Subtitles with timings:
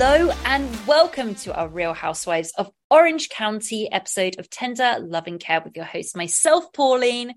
[0.00, 5.60] Hello and welcome to our Real Housewives of Orange County episode of Tender Loving Care
[5.60, 7.34] with your host, myself, Pauline.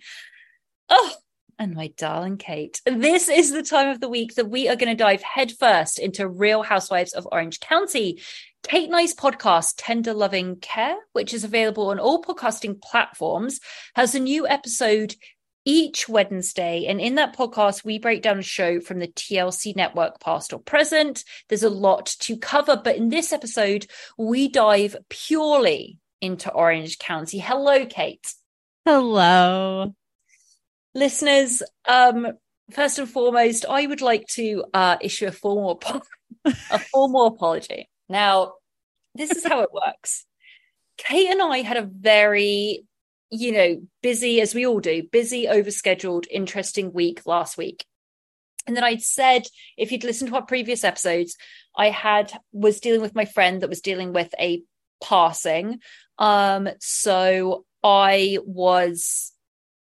[0.88, 1.12] Oh,
[1.58, 2.80] and my darling Kate.
[2.86, 6.30] This is the time of the week that we are going to dive headfirst into
[6.30, 8.22] Real Housewives of Orange County.
[8.62, 13.60] Kate I's podcast, Tender Loving Care, which is available on all podcasting platforms,
[13.96, 15.16] has a new episode
[15.66, 16.86] each Wednesday.
[16.88, 20.60] And in that podcast, we break down a show from the TLC network, past or
[20.60, 21.24] present.
[21.50, 22.80] There's a lot to cover.
[22.84, 27.40] But in this episode, we dive purely into Orange County.
[27.40, 28.34] Hello, Kate.
[28.86, 29.94] Hello.
[30.94, 32.28] Listeners, um,
[32.72, 35.82] first and foremost, I would like to uh, issue a formal,
[36.46, 37.90] a formal apology.
[38.10, 38.54] Now,
[39.16, 40.26] this is how it works.
[40.98, 42.86] Kate and I had a very
[43.32, 47.86] you know, busy as we all do, busy, overscheduled, interesting week last week.
[48.68, 49.48] And then I'd said,
[49.78, 51.38] if you'd listened to our previous episodes,
[51.76, 54.62] I had was dealing with my friend that was dealing with a
[55.02, 55.80] passing.
[56.20, 59.32] Um, so I was,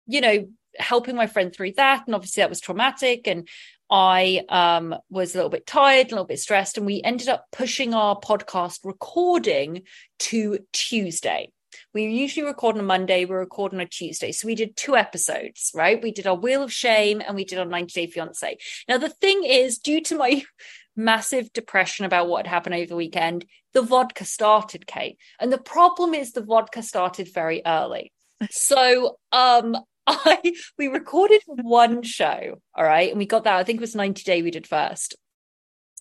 [0.07, 0.49] you know,
[0.79, 2.07] helping my friend through that.
[2.07, 3.29] And obviously that was traumatic.
[3.29, 3.47] And
[3.91, 6.77] I um, was a little bit tired, a little bit stressed.
[6.77, 9.83] And we ended up pushing our podcast recording
[10.21, 11.53] to Tuesday.
[11.97, 14.31] We usually record on a Monday, we record on a Tuesday.
[14.31, 16.03] So we did two episodes, right?
[16.03, 18.59] We did our Wheel of Shame and we did our 90 Day Fiance.
[18.87, 20.45] Now, the thing is, due to my
[20.97, 25.17] massive depression about what happened over the weekend, the vodka started, Kate.
[25.41, 28.13] And the problem is the vodka started very early.
[28.51, 29.75] So um
[30.07, 33.57] I we recorded one show, all right, and we got that.
[33.57, 35.15] I think it was 90 Day we did first.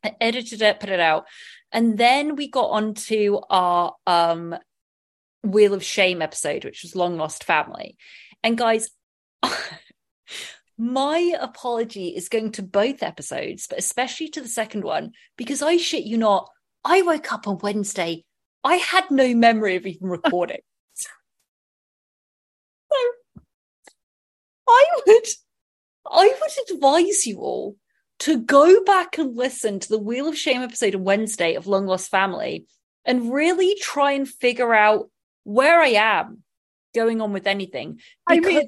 [0.03, 1.23] I edited it, put it out,
[1.71, 4.57] and then we got onto our um
[5.45, 7.97] Wheel of Shame episode, which was Long Lost Family.
[8.43, 8.89] And guys,
[10.77, 15.77] my apology is going to both episodes, but especially to the second one, because I
[15.77, 16.49] shit you not,
[16.83, 18.25] I woke up on Wednesday.
[18.63, 20.59] I had no memory of even recording.
[20.93, 21.09] so
[24.67, 25.25] I would
[26.09, 27.75] I would advise you all
[28.19, 31.85] to go back and listen to the Wheel of Shame episode on Wednesday of Long
[31.85, 32.65] Lost Family
[33.03, 35.09] and really try and figure out
[35.45, 36.43] where I am
[36.93, 37.99] going on with anything.
[38.27, 38.67] I mean,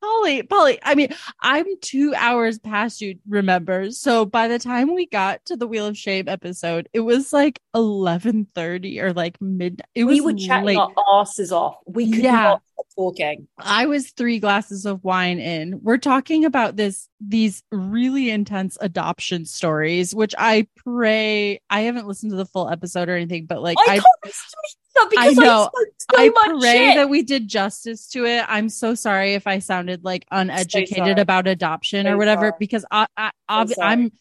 [0.00, 3.92] Polly, Polly, I mean, I'm two hours past you, remember?
[3.92, 7.60] So by the time we got to the Wheel of Shame episode, it was like
[7.76, 9.86] 11.30 or like midnight.
[9.94, 10.76] It was we were chatting late.
[10.78, 10.90] our
[11.20, 11.76] asses off.
[11.86, 12.32] We could Yeah.
[12.32, 13.46] not stop talking.
[13.58, 15.78] I was three glasses of wine in.
[15.82, 22.32] We're talking about this, these really intense adoption stories, which I pray I haven't listened
[22.32, 24.30] to the full episode or anything, but like I, I,
[24.96, 25.62] can't listen to that because I, know.
[25.62, 26.94] spoke so I pray shit.
[26.96, 28.44] that we did justice to it.
[28.48, 33.06] I'm so sorry if I sounded like uneducated about adoption So or whatever, because I,
[33.16, 33.70] I, ob-.
[33.80, 34.12] I'm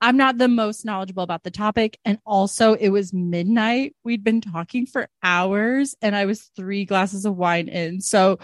[0.00, 1.98] I'm not the most knowledgeable about the topic.
[2.04, 3.96] And also, it was midnight.
[4.04, 8.00] We'd been talking for hours and I was three glasses of wine in.
[8.00, 8.38] So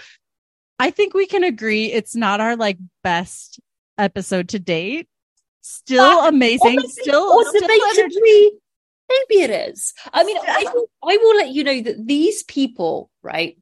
[0.78, 3.60] I think we can agree it's not our like best
[3.98, 5.08] episode to date.
[5.60, 6.80] Still amazing.
[6.88, 8.48] Still, or still debatably,
[9.28, 9.92] maybe it is.
[10.12, 13.58] I mean, I will, I will let you know that these people, right,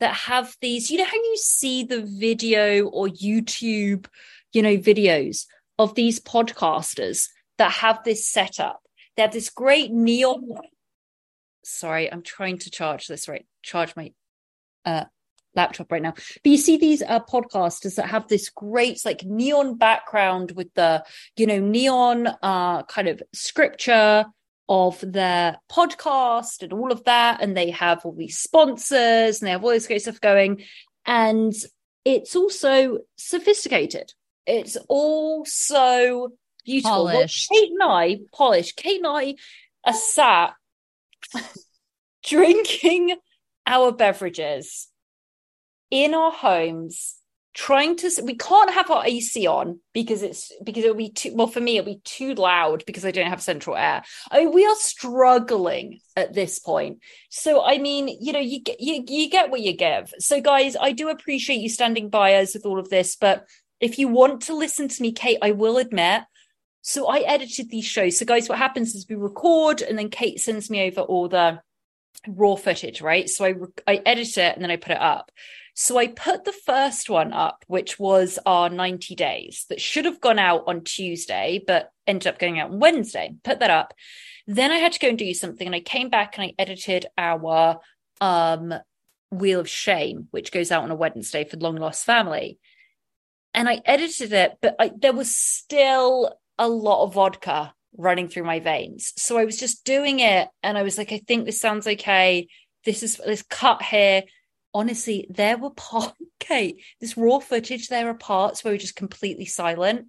[0.00, 4.06] that have these, you know, how you see the video or YouTube,
[4.52, 5.46] you know, videos
[5.78, 7.28] of these podcasters
[7.58, 8.80] that have this setup.
[9.16, 10.48] They have this great neon.
[11.64, 13.46] Sorry, I'm trying to charge this right.
[13.62, 14.12] Charge my
[14.84, 15.04] uh
[15.54, 16.14] laptop right now.
[16.14, 21.04] But you see these uh, podcasters that have this great like neon background with the
[21.36, 24.24] you know neon uh kind of scripture
[24.72, 29.50] of their podcast and all of that, and they have all these sponsors and they
[29.50, 30.62] have all this great stuff going,
[31.04, 31.52] and
[32.06, 34.14] it's also sophisticated.
[34.46, 36.32] It's all so
[36.64, 37.04] beautiful.
[37.04, 38.76] Well, Kate and I, polished.
[38.76, 39.34] Kate and I
[39.84, 40.54] are sat
[42.24, 43.16] drinking
[43.66, 44.88] our beverages
[45.90, 47.16] in our homes
[47.54, 51.46] trying to we can't have our AC on because it's because it'll be too well
[51.46, 54.02] for me it'll be too loud because I don't have central air.
[54.30, 56.98] I mean we are struggling at this point.
[57.30, 60.12] So I mean, you know, you get you you get what you give.
[60.18, 63.46] So guys, I do appreciate you standing by us with all of this, but
[63.80, 66.22] if you want to listen to me, Kate, I will admit
[66.82, 68.18] so I edited these shows.
[68.18, 71.60] So guys, what happens is we record and then Kate sends me over all the
[72.26, 73.28] raw footage, right?
[73.28, 73.54] So I
[73.86, 75.30] I edit it and then I put it up.
[75.74, 80.20] So I put the first one up, which was our 90 days that should have
[80.20, 83.34] gone out on Tuesday, but ended up going out on Wednesday.
[83.42, 83.94] Put that up.
[84.46, 87.06] Then I had to go and do something and I came back and I edited
[87.16, 87.80] our
[88.20, 88.74] um
[89.30, 92.58] Wheel of Shame, which goes out on a Wednesday for Long Lost Family.
[93.54, 98.44] And I edited it, but I, there was still a lot of vodka running through
[98.44, 99.12] my veins.
[99.16, 102.48] So I was just doing it and I was like, I think this sounds okay.
[102.84, 104.22] This is this cut here.
[104.74, 108.96] Honestly, there were parts, Kate, this raw footage, there are parts where we were just
[108.96, 110.06] completely silent.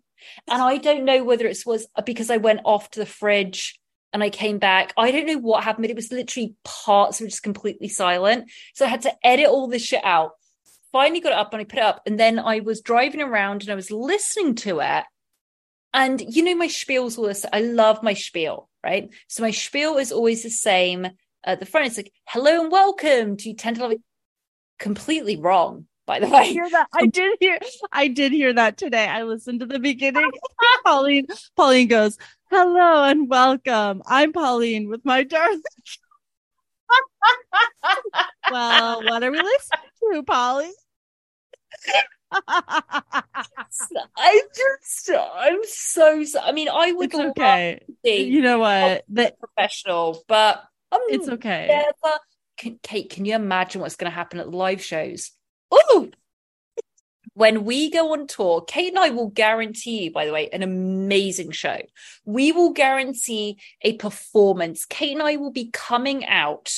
[0.47, 3.79] And I don't know whether it was uh, because I went off to the fridge
[4.13, 4.93] and I came back.
[4.95, 8.49] I don't know what happened, but it was literally parts were just completely silent.
[8.73, 10.31] So I had to edit all this shit out.
[10.91, 12.03] Finally got it up and I put it up.
[12.05, 15.03] And then I was driving around and I was listening to it.
[15.93, 17.45] And you know, my spiel's all this.
[17.51, 19.09] I love my spiel, right?
[19.27, 21.07] So my spiel is always the same
[21.43, 21.87] at the front.
[21.87, 24.03] It's like, hello and welcome to 10 to 11.
[24.83, 26.51] Completely wrong, by the I way.
[26.51, 26.87] hear that.
[26.93, 27.57] I did hear.
[27.93, 29.07] I did hear that today.
[29.07, 30.29] I listened to the beginning.
[30.85, 31.25] Pauline.
[31.55, 32.17] Pauline goes,
[32.51, 34.03] "Hello and welcome.
[34.05, 35.61] I'm Pauline with my darling."
[38.51, 40.69] well, what are we listening to, Polly?
[44.17, 47.79] I just, I'm so, I mean, I would it's okay.
[48.03, 49.05] You know what?
[49.07, 51.67] That professional, but I'm it's okay.
[51.69, 52.17] never.
[52.57, 55.31] Can, Kate, can you imagine what's going to happen at the live shows?
[55.71, 56.09] Oh,
[57.35, 60.61] when we go on tour, Kate and I will guarantee you, by the way, an
[60.61, 61.79] amazing show.
[62.25, 64.85] We will guarantee a performance.
[64.85, 66.71] Kate and I will be coming out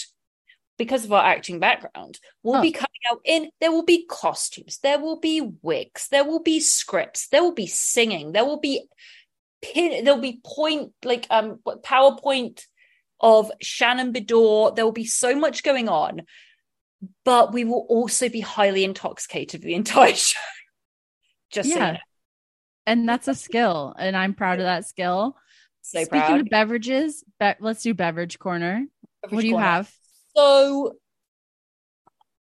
[0.78, 2.20] because of our acting background.
[2.42, 2.62] We'll Oh.
[2.62, 6.60] be coming out in, there will be costumes, there will be wigs, there will be
[6.60, 8.88] scripts, there will be singing, there will be
[9.62, 12.66] pin, there'll be point, like um PowerPoint
[13.20, 14.76] of Shannon Beador.
[14.76, 16.22] There will be so much going on
[17.24, 20.40] but we will also be highly intoxicated the entire show.
[21.52, 21.92] Just so you Yeah.
[21.92, 21.98] know.
[22.88, 25.36] and that's a skill, and I'm proud of that skill.
[25.84, 26.40] So Speaking proud.
[26.42, 28.88] of beverages, be- let's do beverage corner.
[29.30, 29.66] what do you Corner.
[29.68, 29.94] have?
[30.36, 30.96] So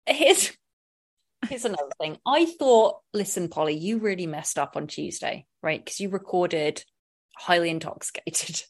[0.06, 0.52] here's
[1.50, 2.18] here's another thing.
[2.26, 5.84] I thought, listen, Polly, you really messed up on Tuesday, right?
[5.84, 6.84] Because you recorded
[7.36, 8.62] highly intoxicated.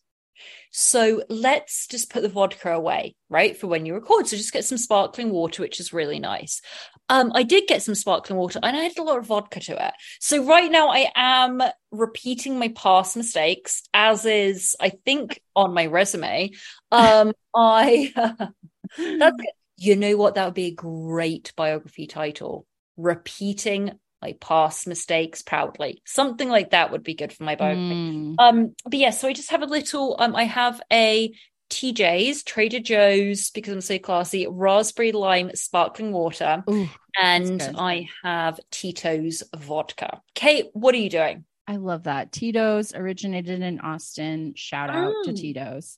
[0.72, 3.58] So let's just put the vodka away, right?
[3.58, 4.28] For when you record.
[4.28, 6.62] So just get some sparkling water, which is really nice.
[7.10, 9.86] Um, I did get some sparkling water and I had a lot of vodka to
[9.88, 9.94] it.
[10.20, 11.62] So right now I am
[11.92, 16.52] repeating my past mistakes, as is, I think, on my resume.
[16.92, 18.14] Um, I
[18.98, 19.38] that's.
[19.78, 20.36] You know what?
[20.36, 22.68] That would be a great biography title.
[22.98, 26.02] Repeating my past mistakes proudly.
[26.06, 27.96] Something like that would be good for my biography.
[27.96, 28.36] Mm.
[28.40, 31.34] Um, but yeah, so I just have a little um I have a
[31.70, 37.62] TJ's, Trader Joe's, because I'm so classy, raspberry lime sparkling water, Ooh, and.
[37.78, 40.22] I have Tito's vodka.
[40.36, 41.46] Kate, what are you doing?
[41.68, 42.34] I love that.
[42.34, 44.54] Tito's originated in Austin.
[44.56, 45.36] Shout out to Mm.
[45.40, 45.98] Tito's.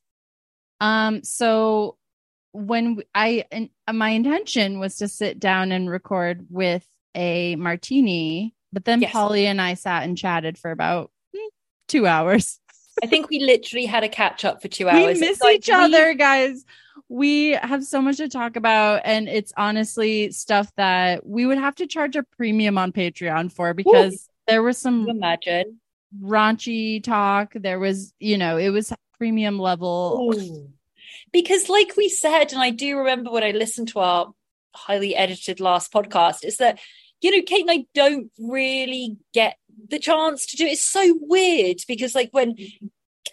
[0.80, 1.98] Um, so
[2.52, 8.86] when I and my intention was to sit down and record with a martini, but
[8.86, 9.12] then Yes.
[9.12, 11.40] Polly and I sat and chatted for about mm,
[11.88, 12.60] two hours.
[13.04, 15.16] I think we literally had a catch up for two hours.
[15.16, 16.64] we miss Like, each we- other, guys.
[17.10, 21.76] We have so much to talk about, and it's honestly stuff that we would have
[21.76, 25.80] to charge a premium on Patreon for because there was some imagine.
[26.22, 27.54] raunchy talk.
[27.56, 30.34] There was, you know, it was premium level.
[31.32, 34.34] Because, like we said, and I do remember when I listened to our
[34.74, 36.80] highly edited last podcast, is that,
[37.24, 39.58] you know, Kate and I don't really get
[39.90, 40.74] the chance to do it.
[40.74, 42.56] It's so weird because, like, when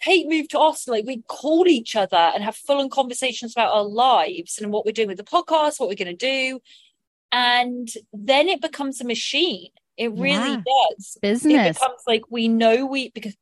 [0.01, 3.73] Kate moved to Austin, like, we call each other and have full on conversations about
[3.73, 6.59] our lives and what we're doing with the podcast, what we're going to do.
[7.31, 9.69] And then it becomes a machine.
[9.97, 10.89] It really Yeah.
[10.89, 11.17] does.
[11.21, 11.43] It
[11.75, 13.35] becomes like we know we, because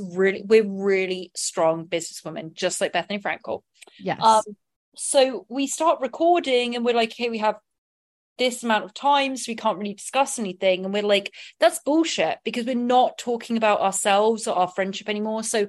[0.00, 3.62] really, we're really strong businesswomen, just like Bethenny Frankel.
[3.98, 4.20] yes.
[4.22, 4.42] Um,
[4.96, 7.56] so we start recording and we're like, hey, we have
[8.38, 10.84] this amount of time, so we can't really discuss anything.
[10.84, 15.42] And we're like, that's bullshit because we're not talking about ourselves or our friendship anymore.
[15.42, 15.66] So,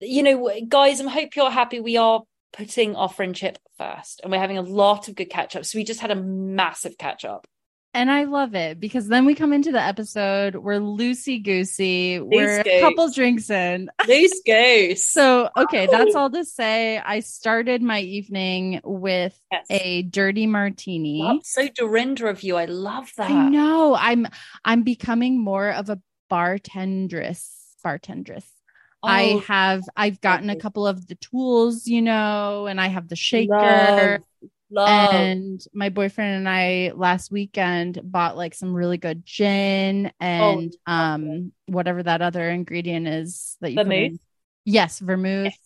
[0.00, 1.80] you know, guys, I hope you're happy.
[1.80, 5.72] We are putting our friendship first and we're having a lot of good catch ups.
[5.72, 7.46] So we just had a massive catch up.
[7.94, 12.60] And I love it because then we come into the episode, we're loosey goosey, we're
[12.64, 13.90] a couple drinks in.
[14.08, 15.04] Loose goose.
[15.04, 16.96] So, okay, that's all to say.
[16.98, 19.66] I started my evening with Yes.
[19.68, 21.20] a dirty martini.
[21.22, 22.56] That's so Dorinda of you.
[22.56, 23.30] I love that.
[23.30, 23.94] I know.
[23.94, 24.26] I'm
[24.64, 27.46] I'm becoming more of a bartendress.
[27.84, 28.44] Bartendress.
[29.02, 33.08] I Oh, have I've gotten a couple of the tools, you know, and I have
[33.08, 33.50] the shaker.
[33.52, 34.88] love, love.
[34.88, 41.52] And my boyfriend and I last weekend bought like some really good gin and um
[41.66, 43.92] whatever that other ingredient is that you Vermouth?
[43.92, 44.18] in.
[44.64, 45.58] Yes, vermouth Yes.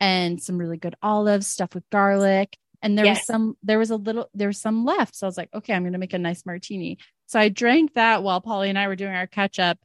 [0.00, 2.56] and some really good olives stuffed with garlic.
[2.82, 5.16] And there was some there was a little there was some left.
[5.16, 6.98] So I was like, okay, I'm gonna make a nice martini.
[7.26, 9.78] So I drank that while Polly and I were doing our catch up.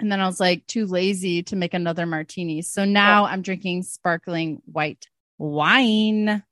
[0.00, 2.62] And then I was like too lazy to make another martini.
[2.62, 5.06] So now I'm drinking sparkling white
[5.38, 6.42] wine.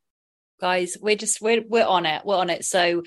[0.60, 3.02] Guys we're just we're we're on it we're on it so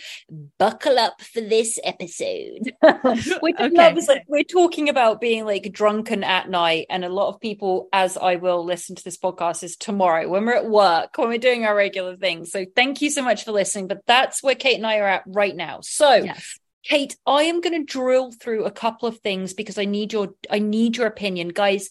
[0.58, 2.74] buckle up for this episode
[3.42, 3.70] which Okay.
[3.72, 7.40] love is like we're talking about being like drunken at night and a lot of
[7.40, 11.30] people as i will listen to this podcast is tomorrow when we're at work when
[11.30, 14.56] we're doing our regular things so thank you so much for listening but that's where
[14.56, 16.60] kate and i are at right now so Yes.
[16.86, 20.34] Kate, I am going to drill through a couple of things because I need your
[20.50, 21.90] I need your opinion, guys.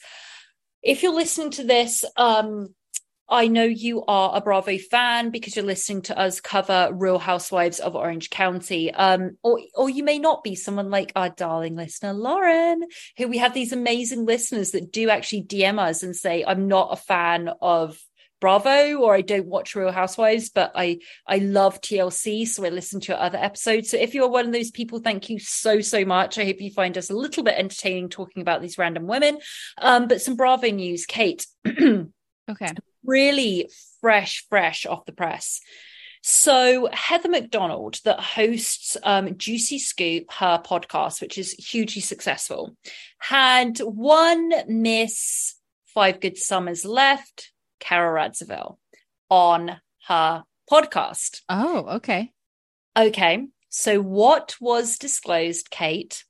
[0.82, 2.74] If you're listening to this, um,
[3.32, 7.80] I know you are a Bravo fan because you're listening to us cover Real Housewives
[7.80, 8.92] of Orange County.
[8.92, 12.82] Um, or or you may not be someone like our darling listener Lauren,
[13.16, 16.92] who we have these amazing listeners that do actually DM us and say, "I'm not
[16.92, 17.98] a fan of."
[18.40, 22.98] Bravo, or I don't watch Real Housewives, but I I love TLC, so I listen
[23.02, 23.88] to other episodes.
[23.88, 26.38] So if you're one of those people, thank you so so much.
[26.38, 29.38] I hope you find us a little bit entertaining talking about these random women.
[29.78, 31.46] Um, but some Bravo news, Kate.
[32.50, 32.72] Okay.
[33.04, 35.60] Really fresh, fresh off the press.
[36.22, 42.76] So Heather McDonald, that hosts um, Juicy Scoop, her podcast, which is hugely successful,
[43.18, 45.56] had one Miss
[45.86, 48.76] Five Good Summers left, Carol Radziwill,
[49.28, 51.40] on her podcast.
[51.48, 52.32] Oh, okay.
[52.96, 53.46] Okay.
[53.68, 56.24] So what was disclosed, Kate,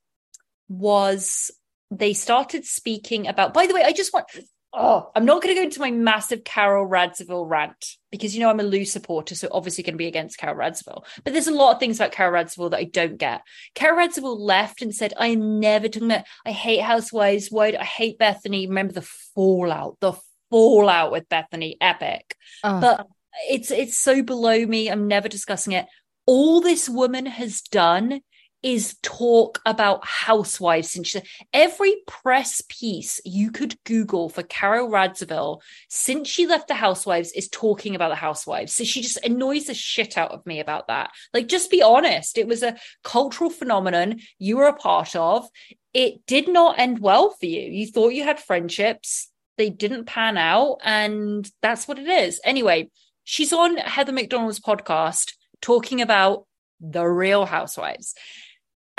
[0.68, 1.50] was
[1.90, 4.26] they started speaking about, by the way, I just want,
[4.72, 8.50] oh, I'm not going to go into my massive Carol Radziwill rant because, you know,
[8.50, 9.34] I'm a Lou supporter.
[9.34, 11.04] So obviously going to be against Carol Radziwill.
[11.24, 13.42] But there's a lot of things about Carol Radziwill that I don't get.
[13.74, 17.48] Carol Radziwill left and said, I am never talking about, I hate Housewives.
[17.50, 18.68] Why do I hate Bethenny?
[18.68, 20.14] Remember the fallout, the
[20.50, 23.06] fallout with Bethenny, epic Oh, but
[23.50, 25.86] it's it's so below me i'm never discussing it
[26.26, 28.20] all this woman has done
[28.62, 30.90] is talk about housewives.
[30.90, 31.20] Since she,
[31.52, 37.48] every press piece you could google for carol radziwill since she left the housewives is
[37.48, 38.74] talking about the housewives.
[38.74, 41.10] So she just annoys the shit out of me about that.
[41.34, 42.38] Like just be honest.
[42.38, 45.48] It was a cultural phenomenon you were a part of.
[45.92, 47.62] It did not end well for you.
[47.62, 49.28] You thought you had friendships.
[49.58, 52.40] They didn't pan out and that's what it is.
[52.44, 52.90] Anyway
[53.24, 56.44] she's on heather mcdonald's podcast talking about
[56.80, 58.14] the real housewives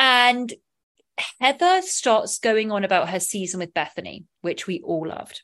[0.03, 0.53] and
[1.39, 5.41] heather starts going on about her season with bethenny which we all loved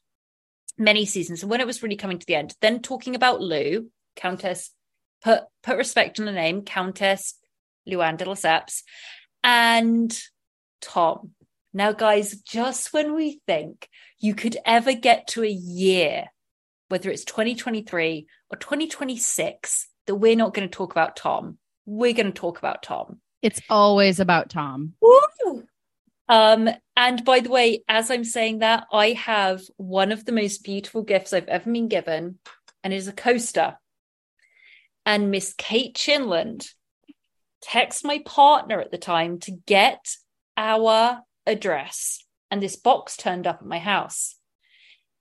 [0.78, 3.90] many seasons and when it was really coming to the end then talking about lou
[4.16, 4.72] countess
[5.24, 7.36] put put respect on the name countess
[7.88, 8.82] luann lesseps
[9.44, 10.20] and
[10.82, 11.32] tom
[11.74, 13.88] now guys just when we think
[14.20, 16.26] you could ever get to a year,
[16.90, 21.58] whether it's 2023 or 2026, that we're not going to talk about Tom.
[21.86, 23.22] We're going to talk about Tom.
[23.42, 24.94] It's always about Tom.
[25.02, 25.64] Woo!
[26.28, 30.64] Um, and by the way, as I'm saying that, I have one of the most
[30.64, 32.38] beautiful gifts I've ever been given,
[32.84, 33.78] and it is a coaster.
[35.06, 36.70] And Miss Kate Chinland
[37.62, 40.16] text my partner at the time to get
[40.56, 42.24] our address.
[42.52, 44.36] And this box turned up at my house.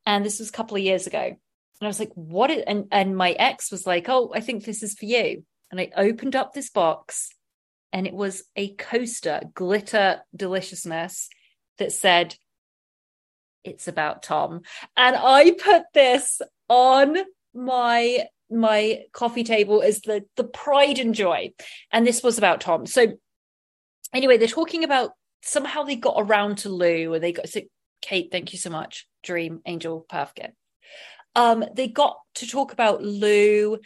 [0.04, 1.18] And this was a couple of years ago.
[1.20, 1.36] And
[1.80, 2.50] I was like, what?
[2.50, 5.44] And, and my ex was like, oh, I think this is for you.
[5.70, 7.30] And I opened up this box
[7.92, 11.28] and it was a coaster, glitter deliciousness
[11.78, 12.36] that said,
[13.64, 14.62] it's about Tom.
[14.96, 17.16] And I put this on
[17.54, 21.52] my my coffee table as the the pride and joy.
[21.92, 22.86] And this was about tom.
[22.86, 23.18] So
[24.12, 25.10] anyway they're talking about
[25.42, 27.60] somehow they got around to lou and they got so
[28.00, 29.06] kate thank you so much.
[29.22, 30.56] Dream angel perfect
[31.34, 33.78] um they got to talk about lou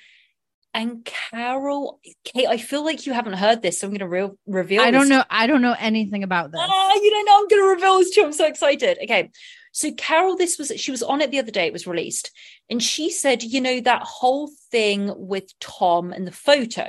[0.74, 4.30] and Carol, Kate, I feel like you haven't heard this, so I'm going to re-
[4.46, 4.82] reveal.
[4.82, 5.10] I don't this.
[5.10, 5.24] know.
[5.28, 6.60] I don't know anything about this.
[6.62, 7.38] Oh, you don't know.
[7.38, 8.26] I'm going to reveal this to you.
[8.26, 8.98] I'm so excited.
[9.02, 9.30] Okay,
[9.72, 11.66] so Carol, this was she was on it the other day.
[11.66, 12.30] It was released,
[12.70, 16.88] and she said, you know, that whole thing with Tom and the photo,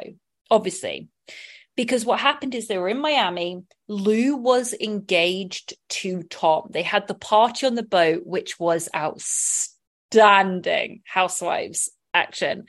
[0.49, 1.09] obviously,
[1.75, 3.63] because what happened is they were in Miami.
[3.89, 6.69] Lou was engaged to Tom.
[6.69, 11.01] They had the party on the boat, which was outstanding.
[11.05, 12.65] Housewives action.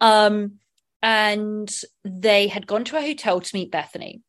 [0.00, 0.58] Um,
[1.02, 1.70] and
[2.04, 4.20] they had gone to a hotel to meet Bethenny.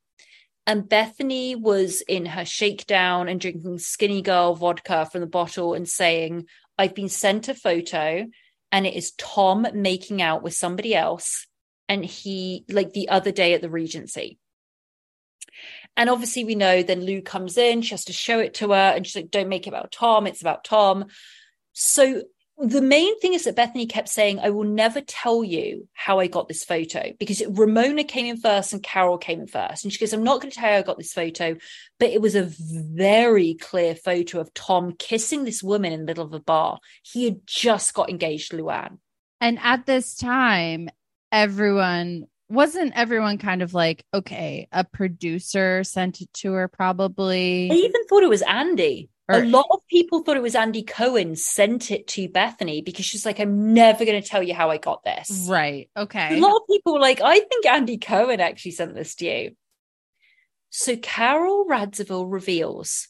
[0.68, 5.88] And Bethenny was in her shakedown and drinking skinny girl vodka from the bottle and
[5.88, 8.26] saying, I've been sent a photo
[8.72, 11.48] and it is Tom making out with somebody else.
[11.88, 14.40] And he, like the other day at the Regency.
[15.96, 18.94] And obviously, we know then Lou comes in, she has to show it to her,
[18.94, 21.06] and she's like, Don't make it about Tom, it's about Tom.
[21.72, 22.24] So
[22.58, 26.28] the main thing is that Bethenny kept saying, I will never tell you how I
[26.28, 29.84] got this photo because Ramona came in first and Carol came in first.
[29.84, 31.58] And she goes, I'm not going to tell you I got this photo,
[32.00, 36.26] but it was a very clear photo of Tom kissing this woman in the middle
[36.26, 36.80] of a bar.
[37.04, 39.00] He had just got engaged to Luann.
[39.42, 40.90] And at this time,
[41.34, 47.70] everyone wasn't everyone kind of like, okay, a producer sent it to her, probably.
[47.70, 49.10] I even thought it was Andy.
[49.28, 53.06] Or, a lot of people thought it was Andy Cohen sent it to Bethenny because
[53.06, 55.48] she's like, I'm never going to tell you how I got this.
[55.50, 55.90] Right.
[55.98, 56.38] Okay.
[56.38, 59.52] A lot of people were like, I think Andy Cohen actually sent this to you.
[60.70, 63.08] So Carol Radziwill reveals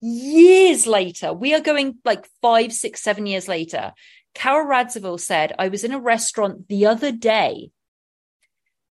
[0.00, 3.92] years later, we are going like five, six, seven years later.
[4.34, 7.70] Carol Radziwill said, I was in a restaurant the other day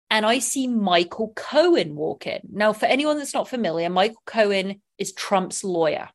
[0.10, 2.42] and I see Michael Cohen walk in.
[2.50, 6.10] Now, for anyone that's not familiar, Michael Cohen is Trump's lawyer.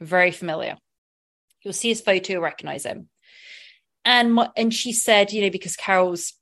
[0.00, 0.78] Very familiar.
[1.62, 3.08] You'll see his photo, you'll recognize him.
[4.04, 6.34] And and she said, you know, because Carol's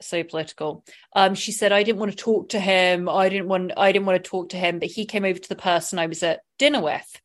[0.00, 3.08] so political, um, she said, I didn't want to talk to him.
[3.08, 5.48] I didn't want I didn't want to talk to him, but he came over to
[5.48, 7.20] the person I was at dinner with.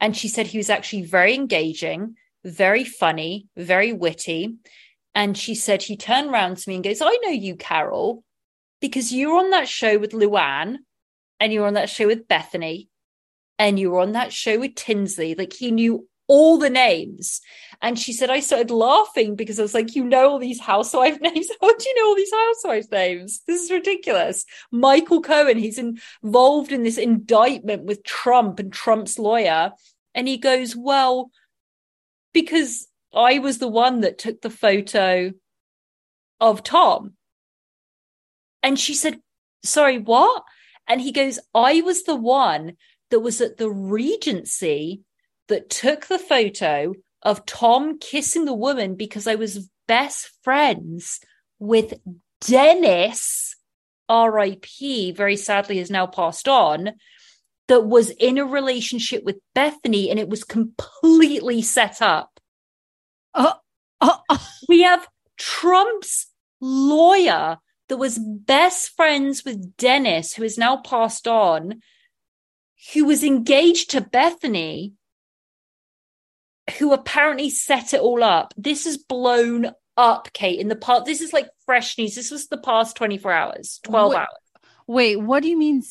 [0.00, 4.56] And she said he was actually very engaging, very funny, very witty.
[5.14, 8.24] And she said he turned around to me and goes, I know you, Carol
[8.80, 10.78] because you were on that show with Luann
[11.38, 12.88] and you were on that show with Bethenny
[13.60, 15.34] and you were on that show with Tinsley.
[15.34, 17.42] Like he knew all the names.
[17.82, 21.20] And she said, I started laughing because I was like, you know all these housewife
[21.20, 21.46] names.
[21.60, 23.42] How do you know all these housewife names?
[23.46, 24.46] This is ridiculous.
[24.72, 29.72] Michael Cohen, he's involved in this indictment with Trump and Trump's lawyer.
[30.14, 31.30] And he goes, well,
[32.32, 35.32] because I was the one that took the photo
[36.40, 37.12] of Tom.
[38.62, 39.20] And she said,
[39.62, 40.44] Sorry, what?
[40.88, 42.78] And he goes, I was the one
[43.10, 45.02] that was at the Regency
[45.48, 51.20] that took the photo of Tom kissing the woman because I was best friends
[51.58, 51.94] with
[52.40, 53.56] Dennis,
[54.10, 56.92] RIP, very sadly has now passed on,
[57.68, 62.40] that was in a relationship with Bethenny and it was completely set up.
[63.34, 63.54] Uh,
[64.00, 64.38] uh, uh.
[64.68, 66.26] We have Trump's
[66.60, 71.80] lawyer that was best friends with Dennis, who is now passed on,
[72.92, 74.92] who was engaged to Bethenny,
[76.78, 78.54] who apparently set it all up.
[78.56, 81.04] This is blown up, Kate, in the part.
[81.04, 82.14] This is like fresh news.
[82.14, 84.28] This was the past 24 hours, 12 wait, hours.
[84.86, 85.82] Wait, what do you mean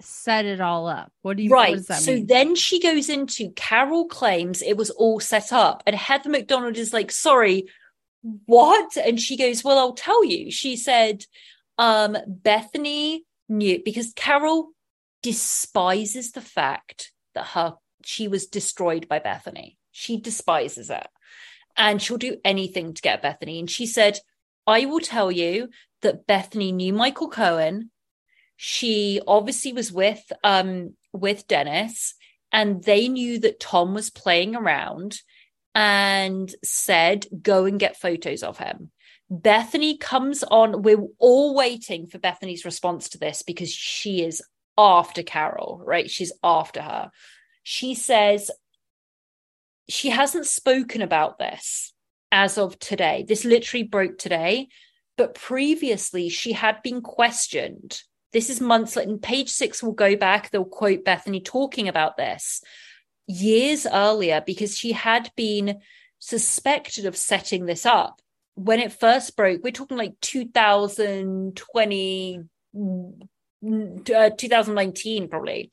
[0.00, 1.10] set it all up?
[1.22, 1.82] What do you right?
[1.82, 2.26] so mean?
[2.26, 6.92] then she goes into Carol claims it was all set up, and Heather McDonald is
[6.92, 7.66] like, sorry,
[8.46, 8.96] what?
[8.96, 10.50] And she goes, Well, I'll tell you.
[10.50, 11.24] She said,
[11.78, 14.70] um, Bethenny knew because Carol
[15.26, 19.76] despises the fact that her she was destroyed by Bethenny.
[19.90, 21.08] She despises it.
[21.76, 23.58] And she'll do anything to get Bethenny.
[23.58, 24.20] And she said,
[24.68, 25.70] I will tell you
[26.02, 27.90] that Bethenny knew Michael Cohen.
[28.56, 32.14] She obviously was with um with Dennis
[32.52, 35.18] and they knew that Tom was playing around
[35.74, 38.92] and said, go and get photos of him.
[39.30, 40.82] Bethenny comes on.
[40.82, 44.40] We're all waiting for Bethenny's response to this because she is
[44.78, 46.10] after Carol, right?
[46.10, 47.10] She's after her.
[47.62, 48.50] She says
[49.88, 51.92] she hasn't spoken about this
[52.32, 53.24] as of today.
[53.26, 54.68] This literally broke today,
[55.16, 58.02] but previously she had been questioned.
[58.32, 59.10] This is months later.
[59.10, 62.62] And page six will go back, they'll quote Bethenny talking about this
[63.28, 65.80] years earlier because she had been
[66.20, 68.20] suspected of setting this up
[68.56, 72.40] when it first broke, we're talking like 2020,
[74.14, 75.70] uh, 2019, probably.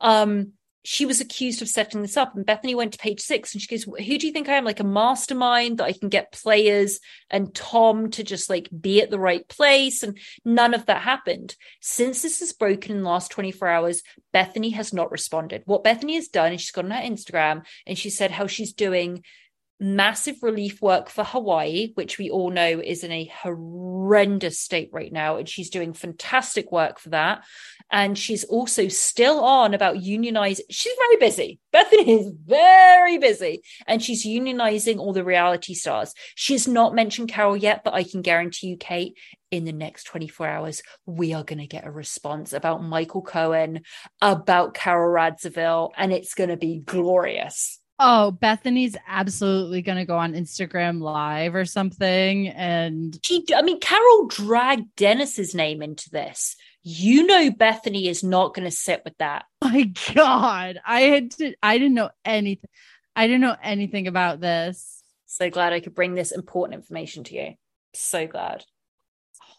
[0.00, 0.52] Um,
[0.84, 2.36] she was accused of setting this up.
[2.36, 4.64] And Bethenny went to page six and she goes, Who do you think I am?
[4.64, 9.10] Like a mastermind that I can get players and Tom to just like be at
[9.10, 10.02] the right place.
[10.02, 11.56] And none of that happened.
[11.80, 14.02] Since this has broken in the last 24 hours,
[14.34, 15.62] Bethenny has not responded.
[15.64, 18.74] What Bethenny has done is she's gone on her Instagram and she said how she's
[18.74, 19.24] doing
[19.80, 25.12] massive relief work for Hawaii, which we all know is in a horrendous state right
[25.12, 25.36] now.
[25.36, 27.44] And she's doing fantastic work for that.
[27.90, 30.62] And she's also still on about unionizing.
[30.70, 31.58] She's very busy.
[31.74, 33.62] Bethenny is very busy.
[33.86, 36.14] And she's unionizing all the reality stars.
[36.34, 39.18] She's not mentioned Carol yet, but I can guarantee you, Kate,
[39.50, 43.82] in the next 24 hours, we are going to get a response about Michael Cohen,
[44.20, 47.80] about Carol Radziwill, and it's going to be glorious.
[47.98, 52.48] Oh, Bethenny's absolutely going to go on Instagram live or something.
[52.48, 56.56] And she, I mean, Carol dragged Dennis's name into this.
[56.82, 59.44] You know, Bethenny is not going to sit with that.
[59.62, 62.68] My God, I had to, I didn't know anything.
[63.16, 65.02] I didn't know anything about this.
[65.26, 67.54] So glad I could bring this important information to you.
[67.94, 68.64] So glad.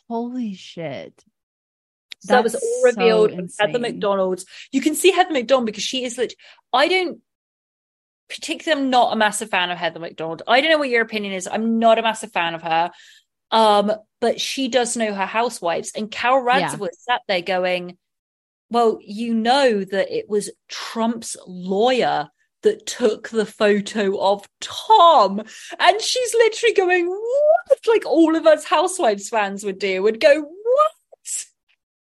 [0.07, 1.23] Holy shit.
[2.19, 4.45] So that was all revealed so Heather McDonald's.
[4.71, 6.33] You can see Heather McDonald because she is lit.
[6.73, 7.21] I don't
[8.29, 10.41] particularly I'm not a massive fan of Heather McDonald.
[10.47, 11.47] I don't know what your opinion is.
[11.47, 12.91] I'm not a massive fan of her.
[13.51, 15.91] Um, but she does know her housewives.
[15.95, 16.87] And Carol Radziwill yeah.
[16.97, 17.97] sat there going,
[18.69, 22.29] Well, you know that it was Trump's lawyer
[22.63, 25.43] that took the photo of Tom.
[25.79, 27.79] And she's literally going, What?
[27.87, 30.49] Like all of us housewives fans would do, would go?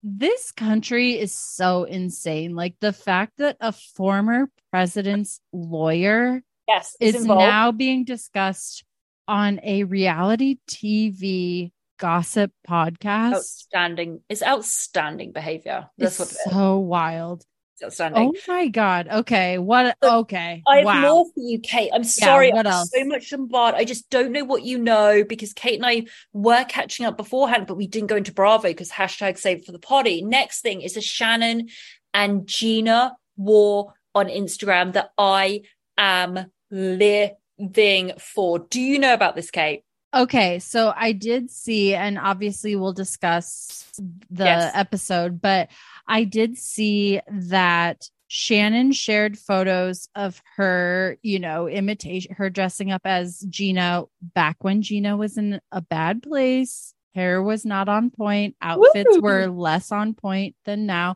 [0.02, 2.54] This country is so insane.
[2.54, 8.84] Like the fact that a former president's lawyer yes is, is now being discussed
[9.28, 13.34] on a reality TV gossip podcast.
[13.34, 14.20] Outstanding.
[14.28, 15.90] It's outstanding behavior.
[15.98, 17.44] That's it's what so wild
[17.82, 18.22] outstanding.
[18.22, 19.08] Oh my god.
[19.08, 19.58] Okay.
[19.58, 19.96] What?
[20.02, 20.62] Okay.
[20.66, 21.00] I have wow.
[21.00, 21.90] more for you, Kate.
[21.94, 22.48] I'm sorry.
[22.48, 22.90] Yeah, what I'm else?
[22.94, 23.80] so much bombarded.
[23.80, 27.66] I just don't know what you know because Kate and I were catching up beforehand,
[27.66, 30.22] but we didn't go into Bravo because hashtag save for the potty.
[30.22, 31.68] Next thing is a Shannon
[32.12, 35.62] and Gina war on Instagram that I
[35.96, 38.58] am living for.
[38.58, 39.84] Do you know about this, Kate?
[40.12, 43.86] Okay, so I did see, and obviously we'll discuss
[44.28, 44.72] the yes.
[44.74, 45.68] episode, but
[46.10, 53.02] I did see that Shannon shared photos of her, you know, imitation, her dressing up
[53.04, 56.94] as Gina back when Gina was in a bad place.
[57.14, 59.20] Hair was not on point, outfits Woo!
[59.20, 61.14] were less on point than now.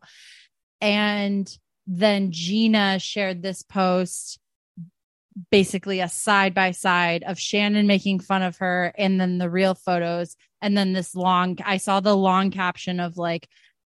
[0.80, 1.52] And
[1.88, 4.38] then Gina shared this post
[5.50, 9.74] basically a side by side of Shannon making fun of her and then the real
[9.74, 10.37] photos.
[10.62, 13.48] And then this long, I saw the long caption of like,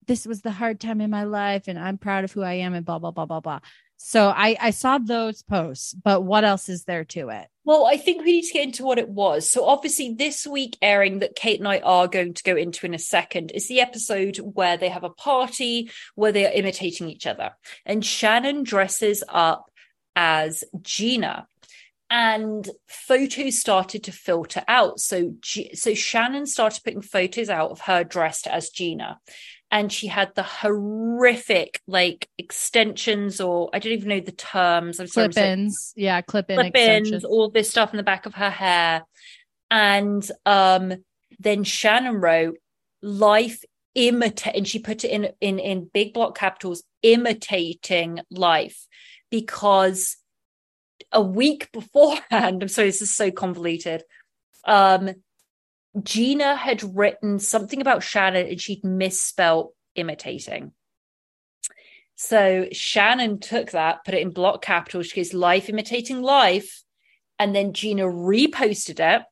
[0.07, 2.73] this was the hard time in my life and I'm proud of who I am
[2.73, 3.59] and blah, blah, blah, blah, blah.
[3.97, 7.47] So I, I saw those posts, but what else is there to it?
[7.63, 9.49] Well, I think we need to get into what it was.
[9.49, 12.93] So obviously this week airing that Kate and I are going to go into in
[12.93, 17.25] a second is the episode where they have a party where they are imitating each
[17.25, 17.51] other.
[17.85, 19.71] And Shannon dresses up
[20.15, 21.47] as Gina
[22.09, 27.81] and photos started to filter out so G- so Shannon started putting photos out of
[27.81, 29.19] her dressed as Gina
[29.71, 34.99] and she had the horrific like extensions or I don't even know the terms.
[34.99, 35.29] I'm sorry.
[35.29, 35.93] Clip-ins.
[35.95, 39.03] Yeah, clip-in clip-ins, all this stuff in the back of her hair.
[39.71, 40.93] And um
[41.39, 42.57] then Shannon wrote
[43.01, 43.63] life
[43.95, 48.87] imitate and she put it in in in big block capitals imitating life
[49.31, 50.17] because
[51.11, 52.21] a week beforehand,
[52.61, 54.03] I'm sorry, this is so convoluted.
[54.65, 55.11] Um,
[56.03, 60.71] Gina had written something about Shannon and she'd misspelled imitating.
[62.15, 65.03] So Shannon took that, put it in block capital.
[65.03, 66.83] She goes, life imitating life.
[67.37, 69.23] And then Gina reposted it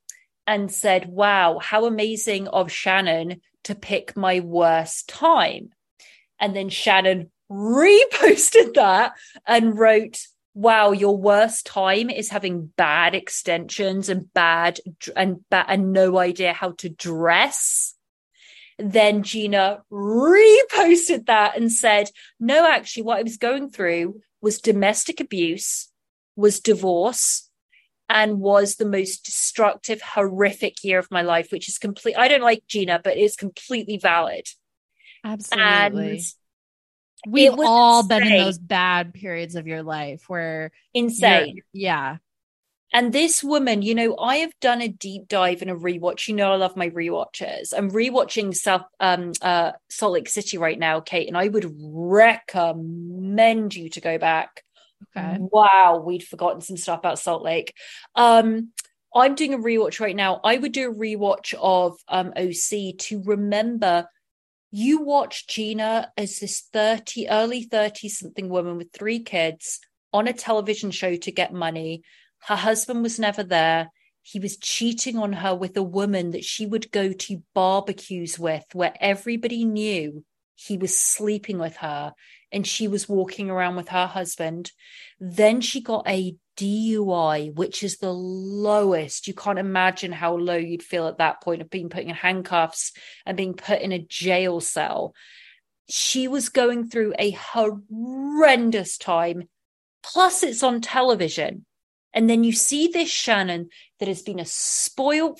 [0.45, 5.69] and said, wow, how amazing of Shannon to pick my worst time.
[6.39, 9.13] And then Shannon reposted that
[9.45, 10.19] and wrote,
[10.53, 14.79] wow, your worst time is having bad extensions and bad
[15.15, 17.95] and bad and no idea how to dress.
[18.77, 25.19] Then Gina reposted that and said, no, actually, what I was going through was domestic
[25.19, 25.89] abuse,
[26.35, 27.49] was divorce,
[28.09, 32.15] and was the most destructive, horrific year of my life, which is complete.
[32.17, 34.47] I don't like Gina, but it's completely valid.
[35.23, 36.09] Absolutely.
[36.11, 36.19] And
[37.27, 38.19] We've all insane.
[38.19, 41.61] been in those bad periods of your life where insane.
[41.71, 42.17] Yeah.
[42.95, 46.27] And this woman, you know, I have done a deep dive and a rewatch.
[46.27, 47.73] You know, I love my rewatches.
[47.75, 53.73] I'm rewatching South um uh Salt Lake City right now, Kate, and I would recommend
[53.75, 54.63] you to go back.
[55.17, 55.37] Okay.
[55.39, 57.73] Wow, we'd forgotten some stuff about Salt Lake.
[58.15, 58.71] Um,
[59.13, 60.39] I'm doing a rewatch right now.
[60.43, 64.07] I would do a rewatch of um OC to remember
[64.75, 69.79] you watch Gina as this 30, early 30 something woman with three kids
[70.11, 72.01] on a television show to get money.
[72.39, 73.91] Her husband was never there.
[74.23, 78.65] He was cheating on her with a woman that she would go to barbecues with,
[78.73, 82.13] where everybody knew he was sleeping with her
[82.51, 84.71] and she was walking around with her husband.
[85.19, 89.27] Then she got a DUI, which is the lowest.
[89.27, 92.91] You can't imagine how low you'd feel at that point of being put in handcuffs
[93.25, 95.13] and being put in a jail cell.
[95.89, 99.49] She was going through a horrendous time.
[100.03, 101.65] Plus, it's on television.
[102.13, 105.39] And then you see this Shannon that has been a spoiled,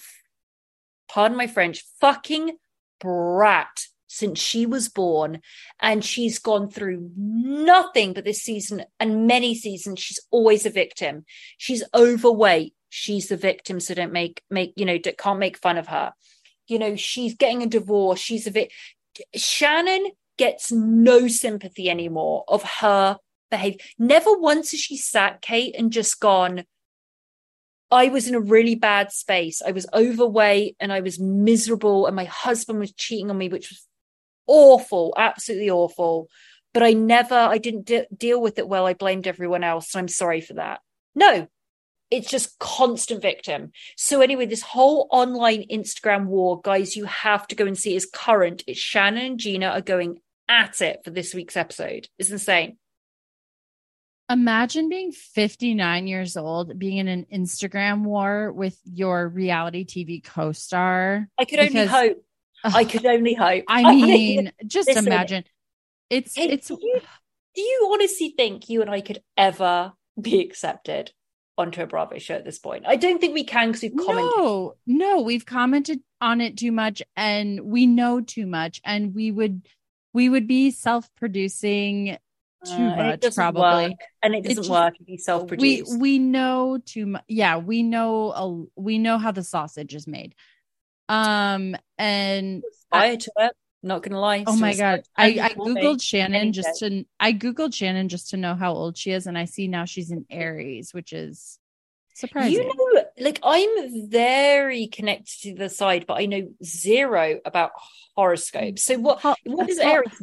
[1.08, 2.58] pardon my French, fucking
[3.00, 5.42] brat since she was born
[5.80, 10.00] and she's gone through nothing but this season and many seasons.
[10.00, 11.26] She's always a victim.
[11.58, 12.76] She's overweight.
[12.90, 16.14] She's the victim so don't make make you know can't make fun of her.
[16.68, 18.20] You know she's getting a divorce.
[18.20, 18.72] She's a bit
[19.36, 23.18] shannon gets no sympathy anymore of her
[23.50, 23.80] behavior.
[23.98, 26.66] Never once has she sat kate and just gone
[27.90, 29.62] I was in a really bad space.
[29.62, 33.70] I was overweight and I was miserable, and my husband was cheating on me, which
[33.70, 33.86] was
[34.48, 36.30] awful, absolutely awful.
[36.74, 38.86] But I never, I didn't de- deal with it well.
[38.86, 39.94] I blamed everyone else.
[39.94, 40.82] And I'm sorry for that.
[41.14, 41.48] No,
[42.10, 43.72] it's just constant victim.
[43.98, 48.10] So anyway, this whole online Instagram war, guys, you have to go and see is
[48.12, 48.64] current.
[48.68, 52.08] It's Shannon and Gina are going at it for this week's episode.
[52.20, 52.78] It's insane.
[54.30, 61.28] Imagine being 59 years old, being in an Instagram war with your reality TV co-star.
[61.38, 62.24] I could only hope
[62.64, 63.66] I could only hope.
[63.68, 65.44] I mean, just listen, imagine.
[66.10, 66.68] It's it's.
[66.68, 67.02] Do you,
[67.56, 71.12] do you honestly think you and I could ever be accepted
[71.58, 72.86] onto a Bravo show at this point?
[72.88, 74.32] I don't think we can because we've commented.
[74.38, 79.32] No, no, we've commented on it too much, and we know too much, and we
[79.32, 79.68] would
[80.14, 82.18] we would be self-producing
[82.66, 84.00] too uh, much probably work.
[84.24, 88.32] and it doesn't work if you self-produce we we know too much yeah we know
[88.32, 90.34] a, we know how the sausage is made
[91.10, 93.52] um, and I, to it.
[93.86, 94.46] Not gonna lie.
[94.48, 95.04] Oh my god.
[95.18, 99.12] I, I googled Shannon just to I googled Shannon just to know how old she
[99.12, 101.60] is, and I see now she's in Aries, which is
[102.16, 102.54] surprising.
[102.54, 107.72] You know, like I'm very connected to the side, but I know zero about
[108.16, 108.84] horoscopes.
[108.84, 110.22] So what what is Aries?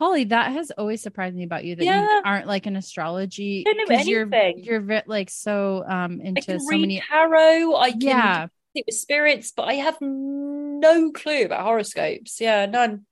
[0.00, 2.02] Holly, that has always surprised me about you that yeah.
[2.02, 7.74] you aren't like an astrology because you're you're like so um into so many tarot.
[7.74, 12.40] I can yeah with spirits, but I have no clue about horoscopes.
[12.40, 13.06] Yeah, none.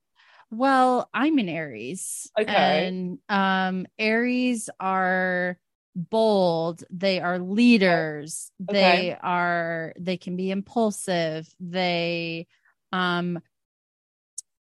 [0.51, 2.29] Well, I'm in Aries.
[2.39, 2.87] Okay.
[2.87, 5.57] And um Aries are
[5.95, 8.73] bold, they are leaders, okay.
[8.73, 12.47] they are they can be impulsive, they
[12.91, 13.39] um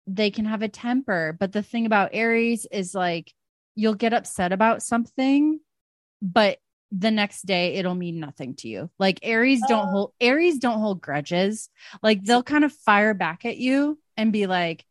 [0.05, 3.33] they can have a temper, but the thing about Aries is like
[3.75, 5.59] you'll get upset about something,
[6.21, 6.57] but
[6.91, 8.89] the next day it'll mean nothing to you.
[8.97, 9.91] Like Aries don't oh.
[9.91, 11.69] hold Aries don't hold grudges.
[12.01, 14.85] Like they'll kind of fire back at you and be like,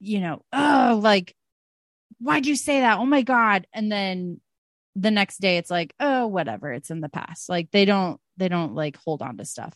[0.00, 1.34] you know, oh, like,
[2.18, 2.98] why'd you say that?
[2.98, 3.66] Oh my God.
[3.72, 4.40] And then
[4.94, 7.48] the next day it's like, oh, whatever, it's in the past.
[7.48, 9.74] Like they don't they don't like hold on to stuff.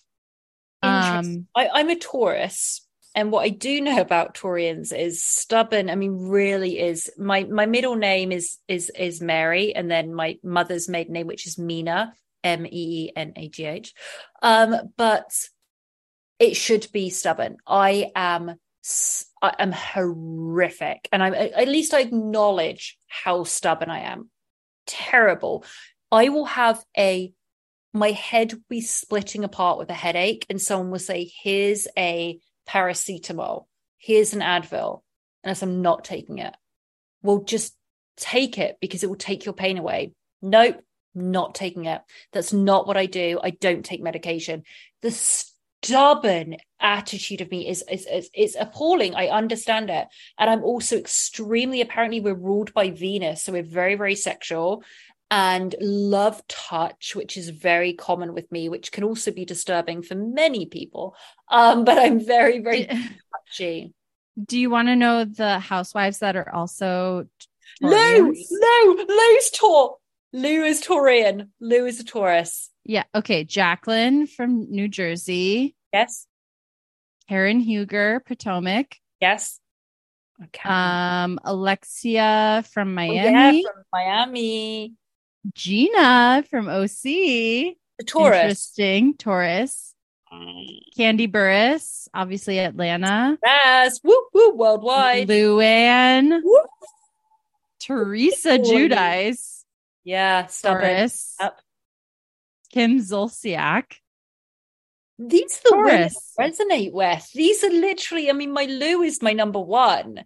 [0.82, 5.90] Um I, I'm a Taurus and what I do know about Taurians is stubborn.
[5.90, 10.38] I mean, really is my my middle name is is is Mary, and then my
[10.42, 12.12] mother's maiden name, which is Meenagh,
[12.44, 13.94] M E E N A G H.
[14.42, 15.30] Um, but
[16.38, 17.56] it should be stubborn.
[17.66, 18.54] I am
[19.42, 24.30] I am horrific, and I'm at least I acknowledge how stubborn I am.
[24.86, 25.64] Terrible.
[26.10, 27.32] I will have a
[27.92, 32.38] my head will be splitting apart with a headache, and someone will say, "Here's a."
[32.68, 33.66] paracetamol.
[33.96, 35.02] Here's an Advil.
[35.44, 36.54] And I'm not taking it.
[37.22, 37.74] well, just
[38.16, 40.12] take it because it will take your pain away.
[40.42, 40.80] Nope,
[41.14, 42.02] not taking it.
[42.32, 43.40] That's not what I do.
[43.42, 44.64] I don't take medication.
[45.02, 49.14] The stubborn attitude of me is, is, is, is appalling.
[49.14, 50.08] I understand it.
[50.38, 53.42] And I'm also extremely, apparently, we're ruled by Venus.
[53.42, 54.82] So we're very, very sexual
[55.30, 60.14] and love touch, which is very common with me, which can also be disturbing for
[60.14, 61.14] many people.
[61.50, 62.86] Um, but I'm very, very
[63.48, 63.92] touchy.
[64.42, 67.26] Do you want to know the housewives that are also
[67.80, 69.96] Lou, Lou, Lou's Taur.
[70.32, 71.48] Lou is Taurian.
[71.60, 72.70] Lou is a Taurus.
[72.84, 73.04] Yeah.
[73.14, 73.44] Okay.
[73.44, 75.74] Jacqueline from New Jersey.
[75.92, 76.26] Yes.
[77.28, 78.96] Karen Huger, Potomac.
[79.20, 79.60] Yes.
[80.42, 80.68] Okay.
[80.68, 83.18] Um, Alexia from Miami.
[83.18, 84.94] Oh, yeah, from Miami.
[85.54, 87.02] Gina from OC.
[87.02, 88.36] The Taurus.
[88.36, 89.14] Interesting.
[89.14, 89.94] Taurus.
[90.30, 93.38] Kandi Burruss, obviously Atlanta.
[93.42, 94.00] Yes.
[94.04, 95.26] Woo woo worldwide.
[95.28, 96.42] Luann.
[96.42, 96.58] Woo.
[97.80, 99.64] Teresa Giudice.
[100.04, 100.48] Yeah.
[100.62, 101.34] Taurus.
[101.40, 101.60] Yep.
[102.72, 103.84] Kim Zolciak.
[105.18, 107.32] These are the women I resonate with.
[107.32, 110.24] These are literally, I mean, my Lou is my number one.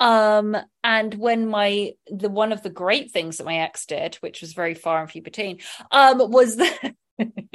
[0.00, 4.40] Um, and when my the one of the great things that my ex did, which
[4.40, 5.58] was very far and few between,
[5.92, 6.94] um, was that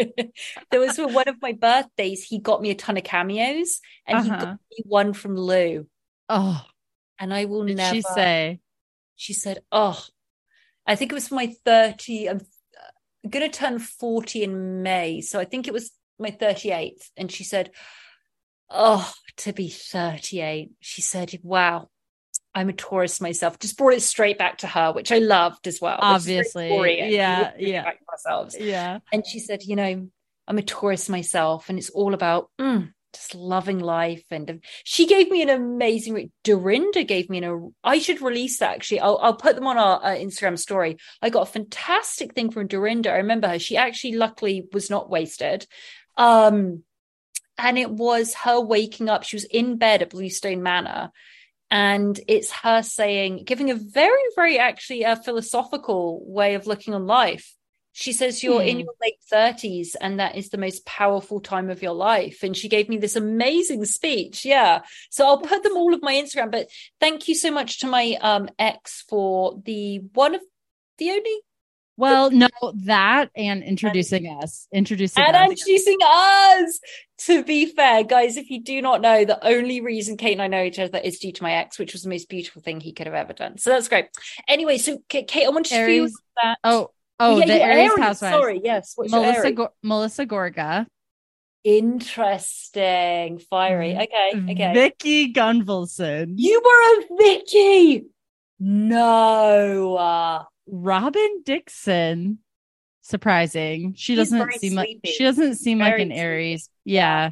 [0.71, 4.19] there was for one of my birthdays, he got me a ton of cameos and
[4.19, 4.23] uh-huh.
[4.23, 5.88] he got me one from Lou.
[6.29, 6.63] Oh.
[7.17, 8.60] And I will did never she say?
[9.15, 10.01] She said, Oh,
[10.86, 12.29] I think it was for my 30.
[12.29, 12.41] I'm
[13.27, 15.21] gonna turn 40 in May.
[15.21, 17.10] So I think it was my 38th.
[17.17, 17.71] And she said,
[18.69, 20.71] Oh, to be 38.
[20.79, 21.89] She said, Wow,
[22.55, 23.59] I'm a Taurus myself.
[23.59, 25.99] Just brought it straight back to her, which I loved as well.
[25.99, 26.69] Obviously.
[27.13, 27.51] Yeah.
[27.57, 27.91] Yeah.
[28.09, 28.55] ourselves.
[28.57, 28.99] Yeah.
[29.11, 30.09] And she said, you know,
[30.47, 34.23] I'm a Taurus myself, and it's all about mm, just loving life.
[34.31, 39.01] And she gave me an amazing Dorinda gave me an I should release that actually.
[39.01, 40.97] I'll, I'll put them on our uh, Instagram story.
[41.21, 43.11] I got a fantastic thing from Dorinda.
[43.11, 43.59] I remember her.
[43.59, 45.67] She actually luckily was not wasted.
[46.15, 46.83] Um,
[47.57, 49.23] and it was her waking up.
[49.23, 51.11] She was in bed at Bluestone Manor
[51.71, 57.06] and it's her saying giving a very very actually a philosophical way of looking on
[57.06, 57.56] life.
[57.97, 58.82] She says you're in hmm.
[58.82, 62.43] your late 30s and that is the most powerful time of your life.
[62.43, 64.43] And she gave me this amazing speech.
[64.43, 64.82] Yeah.
[65.10, 66.67] So i'll put them all of my instagram but
[66.99, 70.41] thank you so much to my um ex for the one of
[70.97, 71.39] the only
[71.97, 72.47] well, no,
[72.84, 75.49] that and introducing and, us, introducing and us.
[75.49, 76.79] introducing us.
[77.19, 80.47] To be fair, guys, if you do not know, the only reason Kate and I
[80.47, 82.91] know each other is due to my ex, which was the most beautiful thing he
[82.91, 83.58] could have ever done.
[83.58, 84.08] So that's great.
[84.49, 86.10] Anyway, so Kate, I want to feel
[86.43, 86.58] that.
[86.63, 88.36] Oh, oh, yeah, the Aries, Aries housewives.
[88.36, 88.91] Sorry, yes.
[88.95, 90.88] What's Melissa Go- Melissa Gorga.
[91.63, 93.93] Interesting, fiery.
[93.93, 94.49] Mm-hmm.
[94.49, 94.73] Okay, okay.
[94.73, 96.34] Vicki Gunvalson.
[96.36, 98.05] You were a Vicky.
[98.60, 100.45] No.
[100.67, 102.39] Robyn Dixon.
[103.01, 103.93] Surprising.
[103.95, 104.75] She doesn't seem sleepy.
[104.75, 106.69] like she doesn't seem very like an Aries.
[106.84, 107.32] Yeah.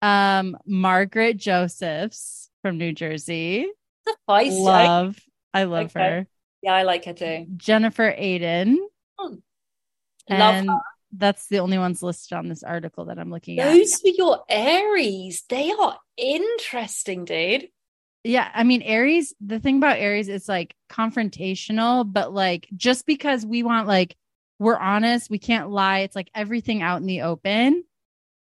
[0.00, 3.68] Um, Margaret Josephs from New Jersey.
[4.04, 4.60] The feisty.
[4.60, 5.18] Love.
[5.54, 6.00] I love okay.
[6.00, 6.26] her.
[6.62, 7.46] Yeah, I like her too.
[7.56, 8.76] Jennifer Aydin.
[9.18, 9.34] Hmm.
[10.28, 10.78] Love her.
[11.12, 13.78] that's the only ones listed on this article that I'm looking Those at.
[13.78, 15.44] Those were your Aries.
[15.48, 17.68] They are interesting, dude
[18.24, 23.44] yeah i mean aries the thing about aries is like confrontational but like just because
[23.44, 24.16] we want like
[24.58, 27.84] we're honest we can't lie it's like everything out in the open.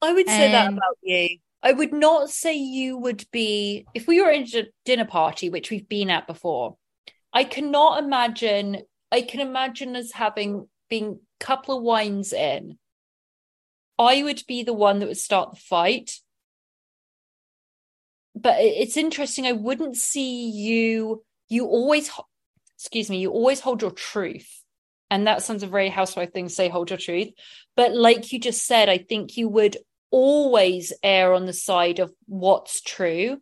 [0.00, 0.54] I would say and...
[0.54, 1.38] that about you.
[1.62, 5.70] I would not say you would be if we were in a dinner party which
[5.70, 6.76] we've been at before
[7.32, 8.78] i cannot imagine
[9.12, 12.78] i can imagine us having been a couple of wines in.
[13.98, 16.20] I would be the one that would start the fight
[18.40, 19.46] but it's interesting.
[19.46, 21.22] I wouldn't see you.
[21.48, 22.10] You always,
[22.76, 24.62] excuse me, you always hold your truth.
[25.10, 27.28] And that sounds a very housewife thing to say, hold your truth.
[27.76, 29.78] But like you just said, I think you would
[30.10, 33.38] always err on the side of what's true.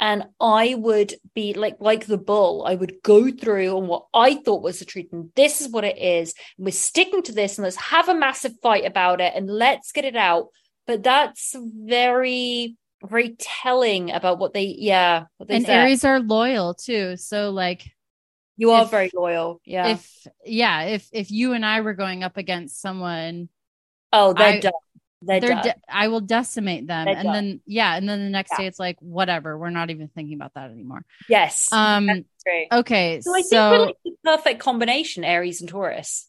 [0.00, 2.64] And I would be like like the bull.
[2.66, 5.84] I would go through on what I thought was the truth, and this is what
[5.84, 6.34] it is.
[6.56, 9.92] And we're sticking to this, and let's have a massive fight about it, and let's
[9.92, 10.48] get it out.
[10.88, 15.80] But that's very very telling about what they yeah what they and said.
[15.80, 17.16] aries are loyal too.
[17.16, 17.90] So like
[18.56, 19.88] you are if, very loyal yeah.
[19.88, 23.48] if yeah if if you and i were going up against someone
[24.12, 24.72] oh they're I, done.
[25.22, 25.62] They're, they're done.
[25.62, 27.06] De- i will decimate them.
[27.06, 27.32] They're and done.
[27.32, 28.58] then yeah and then the next yeah.
[28.58, 31.04] day it's like whatever we're not even thinking about that anymore.
[31.28, 31.72] Yes.
[31.72, 32.08] Um
[32.72, 36.28] okay so i so, think we're like the perfect combination aries and taurus.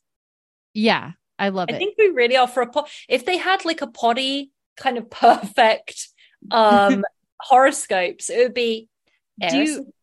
[0.73, 1.75] Yeah i love I it.
[1.75, 4.97] i think we really are for a po- if they had like a potty kind
[4.97, 6.09] of perfect
[6.51, 7.03] um
[7.39, 8.89] horoscopes it would be
[9.39, 9.93] do you.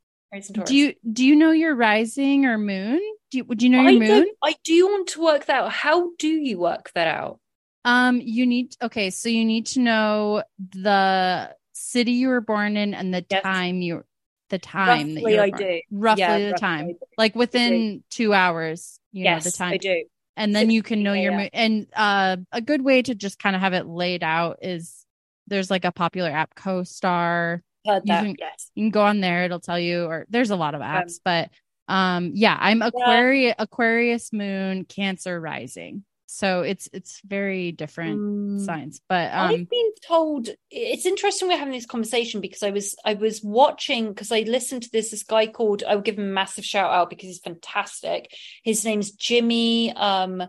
[0.65, 3.01] Do you do you know your rising or moon?
[3.31, 4.27] Do you, do you know I your moon?
[4.43, 5.73] I do want to work that out.
[5.73, 7.41] How do you work that out?
[7.85, 12.95] Um, you need okay, so you need to know the city you were born in
[12.95, 13.43] and the Yes.
[13.43, 14.05] time you
[14.51, 15.63] the time that Roughly, you were I born.
[15.63, 15.81] do.
[15.91, 16.99] Roughly Yeah, the roughly time.
[17.17, 19.75] Like within two hours, you yes, know the time.
[19.75, 20.05] I do.
[20.37, 21.39] And then you can know your yeah.
[21.39, 21.51] moon.
[21.53, 25.05] And uh a good way to just kind of have it laid out is
[25.51, 27.61] there's like a popular app, CoStar.
[27.87, 28.71] Heard You can- yes.
[28.75, 31.21] You can go on there, it'll tell you, or there's a lot of Um, apps,
[31.25, 31.51] but
[31.89, 36.05] um yeah, I'm Aquarius Aquarius moon, Cancer rising.
[36.27, 38.65] So it's it's very different Mm.
[38.65, 39.01] signs.
[39.09, 43.15] But um I've been told it's interesting we're having this conversation because I was I
[43.15, 46.33] was watching because I listened to this this guy called I will give him a
[46.33, 48.31] massive shout out because he's fantastic.
[48.63, 50.45] His name's Jimmy um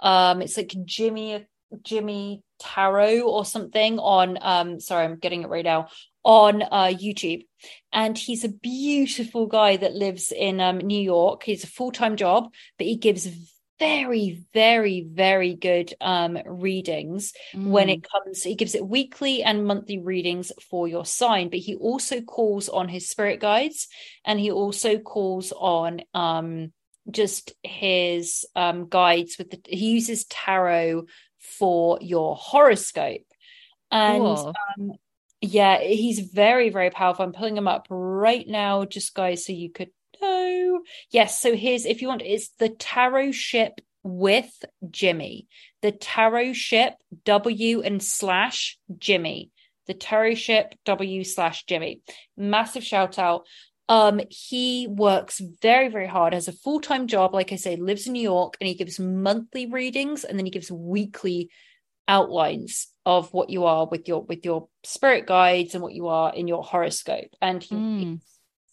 [0.00, 1.46] um it's like Jimmy
[1.82, 5.88] Jimmy Tarot or something on um sorry I'm getting it right now
[6.24, 7.46] on uh YouTube.
[7.92, 11.42] And he's a beautiful guy that lives in um New York.
[11.42, 13.28] He's a full-time job but he gives
[13.78, 17.32] very very very good um readings
[17.64, 21.48] when mm, it comes he gives it weekly and monthly readings for your sign.
[21.48, 23.88] But he also calls on his spirit guides
[24.24, 26.72] and he also calls on um
[27.10, 31.06] just his um guides with the he uses tarot
[31.58, 33.26] for your horoscope.
[33.90, 34.54] And cool.
[34.78, 34.92] um
[35.40, 37.24] yeah he's very very powerful.
[37.24, 38.84] I'm pulling him up right now.
[38.84, 39.90] Just guys so you could
[40.20, 40.82] know.
[41.10, 45.46] Yes so here's if you want it's the tarot ship with jimmy.
[45.82, 46.94] The tarot ship
[47.24, 49.50] w and slash jimmy.
[49.86, 52.02] The tarot ship w slash jimmy.
[52.36, 53.46] Massive shout out
[53.88, 58.12] um he works very very hard has a full-time job like i say lives in
[58.12, 61.50] new york and he gives monthly readings and then he gives weekly
[62.08, 66.34] outlines of what you are with your with your spirit guides and what you are
[66.34, 67.98] in your horoscope and he, Mm.
[68.00, 68.18] he's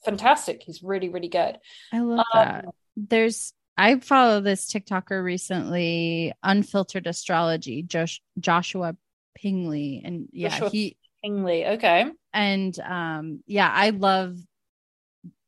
[0.05, 1.57] fantastic he's really really good
[1.91, 2.65] I love Um, that.
[2.95, 8.97] There's I follow this TikToker recently, unfiltered astrology, Josh, Joshua
[9.41, 10.01] Pingley.
[10.03, 14.35] And yeah, Joshua he Kingley okay and um yeah, I love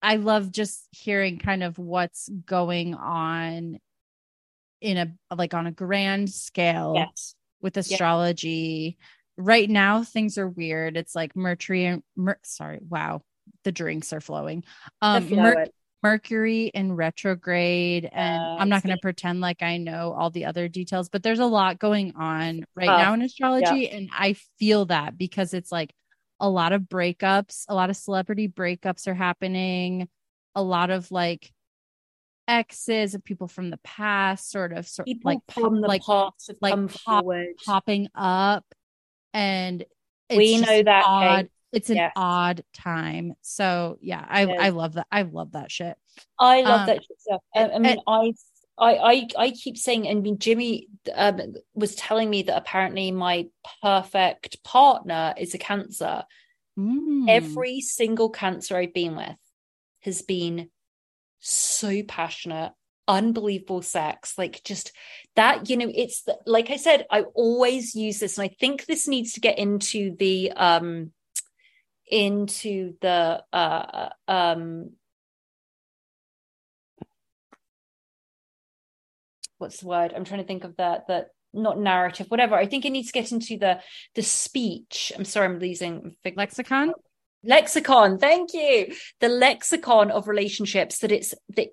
[0.01, 3.79] I love just hearing kind of what's going on
[4.81, 8.97] in a like on a grand scale yes with astrology.
[9.37, 10.97] Right now, things are weird.
[10.97, 13.21] It's like Mercury and Mer- sorry, wow,
[13.63, 14.63] the drinks are flowing.
[15.01, 15.67] Um, Mer-
[16.03, 20.67] Mercury in retrograde, and I'm not going to pretend like I know all the other
[20.67, 24.85] details, but there's a lot going on right Uh, now in astrology, and I feel
[24.85, 25.93] that because it's like
[26.41, 30.09] a lot of breakups, a lot of celebrity breakups are happening,
[30.55, 31.53] a lot of like
[32.47, 36.01] exes of people from the past, sort of, sort people like the like
[36.59, 37.25] like pop-
[37.65, 38.65] popping up.
[39.33, 39.85] And
[40.29, 41.49] it's We know that, odd.
[41.71, 43.33] It's an odd time.
[43.41, 45.95] So yeah i i love that i love that shit.
[46.37, 47.41] I love Um, that shit stuff.
[47.55, 48.33] I, I mean, and- I,
[48.77, 51.39] I, I, I keep saying, mean, Jimmy um,
[51.73, 53.47] was telling me that apparently my
[53.81, 56.23] perfect partner is a Cancer.
[56.79, 57.25] Mm.
[57.27, 59.35] Every single Cancer I've been with
[60.01, 60.69] has been
[61.39, 62.71] so passionate,
[63.07, 64.35] unbelievable sex.
[64.37, 64.93] Like just
[65.35, 68.85] that, you know, it's the, like I said, I always use this, and I think
[68.85, 71.11] this needs to get into the um
[72.09, 74.91] into the uh um
[79.61, 80.13] what's the word?
[80.15, 82.55] I'm trying to think of that that not narrative whatever.
[82.55, 83.79] I think it needs to get into the
[84.15, 85.11] the speech.
[85.15, 86.93] I'm sorry i'm losing lexicon?
[87.43, 88.93] Lexicon thank you.
[89.19, 91.67] The lexicon of relationships that it's that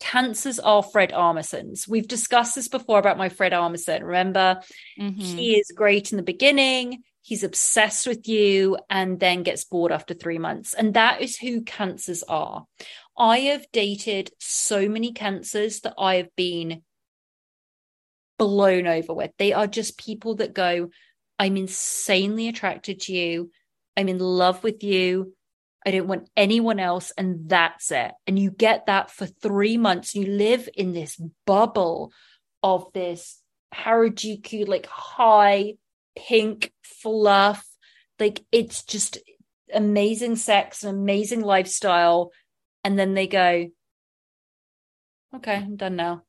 [0.00, 1.88] cancers are fred armisens.
[1.88, 4.60] We've discussed this before about my fred armisen remember?
[4.98, 5.20] Mhm.
[5.20, 10.14] he is great in the beginning he's obsessed with you and then gets bored after
[10.14, 10.72] three months.
[10.72, 12.64] And that is who cancers are.
[13.18, 16.82] I have dated so many cancers that i have been
[18.38, 20.88] blown over with they are just people that go
[21.38, 23.50] i'm insanely attracted to you
[23.96, 25.32] i'm in love with you
[25.86, 28.12] I don't want anyone else, and that's it.
[28.26, 30.14] And you get that for three months.
[30.14, 32.12] You live in this bubble
[32.62, 33.40] of this
[33.74, 35.74] Harajuku, like high
[36.16, 37.66] pink fluff.
[38.18, 39.18] Like it's just
[39.72, 42.32] amazing sex, an amazing lifestyle.
[42.84, 43.68] And then they go,
[45.36, 46.22] okay, I'm done now.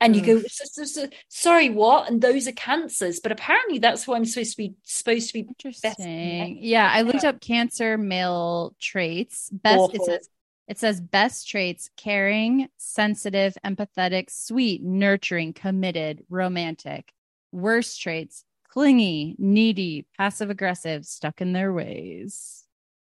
[0.00, 0.50] And you go, mm.
[0.50, 2.10] "So- so- so- sorry, what?
[2.10, 5.40] And those are cancers, but apparently that's who I'm supposed to be supposed to be.
[5.40, 6.58] Interesting.
[6.60, 9.48] Yeah, I looked up cancer male traits.
[9.50, 10.28] Best it says
[10.66, 17.12] it says best traits: caring, sensitive, empathetic, sweet, nurturing, committed, romantic.
[17.52, 22.63] Worst traits: clingy, needy, passive aggressive, stuck in their ways.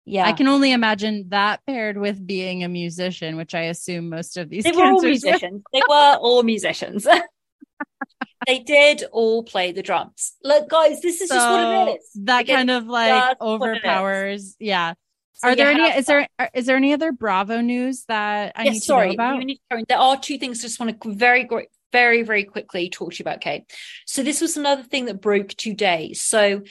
[0.09, 0.25] Yeah.
[0.25, 4.49] I can only imagine that paired with being a musician, which I assume most of
[4.49, 5.29] these they were all cancers were.
[5.31, 5.63] musicians.
[5.73, 7.05] they were all musicians.
[8.47, 10.35] they did all play the drums.
[10.43, 12.09] Look, guys, this is just what it is.
[12.23, 13.77] That Like, kind of like just what it is.
[13.83, 14.55] overpowers.
[14.59, 14.93] Yeah.
[15.33, 15.83] So are there any?
[15.83, 19.07] Is there are- is there any other Bravo news that I yes, need to sorry,
[19.09, 19.43] know about?
[19.43, 20.59] need there are two things.
[20.59, 23.63] I just want to very, gr- very, very quickly talk to you about, Kate.
[24.05, 26.13] So this was another thing that broke today.
[26.13, 26.63] So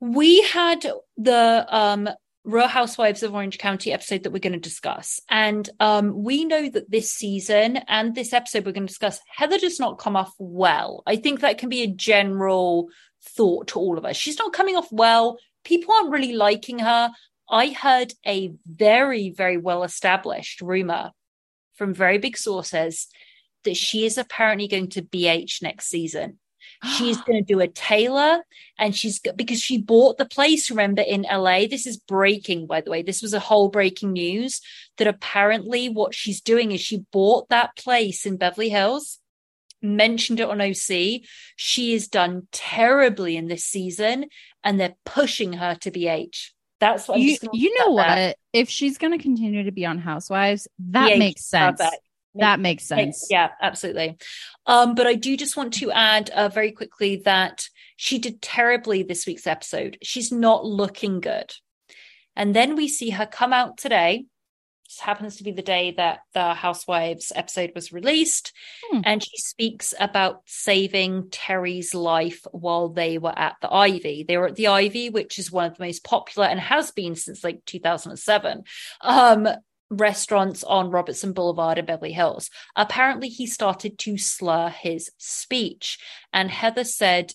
[0.00, 0.86] we had
[1.18, 2.08] the um
[2.48, 5.20] Real Housewives of Orange County episode that we're going to discuss.
[5.28, 9.58] And um, we know that this season and this episode we're going to discuss, Heather
[9.58, 11.02] does not come off well.
[11.06, 12.88] I think that can be a general
[13.22, 14.16] thought to all of us.
[14.16, 15.38] She's not coming off well.
[15.62, 17.10] People aren't really liking her.
[17.50, 21.10] I heard a very, very well established rumor
[21.76, 23.08] from very big sources
[23.64, 26.38] that she is apparently going to BH next season.
[26.96, 28.44] She's going to do a Taylor
[28.78, 31.66] and she's because she bought the place, remember, in LA.
[31.66, 33.02] This is breaking, by the way.
[33.02, 34.60] This was a whole breaking news
[34.98, 39.18] that apparently what she's doing is she bought that place in Beverly Hills,
[39.82, 41.22] mentioned it on OC.
[41.56, 44.26] She has done terribly in this season
[44.62, 48.36] and they're pushing her to be H That's what you, you know what?
[48.52, 51.80] If she's going to continue to be on Housewives, that BH, makes sense.
[51.80, 52.02] perfect.
[52.38, 53.26] That makes sense.
[53.30, 54.18] Yeah, absolutely.
[54.66, 59.02] Um, but I do just want to add uh, very quickly that she did terribly
[59.02, 59.98] this week's episode.
[60.02, 61.52] She's not looking good.
[62.36, 64.26] And then we see her come out today.
[64.86, 68.52] This happens to be the day that the Housewives episode was released.
[68.90, 69.00] Hmm.
[69.04, 74.24] And she speaks about saving Terry's life while they were at the Ivy.
[74.26, 77.16] They were at the Ivy, which is one of the most popular and has been
[77.16, 78.62] since like 2007.
[79.02, 79.48] Um,
[79.90, 82.50] restaurants on Robertson Boulevard in Beverly Hills.
[82.76, 85.98] Apparently, he started to slur his speech,
[86.32, 87.32] and Heather said,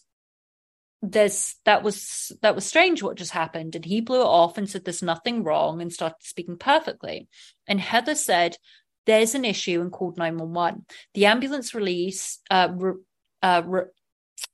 [1.02, 4.70] "There's that was that was strange what just happened," and he blew it off and
[4.70, 7.28] said, "There's nothing wrong," and started speaking perfectly.
[7.68, 8.58] And Heather said,
[9.06, 10.86] "There's an issue," and called nine one one.
[11.14, 13.04] The ambulance release, uh, re-
[13.42, 13.92] uh, re-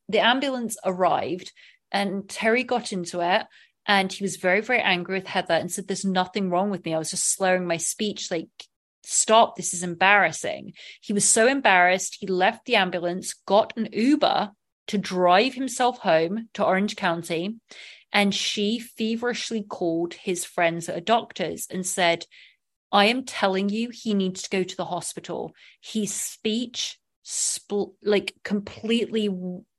[0.07, 1.51] the ambulance arrived,
[1.91, 3.45] and Terry got into it
[3.89, 6.93] and he was very very angry with heather and said there's nothing wrong with me.
[6.93, 8.47] I was just slurring my speech like
[9.03, 10.73] stop this is embarrassing.
[11.01, 14.51] He was so embarrassed he left the ambulance got an uber
[14.87, 17.55] to drive himself home to orange county
[18.13, 22.25] and she feverishly called his friends that are doctors and said
[22.91, 25.53] i am telling you he needs to go to the hospital.
[25.81, 29.29] His speech spl- like completely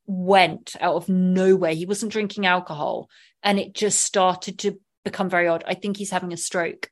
[0.07, 1.75] went out of nowhere.
[1.75, 3.09] He wasn't drinking alcohol
[3.43, 5.65] and it just started to become very odd.
[5.67, 6.91] I think he's having a stroke.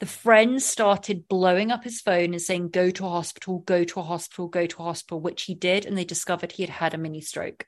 [0.00, 4.00] The friends started blowing up his phone and saying, Go to a hospital, go to
[4.00, 5.86] a hospital, go to a hospital, which he did.
[5.86, 7.66] And they discovered he had had a mini stroke.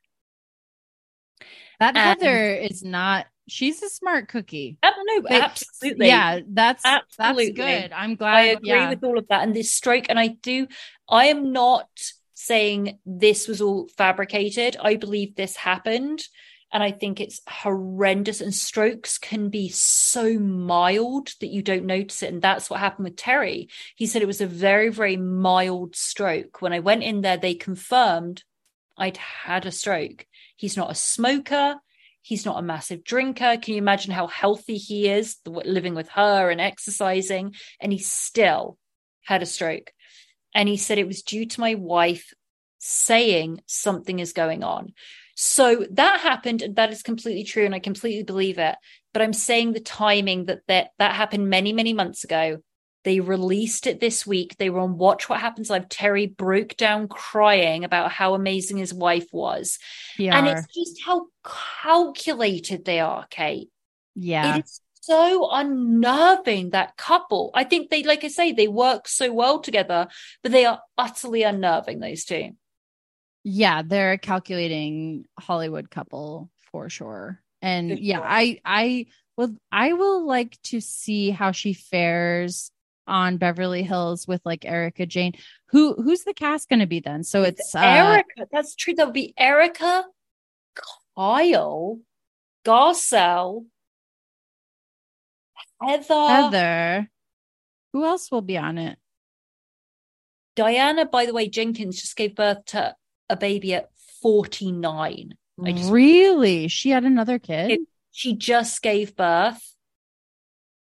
[1.81, 3.27] That And- Heather is not.
[3.49, 4.79] She's a smart cookie.
[4.81, 6.07] I don't know, Like, absolutely.
[6.07, 7.51] Yeah, that's Absolutely.
[7.51, 7.93] that's good.
[7.93, 8.35] I'm glad.
[8.35, 8.91] I agree yeah.
[8.91, 9.43] with all of that.
[9.43, 10.69] And this stroke, and I do,
[11.09, 11.89] I am not
[12.35, 14.77] saying this was all fabricated.
[14.81, 16.23] I believe this happened.
[16.73, 18.41] And I think it's horrendous.
[18.41, 22.33] And strokes can be so mild that you don't notice it.
[22.33, 23.69] And that's what happened with Terry.
[23.97, 26.63] He said it was a very, very mild stroke.
[26.63, 28.45] When I went in there, they confirmed
[28.97, 30.27] I'd had a stroke.
[30.57, 31.77] He's not a smoker.
[32.23, 33.57] He's not a massive drinker.
[33.57, 37.55] Can you imagine how healthy he is living with her and exercising?
[37.81, 38.79] And he still
[39.25, 39.93] had a stroke.
[40.55, 42.33] And he said it was due to my wife
[42.79, 44.93] saying something is going on.
[45.43, 48.77] So that happened, and that is completely true, and I completely believe it.
[49.15, 52.59] But I'm saying the timing that that, that happened many, many months ago.
[53.05, 54.59] They released it this week.
[54.59, 55.89] They were on Watch What Happens Live.
[55.89, 59.79] Terry broke down crying about how amazing his wife was.
[60.37, 61.29] And it's just how
[61.83, 63.71] calculated they are, Kate.
[64.15, 64.57] yeah.
[64.57, 67.51] It is so unnerving, that couple.
[67.55, 70.09] I think they, like I say, they work so well together,
[70.43, 72.51] but they are utterly unnerving, those two.
[73.43, 77.41] Yeah, they're a calculating Hollywood couple for sure.
[77.63, 78.27] And yeah, sure.
[78.27, 82.71] I I will I will like to see how she fares
[83.07, 85.33] on Beverly Hills with like Erika Jayne.
[85.71, 87.25] Who who's the cast going to be then?
[87.25, 88.47] So it's uh, Erika.
[88.53, 88.95] That's true.
[88.95, 90.05] There'll be Erika,
[91.17, 91.99] Kyle,
[92.65, 93.67] Garcelle,
[95.83, 97.11] Heather, Heather.
[97.93, 98.99] Who else will be on it?
[100.57, 102.95] Diana, by the way, Jenkins just gave birth to
[103.31, 103.89] a baby at
[104.23, 105.35] 49.
[105.65, 106.69] I just really?
[106.69, 107.71] She had another kid?
[107.71, 107.81] It-
[108.13, 109.63] she just gave birth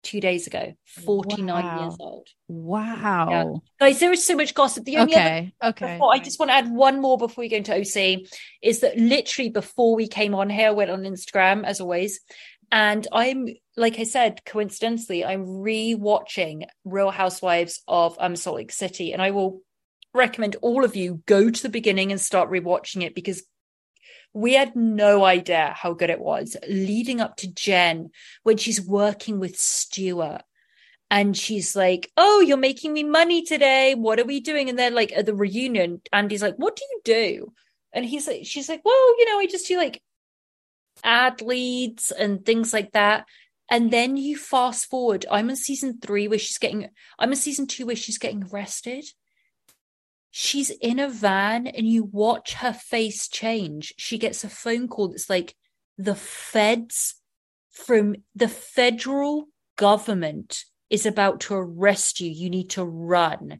[0.03, 0.73] two days ago,
[1.03, 1.81] 49 Wow.
[1.81, 2.27] years old.
[2.47, 3.61] wow.
[3.79, 4.85] Guys, there is so much gossip.
[4.85, 5.53] The only other Okay.
[5.63, 5.93] Okay.
[5.93, 8.25] before, I just want to add one more before we go into OC
[8.63, 12.19] is that literally before we came on here, I went on Instagram as always,
[12.71, 19.13] and I'm like I said, coincidentally, I'm re-watching Real Housewives of um, Salt Lake City,
[19.13, 19.61] and I will
[20.13, 23.43] recommend all of you go to the beginning and start rewatching it because
[24.33, 28.11] we had no idea how good it was leading up to Jen
[28.43, 30.43] when she's working with Stuart.
[31.09, 33.95] And she's like, Oh, you're making me money today.
[33.95, 34.69] What are we doing?
[34.69, 37.53] And then, like, at the reunion, Andy's like, What do you do?
[37.91, 40.01] And he's like, She's like, Well, you know, I just do like
[41.03, 43.25] ad leads and things like that.
[43.69, 45.25] And then you fast forward.
[45.29, 46.89] I'm in season three where she's getting,
[47.19, 49.05] I'm in season two where she's getting arrested
[50.31, 53.93] she's in a van and you watch her face change.
[53.97, 55.55] She gets a phone call that's like
[55.97, 57.15] the feds
[57.69, 62.31] from the federal government is about to arrest you.
[62.31, 63.59] You need to run.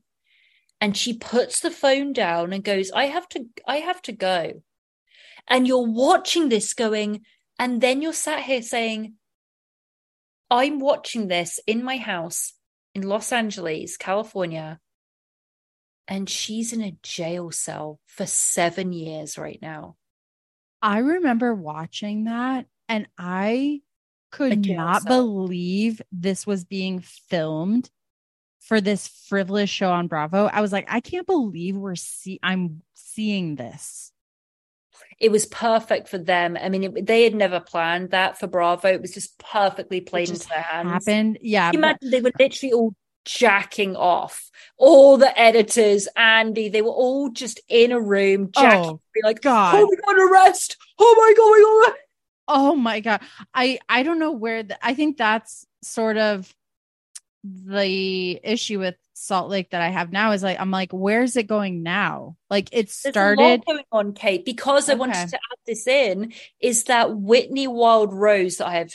[0.79, 4.63] And she puts the phone down and goes, I have to, I have to go.
[5.47, 7.21] And you're watching this going,
[7.59, 9.15] and then you're sat here saying,
[10.49, 12.53] I'm watching this in my house
[12.95, 14.79] in Los Angeles, California
[16.07, 19.95] and she's in a jail cell for seven years right now.
[20.81, 23.81] I remember watching that and I
[24.31, 25.17] could not cell.
[25.17, 27.89] believe this was being filmed
[28.59, 30.45] for this frivolous show on Bravo.
[30.45, 34.11] I was like, I can't believe we're see I'm seeing this.
[35.19, 36.57] It was perfect for them.
[36.59, 38.87] I mean, it, they had never planned that for Bravo.
[38.87, 41.05] It was just perfectly played into their hands.
[41.05, 41.69] Happened, yeah.
[41.69, 42.95] But- imagine they were literally all
[43.25, 44.49] jacking off.
[44.77, 49.75] All the editors, Andy, they were all just in a room jacking, oh, like, God.
[49.75, 50.77] oh my god, arrest!
[50.99, 51.97] Oh my god, my god.
[52.47, 53.21] Oh my god.
[53.53, 56.53] I I don't know where the, I think that's sort of
[57.43, 61.47] the issue with Salt Lake that I have now is like I'm like, where's it
[61.47, 62.35] going now?
[62.49, 67.15] Like it started going on, Kate, because I wanted to add this in, is that
[67.15, 68.93] Whitney Wild Rose that I have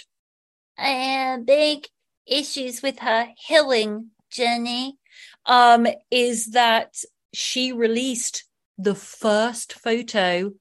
[0.79, 1.87] uh, big
[2.27, 4.99] issues with her healing Jenny,
[5.47, 6.95] um, is that
[7.32, 8.45] she released
[8.78, 10.53] the first photo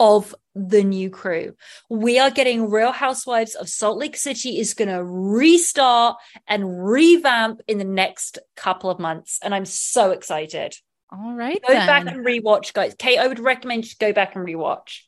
[0.00, 1.54] of the new crew.
[1.90, 6.16] We are getting Real Housewives of Salt Lake City is going to restart
[6.46, 9.40] and revamp in the next couple of months.
[9.42, 10.76] And I'm so excited.
[11.10, 11.60] All right.
[11.66, 11.86] Go then.
[11.86, 12.94] back and rewatch, guys.
[12.98, 15.00] Kate, I would recommend you go back and rewatch.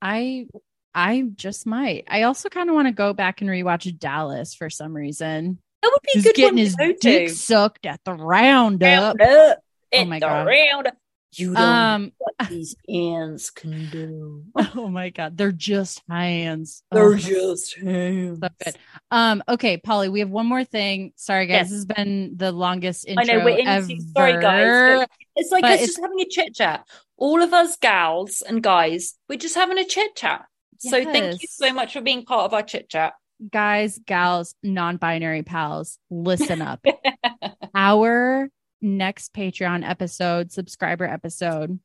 [0.00, 0.46] I
[0.94, 2.04] I just might.
[2.08, 5.58] I also kind of want to go back and rewatch Dallas for some reason.
[5.84, 9.18] That would be He's good getting his dick sucked at the roundup.
[9.18, 9.58] roundup
[9.94, 10.46] oh my god!
[10.46, 10.96] Roundup.
[11.32, 14.44] You don't um, what these hands can do.
[14.76, 16.82] Oh my god, they're just hands.
[16.90, 18.40] They're oh, just hands.
[18.40, 18.70] So.
[19.10, 21.12] Um, okay, Polly, we have one more thing.
[21.16, 21.70] Sorry, guys, yes.
[21.70, 23.22] this has been the longest intro.
[23.22, 23.88] I know we're ever.
[24.16, 25.06] Sorry, guys.
[25.36, 26.86] It's like us just having a chit chat.
[27.16, 30.44] All of us gals and guys, we're just having a chit chat.
[30.82, 30.90] Yes.
[30.90, 33.14] So thank you so much for being part of our chit chat
[33.50, 36.84] guys, gals, non binary pals, listen up.
[37.74, 38.48] Our
[38.80, 41.78] next Patreon episode, subscriber episode,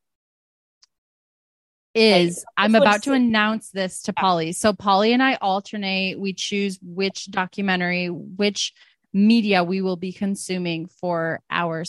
[1.95, 4.51] is I'm about to announce this to Polly.
[4.51, 6.19] So Polly and I alternate.
[6.19, 8.73] We choose which documentary, which
[9.11, 11.83] media we will be consuming for our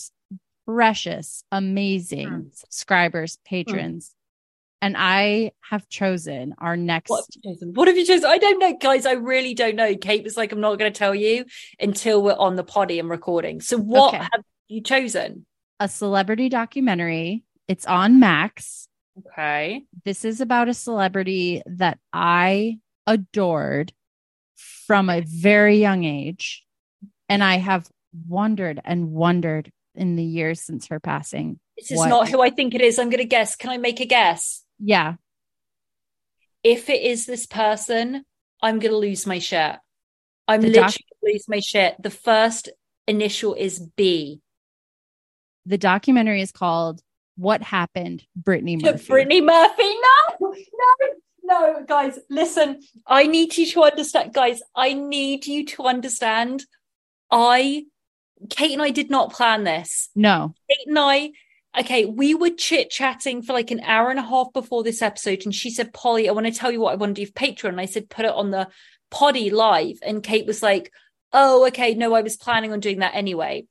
[0.67, 2.55] precious, amazing mm.
[2.55, 4.15] subscribers, patrons
[4.83, 7.11] and I have chosen our next.
[7.11, 8.29] What have, what have you chosen?
[8.29, 9.07] I don't know, guys.
[9.07, 9.95] I really don't know.
[9.97, 11.45] Kate was like, I'm not going to tell you
[11.79, 13.61] until we're on the potty and recording.
[13.61, 14.25] So, what okay.
[14.33, 15.47] have you chosen?
[15.79, 17.45] A celebrity documentary.
[17.69, 18.89] It's on Max.
[19.19, 19.83] Okay.
[20.05, 23.93] This is about a celebrity that I adored
[24.87, 26.65] from a very young age.
[27.29, 27.89] And I have
[28.29, 31.61] wondered and wondered in the years since her passing.
[31.77, 32.09] This is what...
[32.09, 32.99] not who I think it is.
[32.99, 33.57] I'm going to guess.
[33.57, 34.65] Can I make a guess?
[34.83, 35.15] Yeah.
[36.63, 38.25] If it is this person,
[38.63, 39.77] I'm going to lose my shirt.
[40.49, 41.95] I'm the literally doc- lose my shirt.
[42.01, 42.71] The first
[43.07, 44.41] initial is B.
[45.67, 47.01] The documentary is called
[47.37, 49.07] What Happened, Brittany Murphy.
[49.09, 49.95] Brittany Murphy.
[50.41, 50.55] No, no,
[51.45, 52.81] no, guys, listen.
[53.07, 54.63] I need you to understand, guys.
[54.75, 56.65] I need you to understand.
[57.31, 57.85] I,
[58.49, 60.09] Kate and I did not plan this.
[60.15, 60.55] No.
[60.69, 61.31] Kate and I
[61.79, 65.43] okay, we were chit chatting for like an hour and a half before this episode,
[65.45, 67.33] and she said, Polly, I want to tell you what I want to do for
[67.33, 67.71] Patreon.
[67.71, 68.69] And I said, put it on the
[69.11, 69.99] poddy live.
[70.03, 70.93] And Kate was like,
[71.33, 73.67] Oh, okay, no, I was planning on doing that anyway.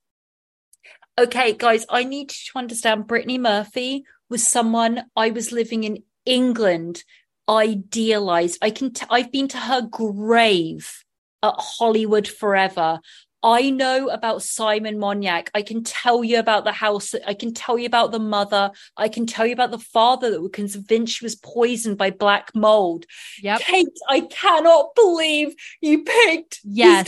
[1.17, 6.03] Okay, guys, I need you to understand Brittany Murphy was someone I was living in
[6.25, 7.03] England,
[7.49, 8.59] idealized.
[8.61, 11.03] I can, t- I've been to her grave
[11.43, 13.01] at Hollywood forever.
[13.41, 15.47] I know about Simon Monjack.
[15.53, 17.15] I can tell you about the house.
[17.25, 18.71] I can tell you about the mother.
[18.97, 22.53] I can tell you about the father that was convinced she was poisoned by black
[22.53, 23.05] mold.
[23.41, 23.61] Yep.
[23.61, 26.59] Kate, I cannot believe you picked.
[26.65, 27.07] Yes.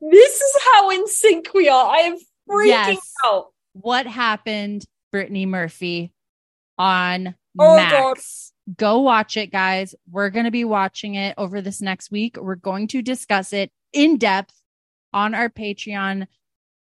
[0.00, 1.86] This, is how in sync we are.
[1.86, 2.16] I am
[2.48, 3.14] freaking Yes.
[3.24, 3.46] out.
[3.72, 6.12] What happened, Brittany Murphy,
[6.78, 8.52] on Oh, Max?
[8.76, 9.94] Go watch it, guys.
[10.10, 12.36] We're going to be watching it over this next week.
[12.40, 14.54] We're going to discuss it in depth
[15.12, 16.26] on our Patreon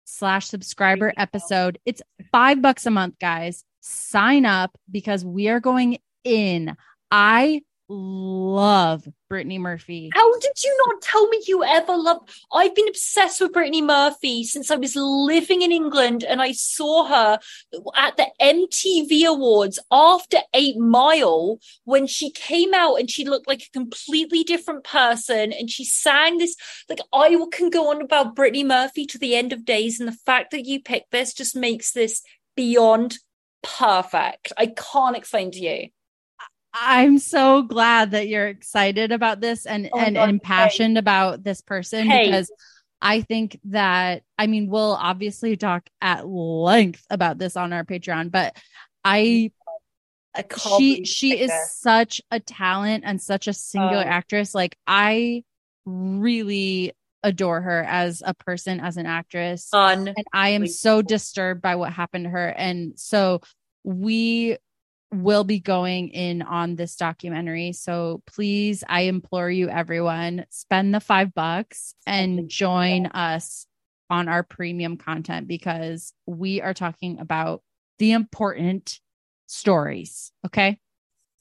[0.05, 1.79] slash subscriber episode.
[1.85, 2.03] It's
[2.33, 3.65] five bucks a month, guys.
[3.81, 6.77] Sign up because we are going in.
[7.11, 10.11] I love Brittany Murphy.
[10.13, 12.31] How did you not tell me you ever loved?
[12.53, 17.07] I've been obsessed with Brittany Murphy since I was living in England, and I saw
[17.07, 17.39] her
[17.97, 23.63] at the MTV Awards after Eight Mile when she came out and she looked like
[23.63, 26.57] a completely different person, and she sang this.
[26.89, 30.19] Like I can go on about Brittany Murphy to the end of days, and the
[30.27, 32.23] fact that you picked this just makes this
[32.57, 33.19] beyond
[33.63, 34.53] perfect.
[34.57, 35.89] I can't explain to you.
[36.81, 41.43] I'm so glad that you're excited about this and Oh and, God, and passionate about
[41.43, 42.27] this person Hey.
[42.27, 42.51] because
[43.01, 48.31] I think that I mean we'll obviously talk at length about this on our Patreon,
[48.31, 48.57] but
[49.05, 49.51] I
[50.35, 51.77] I she she is this.
[51.81, 54.09] such a talent and such a singular Oh.
[54.09, 54.55] actress.
[54.55, 55.45] Like I
[55.85, 56.93] really
[57.25, 61.93] adore her as a person, as an actress and I am so disturbed by what
[61.93, 62.49] happened to her.
[62.49, 63.41] And so
[63.85, 64.57] we
[65.13, 67.73] will be going in on this documentary.
[67.73, 73.67] So please, I implore you, everyone, spend the five bucks and join us
[74.11, 77.63] on our premium content because we are talking about
[77.99, 79.01] the important
[79.47, 80.31] stories.
[80.47, 80.79] Okay.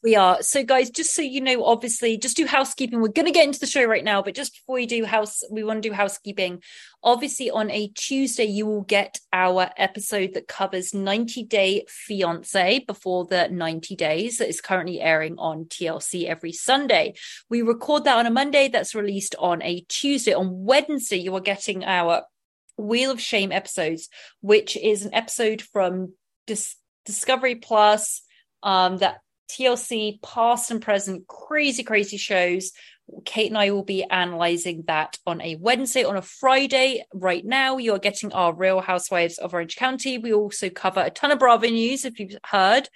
[0.03, 0.43] We are.
[0.43, 3.01] So, guys, just so you know, obviously, just do housekeeping.
[3.01, 5.41] We're going to get into the show right now, but just before we do house,
[5.49, 6.61] we want to do housekeeping.
[7.01, 13.25] Obviously, on a Tuesday, you will get our episode that covers 90 Day Fiance before
[13.25, 17.15] the 90 days that is currently airing on TLC every Sunday.
[17.49, 20.33] We record that on a Monday, that's released on a Tuesday.
[20.33, 22.21] On Wednesday, you are getting our
[22.77, 24.09] Wheel of Shame episodes,
[24.41, 26.13] which is an episode from
[26.45, 28.21] Dis- Discovery Plus
[28.61, 32.71] um, that TLC past and present crazy, crazy shows.
[33.23, 36.03] Kate and I will be analyzing that on a Wednesday.
[36.03, 40.17] On a Friday, right now, you're getting our Real Housewives of Orange County.
[40.17, 42.89] We also cover a ton of Bravo news, if you've heard.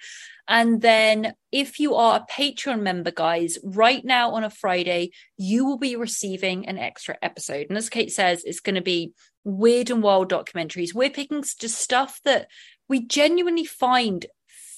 [0.48, 5.64] And then, if you are a Patreon member, guys, right now on a Friday, you
[5.64, 7.66] will be receiving an extra episode.
[7.68, 9.12] And as Kate says, it's going to be
[9.44, 10.94] weird and wild documentaries.
[10.94, 12.48] We're picking just stuff that
[12.88, 14.26] we genuinely find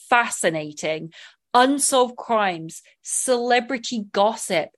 [0.09, 1.13] fascinating
[1.55, 4.71] unsolved crimes, celebrity gossip,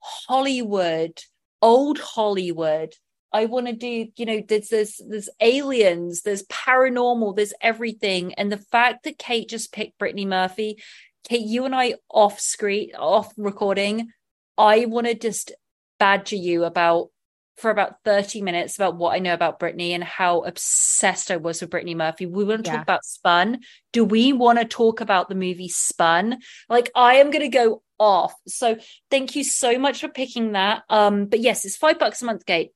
[0.00, 1.20] Hollywood,
[1.60, 2.94] old Hollywood.
[3.32, 8.34] I want to do, you know, there's there's there's aliens, there's paranormal, there's everything.
[8.34, 10.82] And the fact that Kate just picked Brittany Murphy,
[11.28, 14.12] Kate, you and I off screen, off recording,
[14.56, 15.52] I want to just
[15.98, 17.10] badger you about
[17.58, 21.60] for about 30 minutes about what I know about Brittany and how obsessed I was
[21.60, 22.24] with Brittany Murphy.
[22.24, 22.76] We want to Yeah.
[22.76, 23.60] talk about Spun.
[23.92, 26.38] Do we want to talk about the movie Spun?
[26.68, 28.34] Like I am going to go off.
[28.46, 28.76] So
[29.10, 30.84] thank you so much for picking that.
[30.88, 32.70] Um, but yes, it's five bucks a month, gate.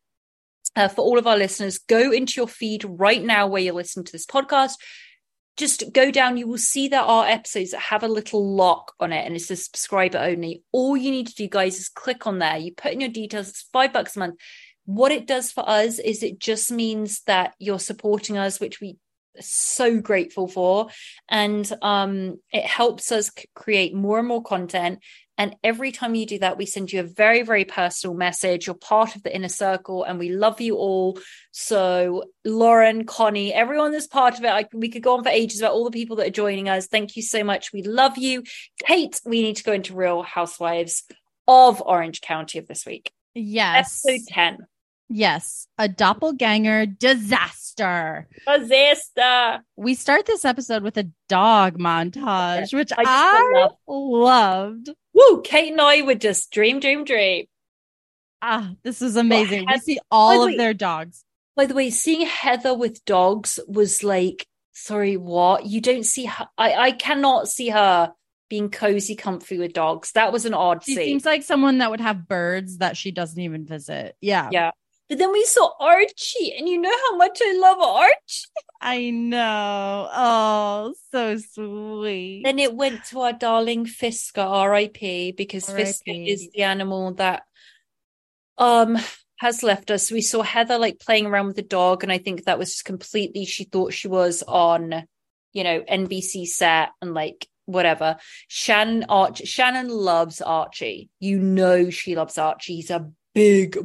[0.75, 4.05] Uh, for all of our listeners, go into your feed right now where you're listening
[4.07, 4.73] to this podcast.
[5.59, 9.13] Just go down, you will see there are episodes that have a little lock on
[9.13, 10.63] it and it's a subscriber only.
[10.73, 12.57] All you need to do, guys, is click on there.
[12.57, 14.41] You put in your details, it's five bucks a month.
[14.85, 18.97] What it does for us is it just means that you're supporting us, which we
[19.39, 20.89] are so grateful for.
[21.29, 25.01] And um, it helps us create more and more content.
[25.39, 28.67] And every time you do that, we send you a very, very personal message.
[28.67, 31.19] You're part of the inner circle and we love you all.
[31.53, 35.61] So, Lauren, Connie, everyone that's part of it, I, we could go on for ages
[35.61, 36.87] about all the people that are joining us.
[36.87, 37.73] Thank you so much.
[37.73, 38.43] We love you.
[38.87, 41.05] Kate, we need to go into Real Housewives
[41.49, 43.11] of Orange County of this week.
[43.35, 44.05] Yes.
[44.07, 44.59] Episode 10.
[45.13, 45.67] Yes.
[45.79, 48.29] A doppelganger disaster.
[48.47, 49.63] Disaster.
[49.77, 54.91] We start this episode with a dog montage, which I I, just loved.
[55.15, 57.47] Woo, Kate and I would just dream, dream, dream.
[58.41, 59.61] Ah, this is amazing.
[59.61, 61.25] we Heather- see all of the their dogs.
[61.55, 65.67] By the way, seeing Heather with dogs was like, sorry, what?
[65.67, 66.49] You don't see her.
[66.57, 68.13] I, I cannot see her
[68.49, 70.13] being cozy, comfy with dogs.
[70.13, 71.05] That was an odd She scene.
[71.05, 74.17] seems like someone that would have birds that she doesn't even visit.
[74.21, 74.49] Yeah.
[74.51, 74.71] yeah.
[75.09, 78.47] But then we saw Archie, and you know how much I love Archie.
[78.81, 80.09] I know.
[80.13, 82.43] Oh, so sweet.
[82.45, 86.31] Then it went to our darling Fisker, R.I.P., because Fisker R.I.P..
[86.31, 87.43] is the animal that
[88.59, 88.99] um
[89.43, 90.11] has left us.
[90.11, 92.85] We saw Heather like playing around with the dog, and I think that was just
[92.85, 93.45] completely.
[93.45, 95.05] She thought she was on,
[95.53, 98.17] you know, NBC set and like whatever.
[98.49, 101.11] Shannon Arch Shannon loves Archie.
[101.19, 102.77] You know she loves Archie.
[102.77, 103.77] He's a big,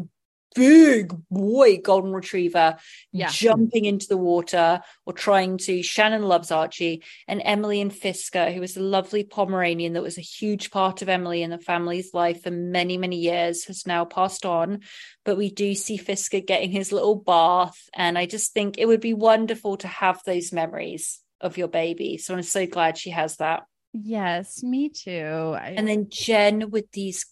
[0.57, 2.77] big boy golden retriever
[3.11, 3.29] Yeah.
[3.31, 5.81] jumping into the water or trying to.
[5.83, 10.21] Shannon loves Archie and Emily and Fisker, who was a lovely Pomeranian that was a
[10.21, 14.45] huge part of Emily and the family's life for many, many years, has now passed
[14.45, 14.81] on.
[15.23, 17.77] But we do see Fisker getting his little bath.
[17.93, 22.17] And I just think it would be wonderful to have those memories of your baby.
[22.17, 23.63] So I'm so glad she has that.
[23.93, 25.55] Yes, me too.
[25.55, 27.25] I, And then Jen with these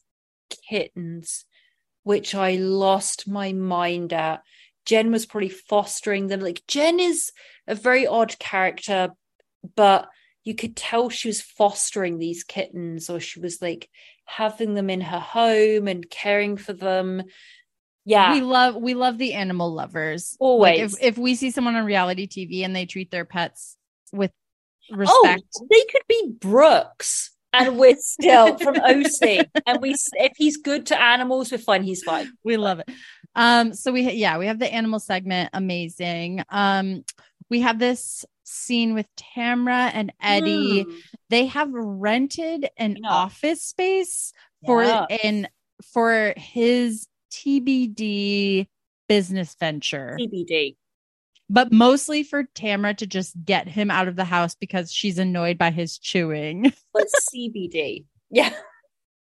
[0.69, 1.45] kittens,
[2.05, 4.43] which I lost my mind at.
[4.85, 6.39] Jen was probably fostering them.
[6.39, 7.31] Like Jen is
[7.67, 9.09] a very odd character,
[9.75, 10.07] but
[10.43, 13.89] you could tell she was fostering these kittens or she was like
[14.25, 17.23] having them in her home and caring for them.
[18.05, 18.33] Yeah.
[18.33, 20.37] we love we love the animal lovers.
[20.39, 20.93] Like, Always.
[20.93, 23.77] if if we see someone on reality TV and they treat their pets
[24.13, 24.31] with
[24.91, 27.34] oh, respect, they could be Brooks.
[27.57, 31.83] And we're still from OC, and we if he's good to animals, we're fine.
[31.83, 32.31] He's fine.
[32.43, 32.89] we love it.
[33.35, 36.43] Um, so we yeah, we have the animal segment, amazing.
[36.49, 37.03] Um,
[37.49, 40.83] we have this scene with Tamra and Eddie.
[40.83, 40.91] Hmm.
[41.29, 43.09] They have rented an Yeah.
[43.09, 44.33] office space
[44.65, 45.05] for Yeah.
[45.23, 45.47] in
[45.93, 48.67] for his TBD
[49.07, 50.75] business venture, TBD.
[51.49, 55.57] But mostly for Tamra to just get him out of the house because she's annoyed
[55.57, 56.73] by his chewing.
[56.93, 58.05] but CBD.
[58.29, 58.53] Yeah.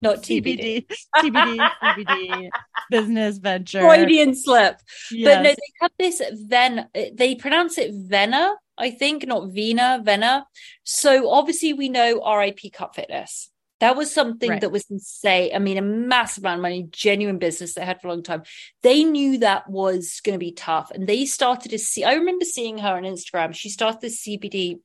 [0.01, 0.87] Not TBD.
[1.17, 2.49] TBD, TBD, TBD,
[2.89, 3.81] business venture.
[3.81, 4.79] Freudian slip.
[5.11, 6.87] But no, they have this Ven.
[7.13, 10.47] They pronounce it Vena, I think, not Vena, Vena.
[10.83, 13.50] So obviously we know RIP Cut Fitness.
[13.81, 14.61] That was something Right.
[14.61, 15.51] that was insane.
[15.53, 18.43] I mean, a massive amount of money, genuine business they had for a long time.
[18.83, 22.03] They knew that was going to be tough, and they started to see.
[22.03, 23.53] I remember seeing her on Instagram.
[23.53, 24.79] She started this CBD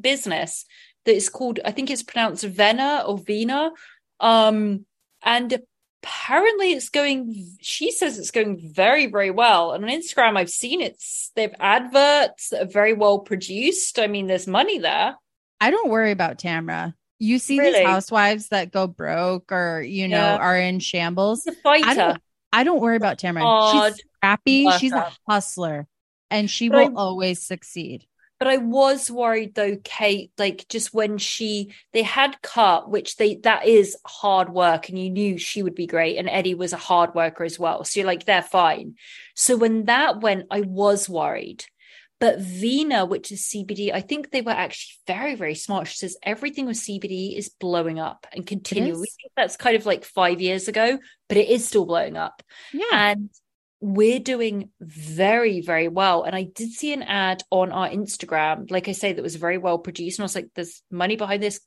[0.00, 0.64] business
[1.04, 3.72] that is called, I think it's pronounced Vena or Vena.
[4.20, 4.86] Um,
[5.22, 5.60] and
[6.04, 10.80] apparently it's going she says it's going very very well and on instagram i've seen
[10.80, 15.16] it's they've adverts that are very well produced i mean there's money there
[15.60, 16.94] I don't worry about Tamra.
[17.18, 17.78] You see Really?
[17.80, 20.36] these housewives that go broke or you know Yeah.
[20.36, 21.42] are in shambles.
[21.44, 23.44] She's a fighter I don't I don't worry about Tamara.
[23.92, 24.62] She's scrappy.
[24.64, 25.86] bless She's a hustler
[26.30, 28.04] and she But I- will always succeed.
[28.38, 33.34] but i was worried though kate like just when she they had cut which they
[33.42, 36.76] that is hard work and you knew she would be great and eddie was a
[36.76, 38.94] hard worker as well so you're like they're fine
[39.34, 41.64] so when that went i was worried
[42.20, 45.86] but Vina, which is CBD, I think they were actually very, very smart.
[45.86, 49.04] She says everything with CBD is blowing up and continuing.
[49.36, 50.98] That's kind of like five years ago,
[51.28, 52.42] but it is still blowing up.
[52.72, 52.84] Yeah.
[52.92, 53.30] And
[53.80, 56.24] we're doing very, very well.
[56.24, 59.58] And I did see an ad on our Instagram, like I say, that was very
[59.58, 60.18] well produced.
[60.18, 61.60] And I was like, there's money behind this.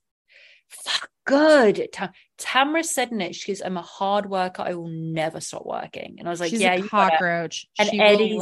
[0.68, 1.88] Fuck, good.
[1.94, 4.62] Ta- Tamara said in it, she goes, I'm a hard worker.
[4.62, 6.16] I will never stop working.
[6.20, 7.68] And I was like, She's yeah, a cockroach.
[7.80, 8.40] and she Eddie's will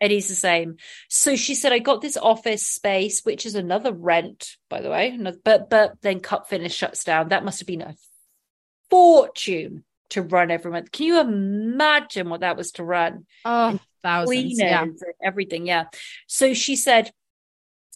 [0.00, 0.76] yeah, Eddie's the same.
[1.08, 5.18] So she said, I got this office space, which is another rent, by the way.
[5.44, 7.28] But but then Cut Fitness shuts down.
[7.28, 7.94] That must have been a
[8.90, 10.90] fortune to run every month.
[10.90, 13.26] Can you imagine what that was to run?
[13.44, 14.58] Oh, thousands.
[14.58, 14.86] Yeah.
[15.22, 15.66] everything.
[15.66, 15.84] Yeah.
[16.26, 17.10] So she said,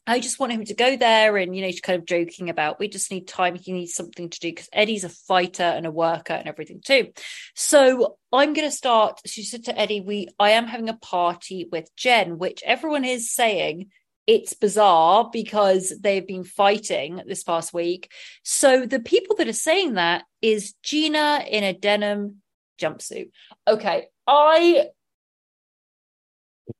[0.07, 1.37] I just want him to go there.
[1.37, 3.55] And, you know, kind of joking about we just need time.
[3.55, 7.13] He needs something to do because Eddie's a fighter and a worker and everything too.
[7.55, 9.21] So I'm going to start.
[9.27, 13.31] She said to Eddie, we, I am having a party with Jen, which everyone is
[13.33, 13.91] saying
[14.27, 18.11] it's bizarre because they've been fighting this past week.
[18.45, 22.43] So the people that are saying that is Gina in a denim
[22.81, 23.31] jumpsuit.
[23.67, 24.07] Okay.
[24.27, 24.87] I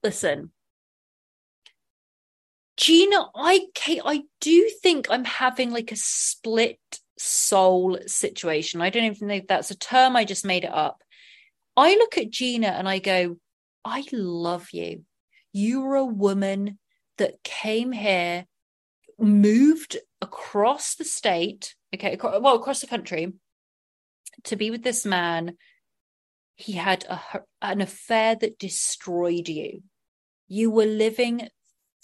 [0.03, 0.51] listen.
[2.77, 6.79] Gina, I Kate, I do think I'm having like a split
[7.19, 8.81] soul situation.
[8.81, 10.17] I don't even know if that's a term.
[10.17, 11.03] I just made it up.
[11.77, 13.37] I look at Gina and I go,
[13.85, 15.05] I love you.
[15.53, 16.79] You were a woman
[17.19, 18.47] that came here,
[19.19, 23.33] moved across the state, okay, well, across the country
[24.45, 25.57] to be with this man.
[26.57, 27.21] He had a,
[27.61, 29.83] an affair that destroyed you.
[30.49, 31.49] You were living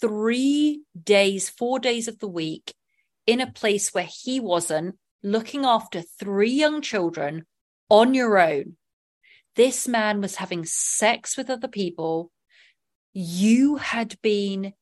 [0.01, 2.73] three days, four days of the week
[3.25, 7.45] in a place where he wasn't looking after three young children
[7.89, 8.77] on your own.
[9.55, 12.31] This man was having sex with other people.
[13.13, 14.73] You had been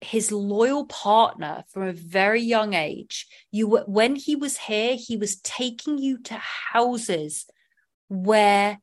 [0.00, 3.26] his loyal partner from a very young age.
[3.50, 7.46] You were, when he was here, he was taking you to houses
[8.08, 8.80] where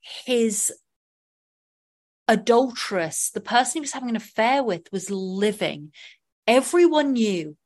[0.00, 0.72] his
[2.32, 5.92] adulteress, the person he was having an affair with, was living.
[6.46, 7.56] Everyone knew.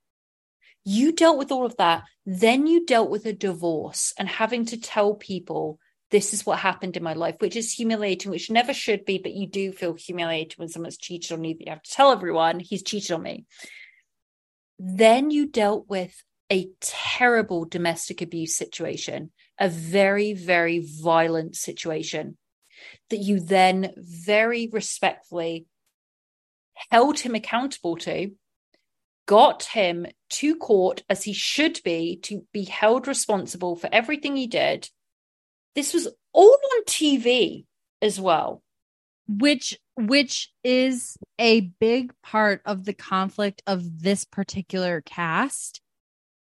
[0.85, 2.03] You dealt with all of that.
[2.27, 5.79] Then you dealt with a divorce and having to tell people
[6.11, 9.35] this is what happened in my life, which is humiliating, which never should be, but
[9.35, 12.61] you do feel humiliated when someone's cheated on you that you have to tell everyone
[12.61, 13.45] he's cheated on me.
[14.79, 22.37] Then you dealt with a terrible domestic abuse situation, a very, very violent situation
[23.11, 25.67] that you then very respectfully
[26.91, 28.33] held him accountable to,
[29.27, 34.47] got him to court as he should be to be held responsible for everything he
[34.47, 34.89] did.
[35.75, 37.65] This was all on TV
[38.01, 38.63] as well.
[39.29, 45.81] Which which is a big part of the conflict of this particular cast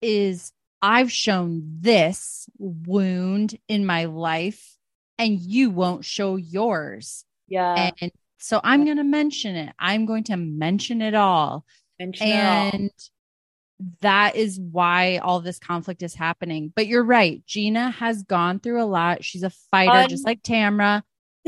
[0.01, 4.77] is I've shown this wound in my life
[5.20, 7.26] and you won't show yours.
[7.47, 7.91] Yeah.
[8.01, 9.74] And so I'm going to mention it.
[9.78, 11.65] I'm going to mention it all.
[11.99, 13.09] Mention and it
[14.01, 16.72] that is why all this conflict is happening.
[16.76, 17.43] But you're right.
[17.45, 19.24] Gina has gone through a lot.
[19.24, 21.01] She's a fighter, Um, just like Tamra.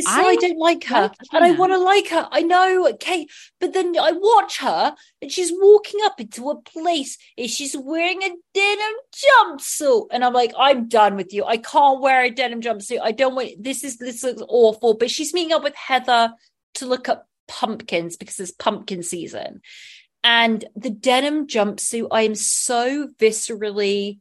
[0.08, 2.28] I I don't like her, like and I want to like her.
[2.32, 3.30] I know, Kate,
[3.60, 8.24] but then I watch her, and she's walking up into a place, and she's wearing
[8.24, 11.44] a denim jumpsuit, and I'm like, I'm done with you.
[11.44, 13.00] I can't wear a denim jumpsuit.
[13.02, 13.62] I don't want.
[13.62, 14.94] This is this looks awful.
[14.96, 16.34] But she's meeting up with Heather
[16.76, 19.62] to look up pumpkins because it's pumpkin season,
[20.24, 22.08] and the denim jumpsuit.
[22.12, 24.20] I am so viscerally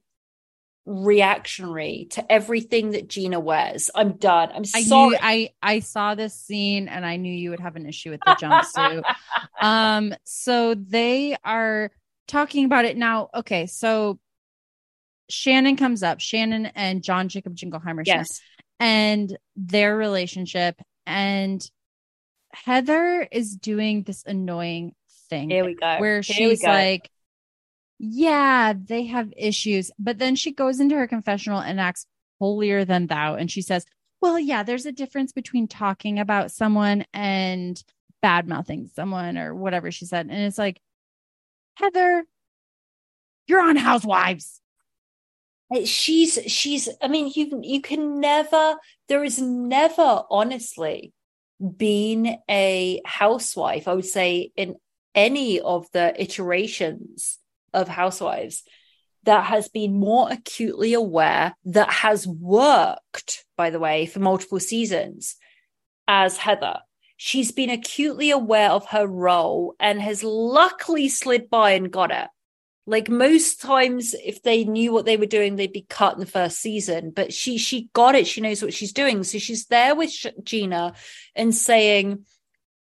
[0.91, 3.91] reactionary to everything that Gina wears.
[3.95, 4.51] I'm done.
[4.53, 5.11] I'm I sorry.
[5.11, 8.21] knew I I saw this scene and I knew you would have an issue with
[8.27, 9.03] the jumpsuit.
[9.63, 11.93] um so they are
[12.27, 13.31] talking about it now.
[13.33, 14.19] Okay, so
[15.29, 18.41] Shannon comes up, Shannon and John Jacob Jingleheimer yes.
[18.81, 20.75] and their relationship
[21.07, 21.65] and
[22.53, 24.97] Heather is doing this annoying
[25.29, 25.99] thing Here we go.
[25.99, 26.69] where Here she's go.
[26.69, 27.09] like
[28.03, 29.91] yeah, they have issues.
[29.99, 32.07] But then she goes into her confessional and acts
[32.39, 33.35] holier than thou.
[33.35, 33.85] And she says,
[34.23, 37.83] Well, yeah, there's a difference between talking about someone and
[38.23, 40.29] bad mouthing someone or whatever she said.
[40.31, 40.81] And it's like,
[41.75, 42.25] Heather,
[43.47, 44.63] you're on Housewives.
[45.73, 48.75] Uh, she's she's i mean you you can never
[49.07, 51.13] there is never honestly
[51.77, 54.75] been a housewife i would say in
[55.15, 57.39] any of the iterations
[57.73, 58.63] of housewives
[59.25, 65.37] that has been more acutely aware that has worked by the way for multiple seasons
[66.09, 66.79] as heather.
[67.17, 72.29] She's been acutely aware of her role and has luckily slid by and got it.
[72.87, 76.27] Like most times if they knew what they were doing they'd be cut in the
[76.27, 78.27] first season but she she got it.
[78.27, 79.23] She knows what she's doing.
[79.23, 80.13] So she's there with
[80.43, 80.95] gina
[81.37, 82.25] and saying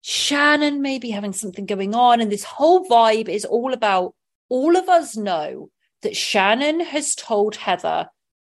[0.02, 2.22] shannon may be having something going on.
[2.22, 4.16] And this whole vibe is all about
[4.50, 5.70] all of us know
[6.02, 8.08] that shannon has told heather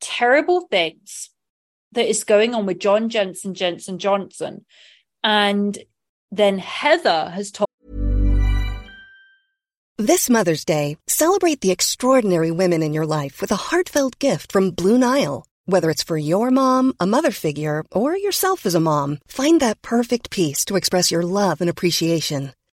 [0.01, 1.29] terrible things
[1.91, 4.65] that is going on with john jensen jensen johnson
[5.23, 5.79] and
[6.31, 7.67] then heather has told
[9.99, 14.69] This Mother's Day, celebrate the extraordinary women in your life with a heartfelt gift from
[14.69, 15.47] Blue Nile.
[15.65, 19.81] Whether it's for your mom, a mother figure, or yourself as a mom, find that
[19.81, 22.53] perfect piece to express your love and appreciation.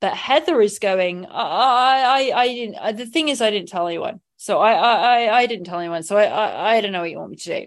[0.00, 3.86] but heather is going i i i didn't uh, the thing is i didn't tell
[3.86, 7.00] anyone so i i i I didn't tell anyone so i i, I don't know
[7.00, 7.66] what you want me to do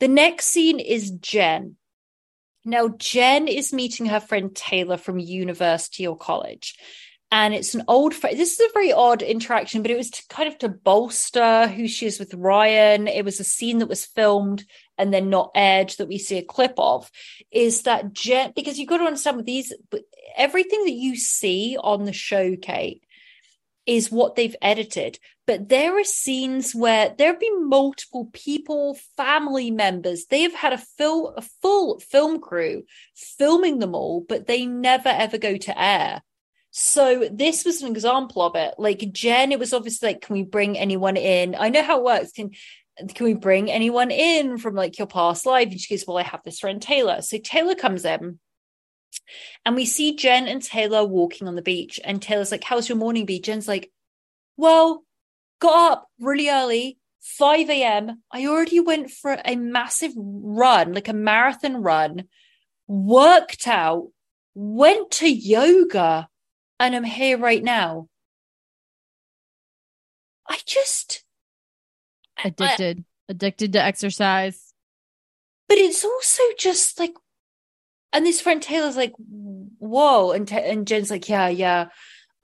[0.00, 1.76] the next scene is jen
[2.64, 6.76] now jen is meeting her friend taylor from university or college
[7.32, 8.38] and it's an old friend.
[8.38, 11.88] This is a very odd interaction, but it was to kind of to bolster who
[11.88, 13.08] she is with Ryan.
[13.08, 14.66] It was a scene that was filmed
[14.98, 17.10] and then not aired that we see a clip of.
[17.52, 18.52] Is that Jen?
[18.56, 19.72] Because you've got to understand with these,
[20.36, 23.04] everything that you see on the show, Kate,
[23.86, 25.18] is what they've edited.
[25.44, 30.26] but there are scenes where there have been multiple people, family members.
[30.26, 32.84] They have had a full, a full film crew
[33.14, 36.22] filming them all, but they never ever go to air.
[36.70, 38.74] So this was an example of it.
[38.78, 41.54] Like Jen, it was obviously like, can we bring anyone in?
[41.54, 42.32] I know how it works.
[42.32, 42.52] Can
[43.08, 45.68] can we bring anyone in from like your past life?
[45.68, 47.22] And she goes, Well, I have this friend Taylor.
[47.22, 48.38] So Taylor comes in
[49.64, 52.00] and we see Jen and Taylor walking on the beach.
[52.04, 53.40] And Taylor's like, How's your morning be?
[53.40, 53.90] Jen's like,
[54.56, 55.04] Well,
[55.60, 58.22] got up really early, 5 a.m.
[58.30, 62.24] I already went for a massive run, like a marathon run,
[62.86, 64.08] worked out,
[64.54, 66.28] went to yoga,
[66.80, 68.08] and I'm here right now.
[70.48, 71.21] I just
[72.44, 74.72] addicted, I, addicted to exercise.
[75.68, 77.14] But it's also just like,
[78.12, 81.86] and this friend Taylor's like, whoa, and and Jen's like, yeah, yeah.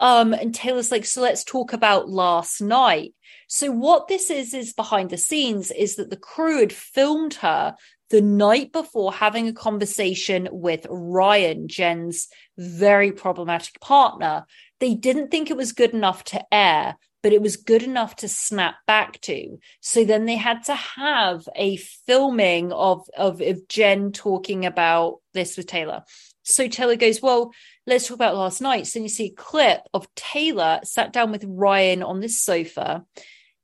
[0.01, 3.15] Um, and Taylor's like, so let's talk about last night.
[3.49, 7.75] So what this is is behind the scenes is that the crew had filmed her
[8.11, 14.47] the night before having a conversation with Ryan, Jen's very problematic partner.
[14.81, 18.29] They didn't think it was good enough to air, but it was good enough to
[18.29, 19.59] snap back to.
[19.81, 25.57] So then they had to have a filming of, of, of Jen talking about this
[25.57, 26.05] with Taylor.
[26.43, 27.53] So Taylor goes, Well,
[27.87, 28.87] let's talk about last night.
[28.87, 33.05] So you see a clip of Taylor sat down with Ryan on this sofa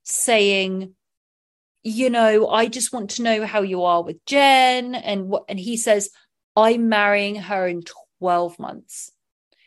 [0.02, 0.94] saying,
[1.82, 4.94] you know, I just want to know how you are with Jen.
[4.94, 6.10] And what and he says,
[6.56, 7.82] I'm marrying her in
[8.18, 9.10] 12 months.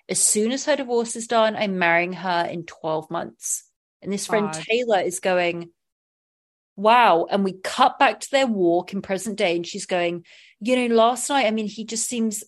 [0.09, 3.66] As soon as her divorce is done, I'm marrying her in 12 months.
[4.01, 4.63] And this friend God.
[4.63, 5.71] Taylor is going,
[6.75, 7.27] wow.
[7.29, 9.55] And we cut back to their walk in present day.
[9.55, 10.25] And she's going,
[10.59, 12.43] you know, last night, I mean, he just seems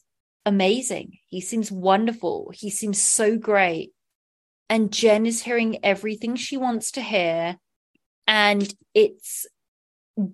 [0.45, 1.17] amazing.
[1.27, 2.51] He seems wonderful.
[2.53, 3.91] He seems so great.
[4.69, 7.57] And Jen is hearing everything she wants to hear.
[8.27, 9.47] And it's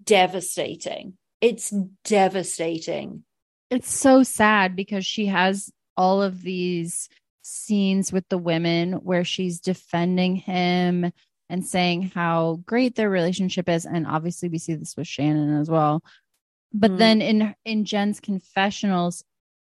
[0.04, 1.14] devastating.
[1.40, 3.24] It's devastating.
[3.70, 7.08] It's so sad because she has all of these
[7.46, 11.12] scenes with the women where she's defending him
[11.48, 15.70] and saying how great their relationship is and obviously we see this with Shannon as
[15.70, 16.02] well
[16.74, 16.98] but mm.
[16.98, 19.24] then in in Jen's confessionals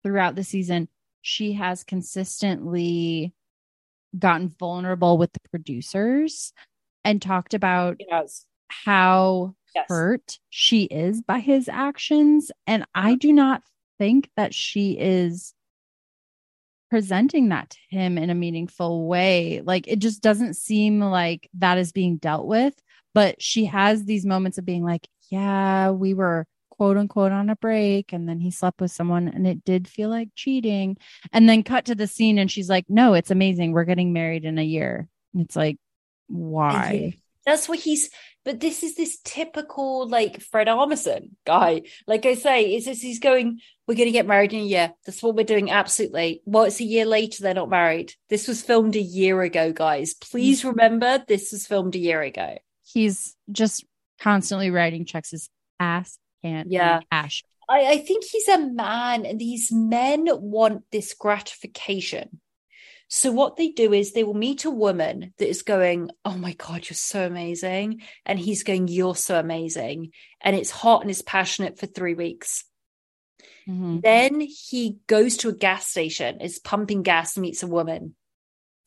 [0.03, 0.87] throughout the season
[1.21, 3.33] she has consistently
[4.17, 6.53] gotten vulnerable with the producers
[7.03, 8.45] and talked about yes.
[8.69, 9.85] how yes.
[9.89, 13.63] hurt she is by his actions and I do not
[13.97, 15.53] think that she is
[16.95, 19.59] presenting that to him in a meaningful way.
[19.61, 22.73] Like it just doesn't seem like that is being dealt with.
[23.13, 27.57] But she has these moments of being like, yeah, we were quote unquote on a
[27.57, 30.95] break and then he slept with someone and it did feel like cheating.
[31.33, 33.73] And then cut to the scene and she's like, no, it's amazing.
[33.73, 35.09] We're getting married in a year.
[35.33, 35.77] And it's like,
[36.27, 37.15] why?
[37.45, 38.09] That's what he's
[38.45, 41.81] but this is this typical like Fred Armisen guy.
[42.07, 44.93] Like I say, it's just he's going, we're going to get married in a year.
[45.05, 45.71] That's what we're doing.
[45.71, 46.43] Absolutely.
[46.45, 47.41] Well, it's a year later.
[47.41, 48.13] They're not married.
[48.29, 50.13] This was filmed a year ago, guys.
[50.13, 52.57] Please remember this was filmed a year ago.
[52.83, 53.83] He's just
[54.19, 55.31] constantly writing checks.
[55.31, 57.01] His ass can't yeah.
[57.11, 57.43] cash.
[57.67, 62.39] I, I think he's a man, and these men want this gratification
[63.07, 66.53] so what they do is they will meet a woman that is going, "Oh my
[66.53, 71.21] god, you're so amazing," and he's going, "You're so amazing," and it's hot and it's
[71.21, 72.65] passionate for three weeks.
[73.67, 73.99] Mm-hmm.
[74.01, 78.15] Then he goes to a gas station, is pumping gas, and meets a woman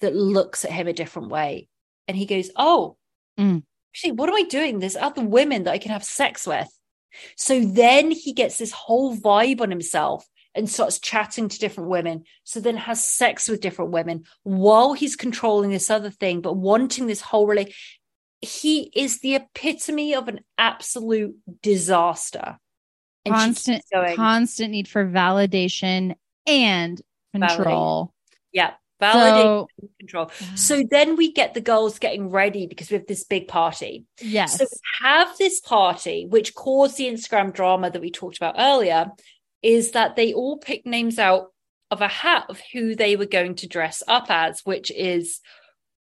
[0.00, 1.68] that looks at him a different way,
[2.08, 2.96] and he goes, "Oh,
[3.38, 3.62] mm.
[3.92, 4.78] actually, what am I doing?
[4.78, 6.68] There's other women that I can have sex with."
[7.36, 12.25] So then he gets this whole vibe on himself and starts chatting to different women.
[12.45, 17.07] So then has sex with different women while he's controlling this other thing, but wanting
[17.07, 17.75] this whole really.
[18.41, 22.57] He is the epitome of an absolute disaster.
[23.25, 26.14] And constant, going, constant need for validation
[26.46, 27.03] and
[27.34, 28.14] control.
[28.53, 28.75] Yeah.
[29.03, 29.68] Validation so,
[29.99, 30.30] control.
[30.54, 34.07] So then we get the girls getting ready because we have this big party.
[34.20, 34.58] Yes.
[34.58, 39.11] So we have this party, which caused the Instagram drama that we talked about earlier,
[39.63, 41.53] is that they all picked names out
[41.91, 45.41] of a hat of who they were going to dress up as, which is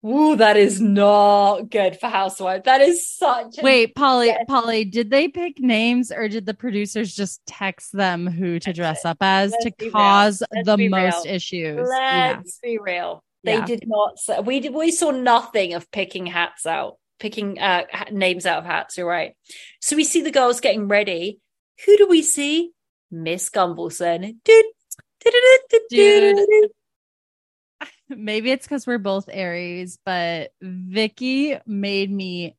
[0.07, 2.65] Ooh, that is not good for Housewife.
[2.65, 3.57] That is such.
[3.61, 4.33] Wait, Polly.
[4.47, 9.05] Polly, did they pick names or did the producers just text them who to dress
[9.05, 11.35] up as Let's to cause the most real.
[11.35, 11.89] issues?
[11.89, 13.25] Let's be real.
[13.43, 13.65] They yeah.
[13.65, 14.45] did not.
[14.45, 14.75] We did.
[14.75, 18.97] We saw nothing of picking hats out, picking uh, names out of hats.
[18.99, 19.35] You're right.
[19.81, 21.41] So we see the girls getting ready.
[21.85, 22.71] Who do we see?
[23.11, 24.37] Miss Gunvalson.
[24.45, 24.67] Dude,
[25.91, 26.71] dude.
[28.09, 32.57] maybe it's because we're both Aries, but Vicki made me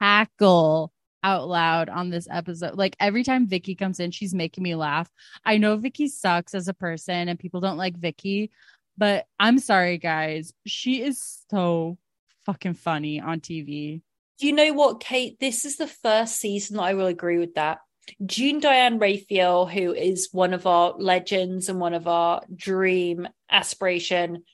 [0.00, 0.92] cackle
[1.22, 2.76] out loud on this episode.
[2.76, 5.10] Like every time Vicki comes in, she's making me laugh.
[5.44, 8.50] I know Vicki sucks as a person and people don't like Vicki,
[8.96, 10.52] but I'm sorry, guys.
[10.66, 11.98] She is so
[12.44, 14.02] fucking funny on TV.
[14.38, 15.40] Do you know what, Kate?
[15.40, 17.78] This is the first season that I will agree with that.
[18.24, 24.44] June Diane Raphael, who is one of our legends and one of our dream aspiration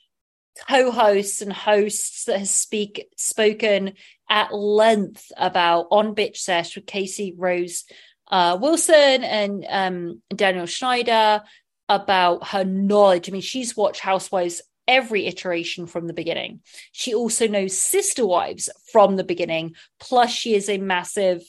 [0.68, 3.94] co-hosts and hosts that has speak spoken
[4.28, 7.84] at length about on bitch sesh with casey rose
[8.30, 11.42] uh, wilson and um, danielle schneider
[11.88, 13.28] about her knowledge.
[13.28, 16.60] I mean she's watched housewives every iteration from the beginning.
[16.90, 21.42] She also knows sister wives from the beginning plus she is a massive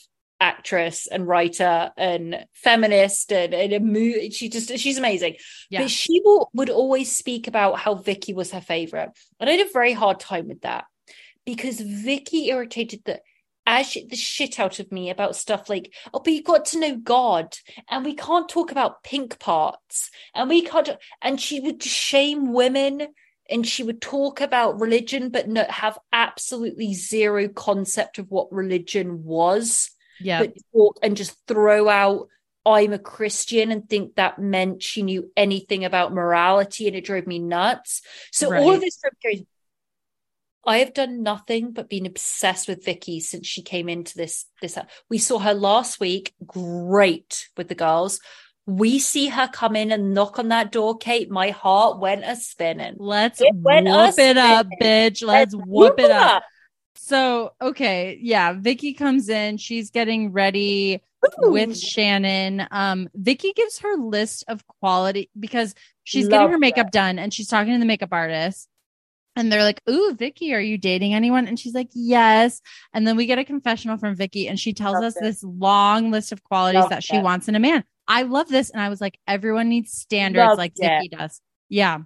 [0.44, 5.36] actress and writer and feminist and, and a mo- she just she's amazing.
[5.70, 5.82] Yeah.
[5.82, 9.10] but she will, would always speak about how vicki was her favorite.
[9.40, 10.84] And i had a very hard time with that
[11.46, 13.20] because vicki irritated the
[13.66, 16.96] as the shit out of me about stuff like oh but you got to know
[16.96, 17.56] god
[17.88, 20.90] and we can't talk about pink parts and we can't
[21.22, 23.06] and she would shame women
[23.48, 29.24] and she would talk about religion but not have absolutely zero concept of what religion
[29.24, 32.28] was yeah but talk and just throw out
[32.66, 37.26] I'm a Christian and think that meant she knew anything about morality and it drove
[37.26, 38.00] me nuts.
[38.32, 38.62] So right.
[38.62, 39.42] all of this goes,
[40.66, 44.78] I have done nothing but been obsessed with Vicki since she came into this this
[45.10, 48.20] we saw her last week great with the girls.
[48.66, 51.30] We see her come in and knock on that door, Kate.
[51.30, 52.94] My heart went a spinning.
[52.96, 55.22] Let's it whoop it up, bitch.
[55.22, 56.36] Let's, Let's whoop it up.
[56.36, 56.44] up.
[56.96, 61.02] So, okay, yeah, Vicki comes in, she's getting ready
[61.42, 61.52] Ooh.
[61.52, 62.66] with Shannon.
[62.70, 66.92] Um, Vicki gives her list of quality because she's Love getting her makeup that.
[66.92, 68.68] done and she's talking to the makeup artist.
[69.36, 71.48] And they're like, Ooh, Vicki, are you dating anyone?
[71.48, 72.60] And she's like, Yes.
[72.92, 75.22] And then we get a confessional from Vicki and she tells love us it.
[75.22, 77.82] this long list of qualities love that she wants in a man.
[78.06, 78.70] I love this.
[78.70, 80.88] And I was like, everyone needs standards love like it.
[80.88, 81.40] Vicky does.
[81.68, 82.02] Yeah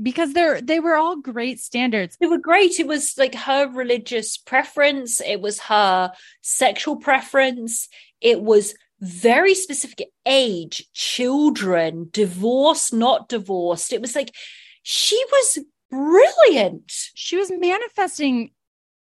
[0.00, 2.16] because they're they were all great standards.
[2.20, 2.78] They were great.
[2.78, 5.20] It was like her religious preference.
[5.20, 6.12] It was her
[6.42, 7.88] sexual preference.
[8.20, 13.92] It was very specific age children divorce not divorced.
[13.92, 14.34] It was like
[14.82, 15.58] she was
[15.90, 16.92] brilliant.
[17.14, 18.50] She was manifesting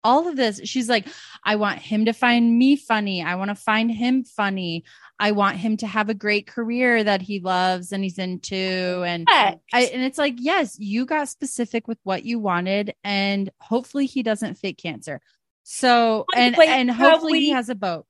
[0.03, 0.61] all of this.
[0.63, 1.07] She's like
[1.43, 3.23] i want him to find me funny.
[3.23, 4.83] I want to find him funny
[5.21, 9.03] I want him to have a great career that he loves and he's into.
[9.05, 14.07] And I, and it's like, yes, you got specific with what you wanted, and hopefully
[14.07, 15.21] he doesn't fake cancer.
[15.63, 18.05] So and way, and hopefully we, he has a boat.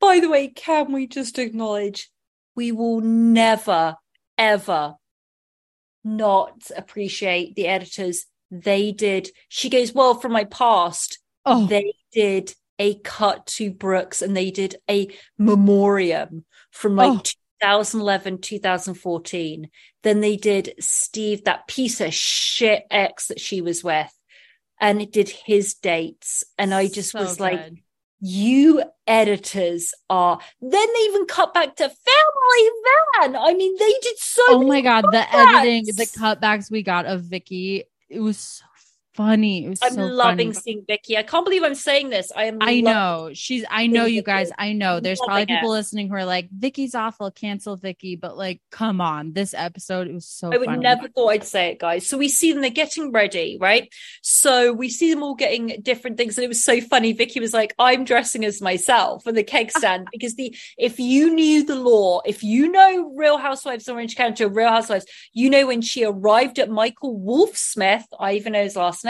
[0.00, 2.10] By the way, can we just acknowledge
[2.54, 3.96] we will never
[4.36, 4.96] ever
[6.04, 8.26] not appreciate the editors.
[8.50, 9.30] They did.
[9.48, 11.66] She goes, well, from my past, oh.
[11.66, 17.22] they did a cut to Brooks and they did a memoriam from like oh.
[17.60, 19.68] 2011, 2014.
[20.02, 24.12] Then they did Steve, that piece of shit ex that she was with,
[24.80, 26.44] and it did his dates.
[26.56, 27.40] And I just so was good.
[27.40, 27.72] like,
[28.20, 32.70] you editors are then they even cut back to family
[33.22, 37.06] van i mean they did so oh my god the editing the cutbacks we got
[37.06, 38.64] of vicki it was so
[39.18, 39.64] funny.
[39.64, 40.62] It was I'm so loving funny.
[40.62, 41.18] seeing Vicki.
[41.18, 42.30] I can't believe I'm saying this.
[42.34, 42.58] I am.
[42.60, 43.64] I know she's.
[43.68, 44.52] I know you guys.
[44.56, 45.76] I know there's probably people it.
[45.76, 47.30] listening who are like, "Vicki's awful.
[47.32, 50.52] Cancel Vicki." But like, come on, this episode it was so.
[50.52, 50.82] I would funny.
[50.82, 52.06] never thought I'd say it, guys.
[52.06, 52.62] So we see them.
[52.62, 53.92] They're getting ready, right?
[54.22, 57.12] So we see them all getting different things, and it was so funny.
[57.12, 61.34] Vicki was like, "I'm dressing as myself," for the keg stand because the if you
[61.34, 65.66] knew the law, if you know Real Housewives of Orange County Real Housewives, you know
[65.66, 68.04] when she arrived at Michael Wolfsmith.
[68.20, 69.07] I even know his last name.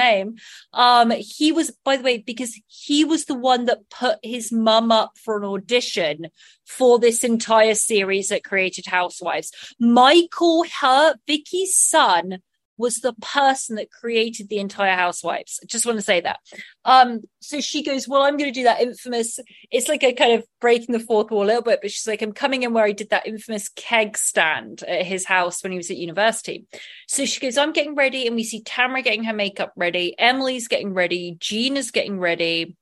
[0.73, 4.93] Um, he was, by the way, because he was the one that put his mum
[4.93, 6.29] up for an audition
[6.67, 9.51] for this entire series that created Housewives.
[9.81, 12.39] Michael, her, Vicki's son,
[12.79, 15.59] was the person that created the entire housewives.
[15.63, 16.39] I just want to say that.
[16.85, 19.39] Um, so she goes, Well, I'm going to do that infamous.
[19.71, 22.23] It's like a kind of breaking the fourth wall a little bit, but she's like,
[22.23, 25.79] I'm coming in where I did that infamous keg stand at his house when he
[25.79, 26.67] was at university.
[27.09, 30.69] So she goes, I'm getting ready, and we see Tamra getting her makeup ready, Emily's
[30.69, 32.77] getting ready, Gina's getting ready.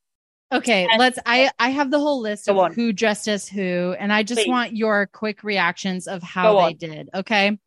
[0.52, 1.18] Okay, and- let's.
[1.26, 4.48] I I have the whole list of who dressed as who, and I just Please.
[4.48, 7.10] want your quick reactions of how they did.
[7.14, 7.58] Okay.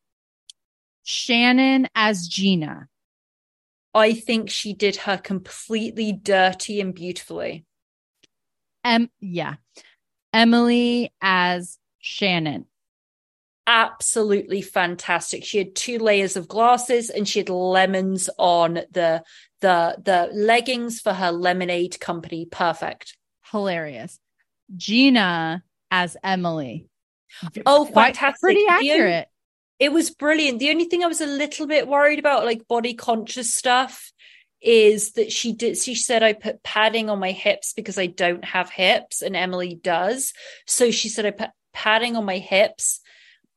[1.10, 2.88] Shannon as Gina.
[3.95, 7.65] I think she did her completely dirty and beautifully.
[8.84, 9.56] Um, yeah.
[10.31, 12.68] Emily as Shannon.
[13.69, 15.45] absolutely fantastic.
[15.45, 19.23] She had two layers of glasses and she had lemons on the
[19.61, 22.45] the the leggings for her lemonade company.
[22.45, 23.15] Perfect.
[23.52, 24.19] Hilarious.
[24.76, 26.88] Gina as Emily.
[27.65, 28.41] Oh, fantastic.
[28.41, 29.28] Pretty accurate.
[29.80, 30.60] It was brilliant.
[30.60, 34.11] The only thing I was a little bit worried about, like body conscious stuff,
[34.61, 35.77] is that she did.
[35.77, 39.76] She said I put padding on my hips because I don't have hips, and Emily
[39.76, 40.34] does.
[40.68, 42.99] So she said I put padding on my hips,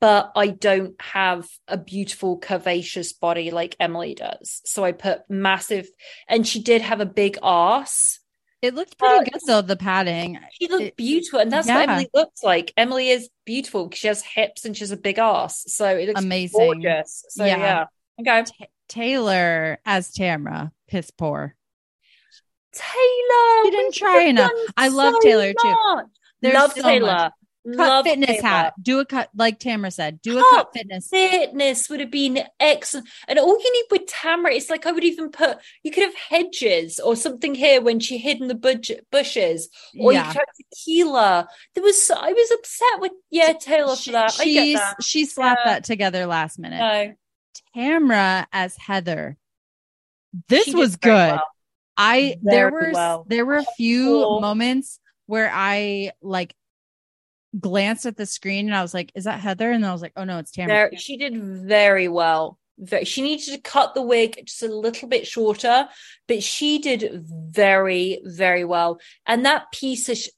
[0.00, 4.60] but I don't have a beautiful curvaceous body like Emily does.
[4.64, 5.88] So I put massive,
[6.28, 8.20] and she did have a big ass.
[8.62, 10.38] It looked pretty Uh, good though, the padding.
[10.52, 11.80] She looked It- beautiful, and that's yeah.
[11.80, 12.72] what Emily looks like.
[12.76, 13.90] Emily is beautiful.
[13.90, 16.58] She has hips and she has a big ass, so it looks Amazing.
[16.60, 17.24] gorgeous.
[17.30, 17.58] So Yeah.
[17.58, 17.84] yeah,
[18.20, 18.44] okay.
[18.44, 21.56] Ta- Taylor as Tamra, piss poor.
[22.72, 23.64] Taylor.
[23.64, 24.50] She didn't try enough.
[24.76, 25.68] I love so Taylor, too.
[25.94, 26.06] much.
[26.40, 27.06] There's love so Taylor.
[27.12, 27.32] much.
[27.64, 28.74] Cut Love fitness hat.
[28.82, 30.20] Do a cut, like Tamra said.
[30.20, 31.06] Do a Cut cut fitness.
[31.08, 33.08] Fitness would have been excellent.
[33.28, 36.14] And all you need with Tamara, it's like I would even put, you could have
[36.16, 40.46] hedges or something here when she hid in the bush, bushes, or you could have
[40.74, 41.48] tequila.
[41.74, 44.36] There was, I was upset with, yeah, Taylor for that.
[44.40, 45.02] I get that.
[45.02, 45.72] she slapped Yeah.
[45.74, 46.78] that together last minute.
[46.78, 47.14] No,
[47.76, 49.36] Tamra as Heather.
[50.48, 51.10] This she was good.
[51.12, 51.46] well.
[51.96, 53.26] I there were well.
[53.28, 54.40] there were a few Cool.
[54.40, 56.54] moments where I like
[57.58, 60.12] glanced at the screen and I was like, "Is that Heather?" And I was like,
[60.16, 62.58] "Oh no, it's Tamara." She did very well.
[63.04, 65.88] She needed to cut the wig just a little bit shorter,
[66.26, 68.98] but she did very, very well.
[69.26, 70.28] And that piece of sh-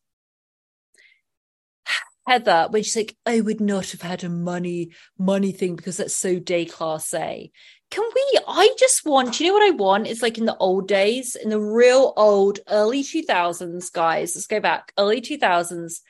[2.26, 6.14] Heather, when she's like, I would not have had a money, money thing because that's
[6.14, 7.50] so déclassé.
[7.90, 8.38] Can we?
[8.48, 10.06] I just want, you know what I want?
[10.06, 14.34] It's like in the old days, in the real old early 2000s, guys.
[14.34, 16.00] Let's go back, early 2000s.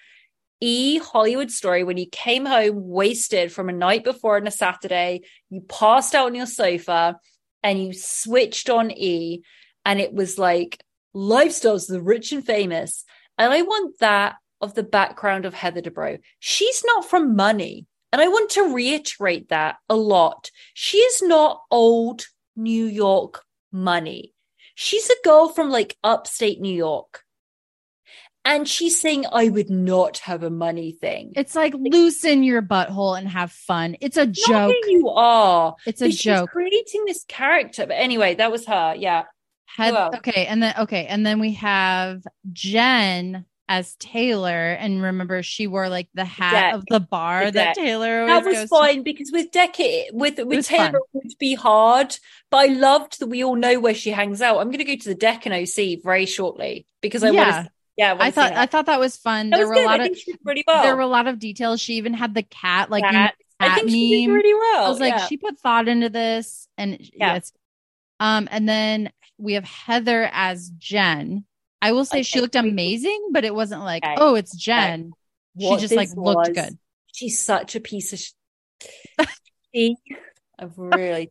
[0.67, 5.21] E Hollywood story when you came home wasted from a night before on a Saturday,
[5.51, 7.19] you passed out on your sofa
[7.63, 9.43] and you switched on E,
[9.85, 10.83] and it was like
[11.15, 13.05] lifestyles of the rich and famous.
[13.37, 16.19] And I want that of the background of Heather Dubrow.
[16.39, 17.85] She's not from money.
[18.11, 20.51] And I want to reiterate that a lot.
[20.73, 22.25] She is not old
[22.57, 24.33] New York money.
[24.77, 27.24] She's a girl from like upstate New York.
[28.47, 31.33] And she's saying, I would not have a money thing.
[31.35, 33.97] It's like loosen your butthole and have fun.
[34.03, 34.75] It's a joke.
[34.87, 35.75] you are.
[35.87, 36.51] It's a joke.
[36.51, 37.87] creating this character.
[37.87, 38.95] But anyway, that was her.
[38.99, 39.25] Yeah.
[39.79, 42.23] Okay, and then okay, and then we have
[42.53, 46.75] Jen as Taylor, and remember she wore like the hat Deck.
[46.75, 47.75] of the bar The that.
[47.75, 48.69] Taylor That was goes to.
[48.69, 50.95] fine because with Deck, it, with with was Taylor, fun.
[50.95, 52.17] it would be hard.
[52.51, 54.59] But I loved that we all know where she hangs out.
[54.59, 57.53] I'm going to go to the Deck and OC very shortly because I Yeah.
[57.55, 57.73] want to.
[57.97, 59.51] Yeah, I thought I thought that was fun.
[59.51, 59.85] that there was were good.
[59.85, 60.83] a lot of think she did really well.
[60.83, 61.81] there were a lot of details.
[61.81, 63.35] She even had the cat, like in Cat.
[63.61, 64.35] I cat think she did meme.
[64.37, 64.87] really well.
[64.87, 65.27] I was like, yeah.
[65.27, 67.35] she put thought into this, and Yeah.
[67.35, 67.53] yes.
[68.21, 71.45] Um, and then we have Heather as Jen.
[71.81, 74.15] I will say she looked amazing, but it wasn't like, Okay.
[74.19, 75.13] oh, it's Jen.
[75.59, 76.79] She just like this looked was- good.
[77.13, 78.19] She's such a piece of.
[78.19, 78.33] Sh-
[79.75, 79.97] she,
[80.59, 81.31] I really.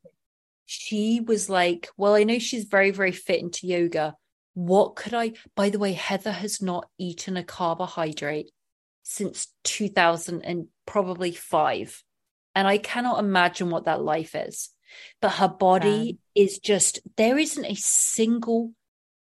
[0.66, 4.16] She was like, well, I know she's very, very fit into yoga.
[4.54, 5.34] What could I?
[5.56, 8.52] By the way, Heather has not eaten a carbohydrate
[9.04, 12.04] since 2000 and probably five,
[12.56, 14.70] and I cannot imagine what that life is.
[15.22, 18.74] But her body is just there isn't a single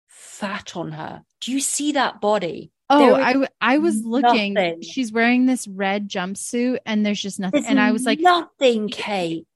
[0.06, 1.22] fat on her.
[1.40, 2.70] Do you see that body?
[2.90, 4.52] Oh, I I was looking.
[4.54, 4.82] nothing.
[4.82, 7.62] She's wearing this red jumpsuit, and there's just nothing.
[7.62, 9.46] There's and I was like, nothing, Kate.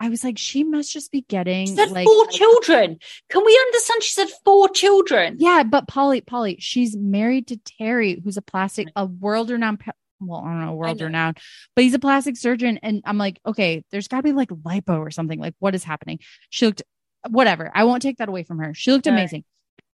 [0.00, 2.98] I was like, she must just be getting She said like, four children.
[3.30, 4.02] Can we understand?
[4.02, 5.36] She said four children.
[5.38, 5.62] yeah.
[5.62, 9.82] But Polly, Polly, she's married to Terry, who's a plastic, a world renowned.
[10.20, 11.38] Well, I don't know, world renowned,
[11.74, 12.78] but he's a plastic surgeon.
[12.82, 15.38] And I'm like, okay, there's got to be like lipo or something.
[15.38, 16.18] Like, what is happening?
[16.50, 16.82] She looked,
[17.28, 17.70] whatever.
[17.74, 18.74] I won't take that away from her.
[18.74, 19.44] She looked amazing,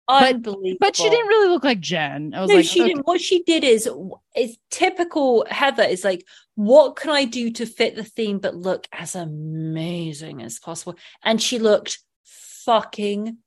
[0.10, 0.78] Unbelievable.
[0.80, 2.34] but she didn't really look like Jen.
[2.36, 2.90] I was No, like, she okay.
[2.90, 3.08] didn't.
[3.08, 3.88] What she did is,
[4.36, 5.84] is typical Heather.
[5.84, 6.26] Is like,
[6.56, 10.98] what can I do to fit the theme but look as amazing as possible?
[11.24, 13.38] And she looked fucking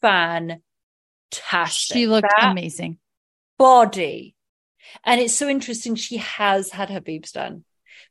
[0.00, 0.60] fantastic.
[1.96, 2.98] she looked That amazing.
[3.58, 4.34] body.
[5.04, 5.94] And it's so interesting.
[5.94, 7.64] She has had her boobs done,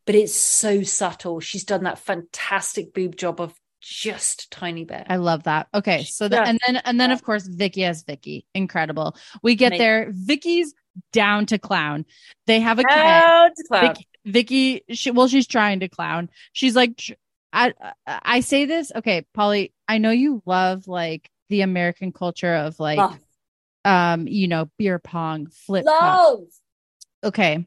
[0.05, 1.39] but it's so subtle.
[1.39, 5.05] She's done that fantastic boob job of just tiny bit.
[5.09, 5.67] I love that.
[5.73, 9.15] Okay, so the, and then and then of course Vicki as Vicki, incredible.
[9.43, 9.79] We get Amazing.
[9.79, 10.07] there.
[10.11, 10.73] Vicki's
[11.11, 12.05] down to clown.
[12.45, 12.83] They have a.
[12.83, 13.87] Down clown.
[13.87, 16.29] Vicki, Vicki she, well, she's trying to clown.
[16.53, 17.01] She's like,
[17.53, 17.73] I
[18.05, 18.91] I say this.
[18.95, 23.19] Okay, Polly, I know you love like the American culture of like, Love.
[23.85, 25.85] um, you know, beer pong, flip.
[25.85, 26.41] Love.
[27.23, 27.65] Okay,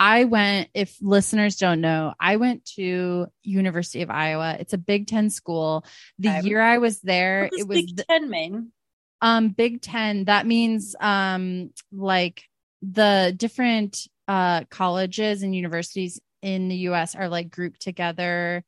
[0.00, 4.56] I went, if listeners don't know, I went to University of Iowa.
[4.58, 5.84] It's a Big Ten school.
[6.18, 6.48] The Okay.
[6.48, 8.72] year I was there, it was Big the- Ten mean?
[9.20, 10.24] um Big Ten.
[10.24, 12.44] That means um like
[12.80, 18.64] the different uh colleges and universities in the US are like grouped together.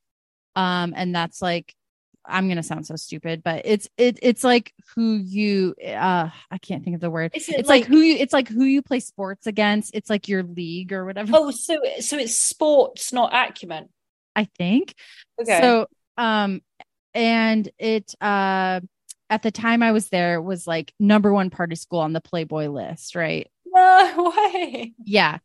[0.54, 1.74] Um, and that's like
[2.24, 6.84] I'm gonna sound so stupid, but it's it it's like who you uh I can't
[6.84, 7.32] think of the word.
[7.34, 9.94] It It's like, like- who you it's like who you play sports against.
[9.94, 11.32] It's like your league or whatever.
[11.34, 13.88] Oh, so so it's sports, not acumen.
[14.36, 14.94] I think.
[15.40, 15.60] Okay.
[15.60, 15.86] So
[16.16, 16.62] um
[17.14, 18.80] and it uh
[19.28, 22.68] at the time I was there was like number one party school on the Playboy
[22.68, 23.48] list, right?
[23.66, 24.92] no way.
[25.04, 25.38] Yeah.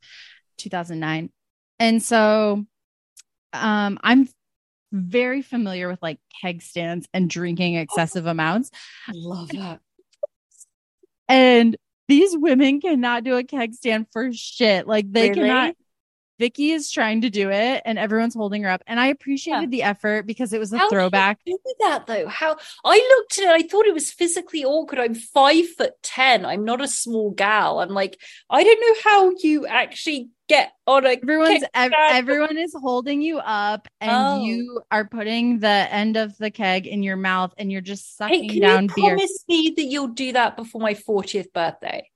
[0.57, 1.31] 2009.
[1.79, 2.65] And so
[3.53, 4.27] um I'm
[4.91, 8.71] very familiar with like keg stands and drinking oh, excessive amounts.
[9.07, 9.79] I love that.
[11.27, 11.75] And
[12.07, 14.87] these women cannot do a keg stand for shit.
[14.87, 15.41] Like they Really?
[15.41, 15.75] cannot
[16.39, 18.83] Vicky is trying to do it and everyone's holding her up.
[18.87, 19.67] And I appreciated Yeah.
[19.69, 21.39] the effort because it was a How throwback.
[21.45, 22.27] do that though?
[22.27, 24.99] How I looked at it, I thought it was physically awkward.
[24.99, 26.45] I'm five foot ten.
[26.45, 27.79] I'm not a small gal.
[27.79, 28.19] I'm like,
[28.49, 33.37] I don't know how you actually get on a Everyone's ev- everyone is holding you
[33.39, 34.43] up and Oh.
[34.45, 38.27] you are putting the end of the keg in your mouth and you're just Hey,
[38.37, 39.05] sucking can down you beer.
[39.15, 42.09] promise me that you'll do that before my 40th birthday?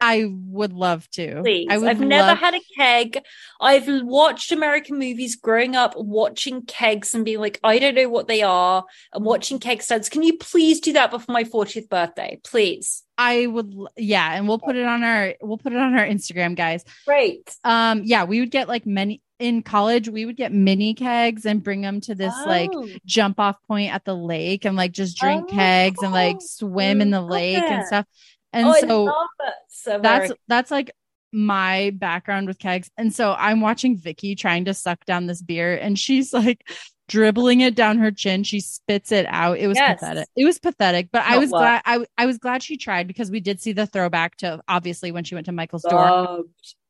[0.00, 1.42] I would love to.
[1.42, 1.66] Please.
[1.70, 3.18] I I've never had a keg.
[3.60, 8.28] I've watched American movies growing up, watching kegs and being like, I don't know what
[8.28, 10.08] they are, and watching keg stands.
[10.08, 12.40] Can you please do that before my 40th birthday?
[12.44, 13.02] Please.
[13.20, 16.54] I would yeah, and we'll put it on our we'll put it on our Instagram,
[16.54, 16.84] guys.
[17.04, 17.52] Great.
[17.64, 21.62] Um yeah, we would get like many in college, we would get mini kegs and
[21.62, 22.88] bring them to this like Oh.
[23.04, 27.00] jump off point at the lake and like just drink Oh, kegs and like swim
[27.00, 28.06] in the lake and stuff.
[28.52, 29.54] And oh, so it.
[29.68, 30.36] So that's American.
[30.48, 30.92] that's like
[31.32, 32.90] my background with kegs.
[32.96, 36.68] And so I'm watching Vicki trying to suck down this beer and she's like
[37.08, 38.44] dribbling it down her chin.
[38.44, 39.58] She spits it out.
[39.58, 40.00] It was Yes.
[40.00, 40.28] pathetic.
[40.36, 43.40] It was pathetic, but I was glad I I was glad she tried because we
[43.40, 46.46] did see the throwback to obviously when she went to Michael's door.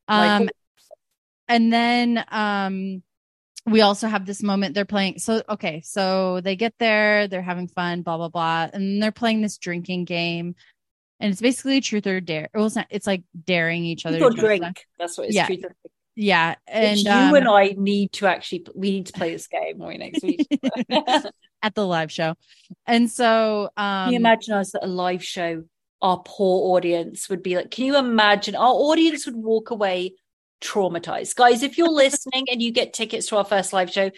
[0.09, 0.48] Um
[1.48, 3.02] and then um
[3.66, 7.68] we also have this moment they're playing so okay so they get there they're having
[7.68, 10.55] fun blah blah blah and they're playing this drinking game
[11.20, 14.36] and it's basically truth or dare well it's not it's like daring each other drink
[14.36, 14.85] drink.
[14.99, 15.47] That's what it's Yeah.
[15.47, 15.77] truth or drink.
[16.16, 19.47] yeah and Which you um, and I need to actually we need to play this
[19.47, 20.47] game more next week.
[21.62, 22.35] At the live show
[22.86, 25.65] and so um you imagine us at a live show?
[26.01, 28.55] Our poor audience would be like, can you imagine?
[28.55, 30.15] Our audience would walk away
[30.61, 31.35] traumatized.
[31.35, 34.12] Guys, if you're listening and you get tickets to our first live show,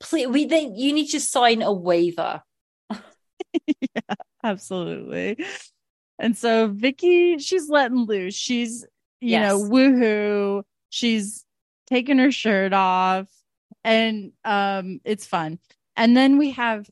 [0.00, 2.40] please we then you need to sign a waiver.
[4.42, 5.36] absolutely
[6.18, 8.34] and so vicki she's letting loose.
[8.34, 8.86] She's
[9.20, 9.68] you know Yes.
[9.70, 10.62] woohoo.
[10.90, 11.44] She's
[11.86, 13.28] taking her shirt off.
[13.84, 15.58] And um it's fun.
[15.96, 16.88] And then we have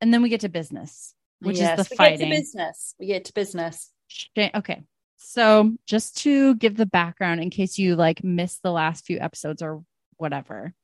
[0.00, 2.94] and then we get to business which Yes, is the we fighting Get to business.
[3.00, 3.90] We get to business.
[4.38, 4.82] Okay.
[5.16, 9.62] So just to give the background in case you like missed the last few episodes
[9.62, 9.82] or
[10.16, 10.74] whatever.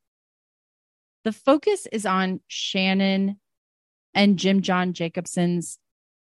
[1.24, 3.38] The focus is on shannon
[4.14, 5.78] and jim john jacobson's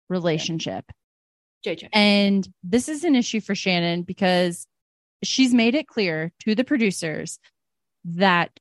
[0.09, 0.85] relationship
[1.67, 1.89] JJ.
[1.93, 4.67] and this is an issue for Shannon because
[5.23, 7.39] she's made it clear to the producers
[8.05, 8.59] that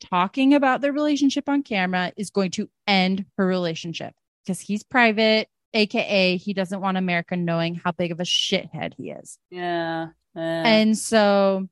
[0.00, 4.14] talking about their relationship on camera is going to end her relationship
[4.44, 9.10] because he's private, aka he doesn't want America knowing how big of a shithead he
[9.10, 9.38] is.
[9.50, 10.08] Yeah.
[10.34, 10.66] yeah.
[10.66, 11.68] And so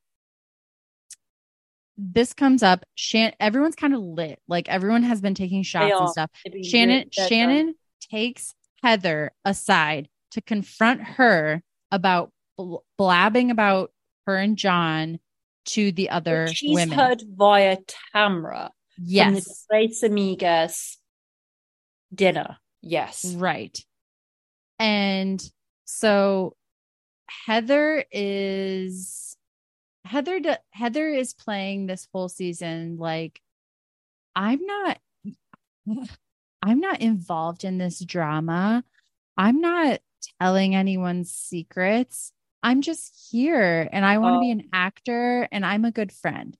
[1.99, 2.85] this comes up.
[2.95, 4.41] Shan- everyone's kind of lit.
[4.49, 6.31] Like everyone has been taking shots and stuff.
[6.65, 13.93] Shannon Shannon takes Heather aside to confront her about bl- blabbing about
[14.27, 15.19] her and John
[15.67, 16.99] to the other Which She's women.
[16.99, 17.79] heard via
[18.15, 18.71] Tamra from
[19.05, 20.97] the yes, Tres Amigas
[22.15, 22.57] dinner.
[22.83, 23.35] Yes.
[23.37, 23.79] right.
[24.79, 25.43] And
[25.85, 26.57] so
[27.47, 29.37] Heather is
[30.05, 33.41] Heather d- Heather is playing this whole season like
[34.35, 34.99] I'm not
[36.63, 38.85] I'm not involved in this drama.
[39.37, 40.01] I'm not
[40.41, 42.33] telling anyone's secrets.
[42.63, 44.41] I'm just here and I want to oh.
[44.41, 44.53] be Oh.
[44.53, 46.57] an actor and I'm a good friend.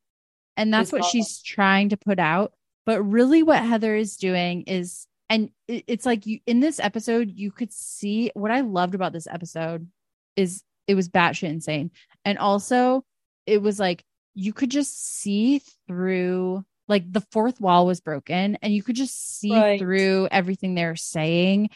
[0.57, 1.11] And that's what Bizarre.
[1.11, 2.53] she's trying to put out.
[2.87, 7.51] But really, what Heather is doing is, and it's like you in this episode, you
[7.51, 9.89] could see what I loved about this episode
[10.37, 11.91] is it was batshit insane.
[12.25, 13.05] And also,
[13.47, 14.05] it was like
[14.35, 19.39] you could just see through, like the fourth wall was broken and you could just
[19.39, 19.79] see Right.
[19.79, 21.71] through everything they're saying.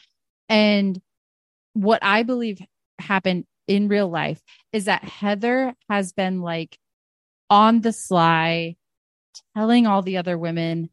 [0.48, 1.00] And
[1.74, 2.60] what I believe
[2.98, 4.42] happened in real life
[4.72, 6.78] is that Heather has been like
[7.50, 8.76] on the sly,
[9.56, 10.90] telling all the other women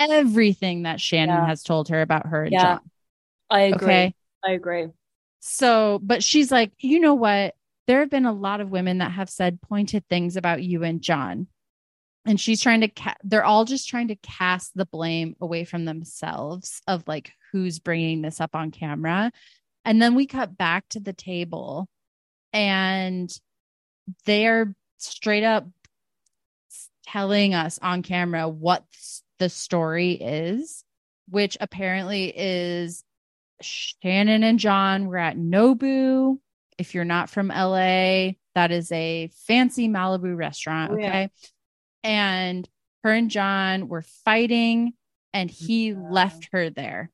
[0.00, 1.46] everything that Shannon Yeah.
[1.46, 2.62] has told her about her and Yeah.
[2.62, 2.90] John.
[3.50, 3.86] I agree.
[3.86, 4.14] Okay.
[4.44, 4.86] I agree.
[5.40, 7.54] So, but she's like, you know what?
[7.86, 11.00] There have been a lot of women that have said pointed things about you and
[11.02, 11.48] John.
[12.26, 15.84] And she's trying to, ca- they're all just trying to cast the blame away from
[15.84, 19.32] themselves of like who's bringing this up on camera.
[19.88, 21.88] And then we cut back to the table
[22.52, 23.30] and
[24.26, 25.66] they're straight up
[27.06, 28.84] telling us on camera what
[29.38, 30.84] the story is,
[31.30, 33.02] which apparently is
[33.62, 36.38] Shannon and John were at Nobu.
[36.76, 40.92] If you're not from LA, that is a fancy Malibu restaurant.
[40.92, 41.08] Oh, yeah.
[41.08, 41.30] Okay.
[42.04, 42.68] And
[43.04, 44.92] her and John were fighting,
[45.32, 47.10] and he left her there.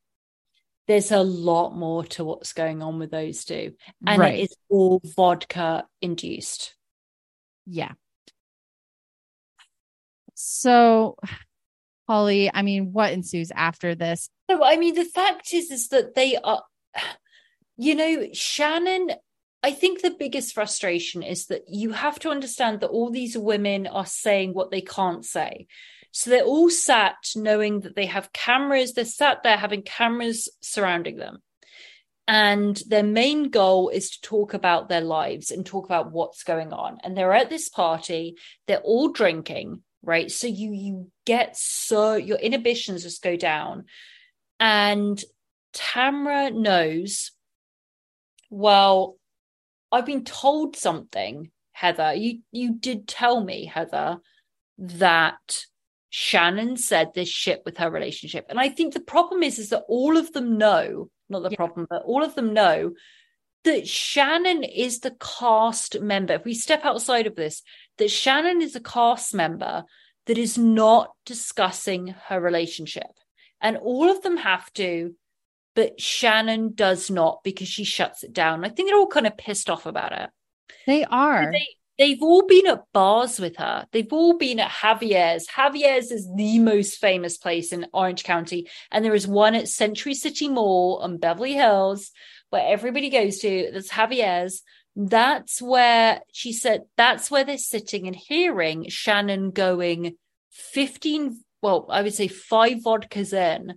[0.86, 3.74] There's a lot more to what's going on with those two.
[4.06, 4.38] And Right.
[4.40, 6.74] it is all vodka induced.
[7.66, 7.92] Yeah.
[10.34, 11.16] So,
[12.08, 14.28] Holly, I mean, what ensues after this?
[14.48, 16.62] No, I mean, the fact is, is that they are,
[17.76, 19.12] you know, Shannon.
[19.62, 23.86] I think the biggest frustration is that you have to understand that all these women
[23.86, 25.66] are saying what they can't say.
[26.16, 28.92] So they're all sat knowing that they have cameras.
[28.92, 31.38] They're sat there having cameras surrounding them.
[32.28, 36.72] And their main goal is to talk about their lives and talk about what's going
[36.72, 36.98] on.
[37.02, 38.36] And they're at this party,
[38.68, 40.30] they're all drinking, right?
[40.30, 43.86] So you you get so your inhibitions just go down.
[44.60, 45.20] And
[45.74, 47.32] Tamra knows,
[48.50, 49.18] well,
[49.90, 52.14] I've been told something, Heather.
[52.14, 54.18] You you did tell me, Heather,
[54.78, 55.64] that
[56.16, 58.46] Shannon said this shit with her relationship.
[58.48, 61.56] And I think the problem is is that all of them know, not the Yeah.
[61.56, 62.92] problem, but all of them know
[63.64, 66.34] that Shannon is the cast member.
[66.34, 67.62] If we step outside of this,
[67.98, 69.82] that Shannon is a cast member
[70.26, 73.10] that is not discussing her relationship.
[73.60, 75.16] And all of them have to,
[75.74, 78.64] but Shannon does not because she shuts it down.
[78.64, 80.30] I think they're all kind of pissed off about it.
[80.86, 81.50] They are.
[81.50, 81.66] They,
[81.98, 83.86] they've all been at bars with her.
[83.92, 85.46] They've all been at Javier's.
[85.46, 88.68] Javier's is the most famous place in Orange County.
[88.90, 92.10] And there is one at Century City Mall on Beverly Hills
[92.50, 93.70] where everybody goes to.
[93.72, 94.62] That's Javier's.
[94.96, 100.16] That's where she said, that's where they're sitting and hearing Shannon going
[100.50, 103.74] 15, well, I would say five vodkas in.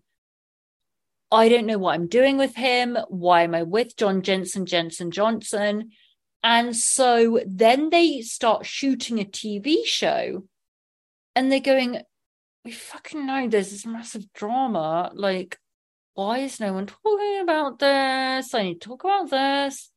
[1.31, 2.97] I don't know what I'm doing with him.
[3.09, 5.89] Why am I with John Jensen, Jensen Johnson?
[6.49, 10.45] And so then they start shooting a TV show
[11.35, 11.99] and they're going,
[12.63, 15.11] we fucking know there's this massive drama.
[15.13, 15.59] Like,
[16.13, 18.53] why is no one talking about this?
[18.53, 19.91] I need to talk about this.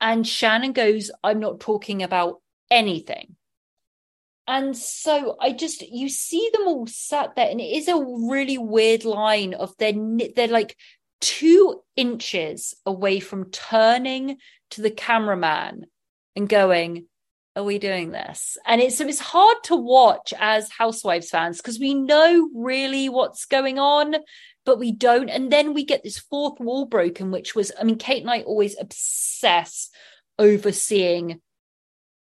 [0.00, 3.34] And Shannon goes, I'm not talking about anything.
[4.46, 8.58] And so I just, you see them all sat there, and it is a really
[8.58, 9.92] weird line of they're,
[10.36, 10.76] they're like
[11.20, 14.36] two inches away from turning
[14.70, 15.86] to the cameraman
[16.36, 17.06] and going,
[17.56, 18.58] Are we doing this?
[18.64, 23.78] And it's, it's hard to watch as Housewives fans because we know really what's going
[23.78, 24.14] on,
[24.64, 25.30] but we don't.
[25.30, 28.42] And then we get this fourth wall broken, which was, I mean, Kate and I
[28.42, 29.90] always obsess
[30.38, 31.40] overseeing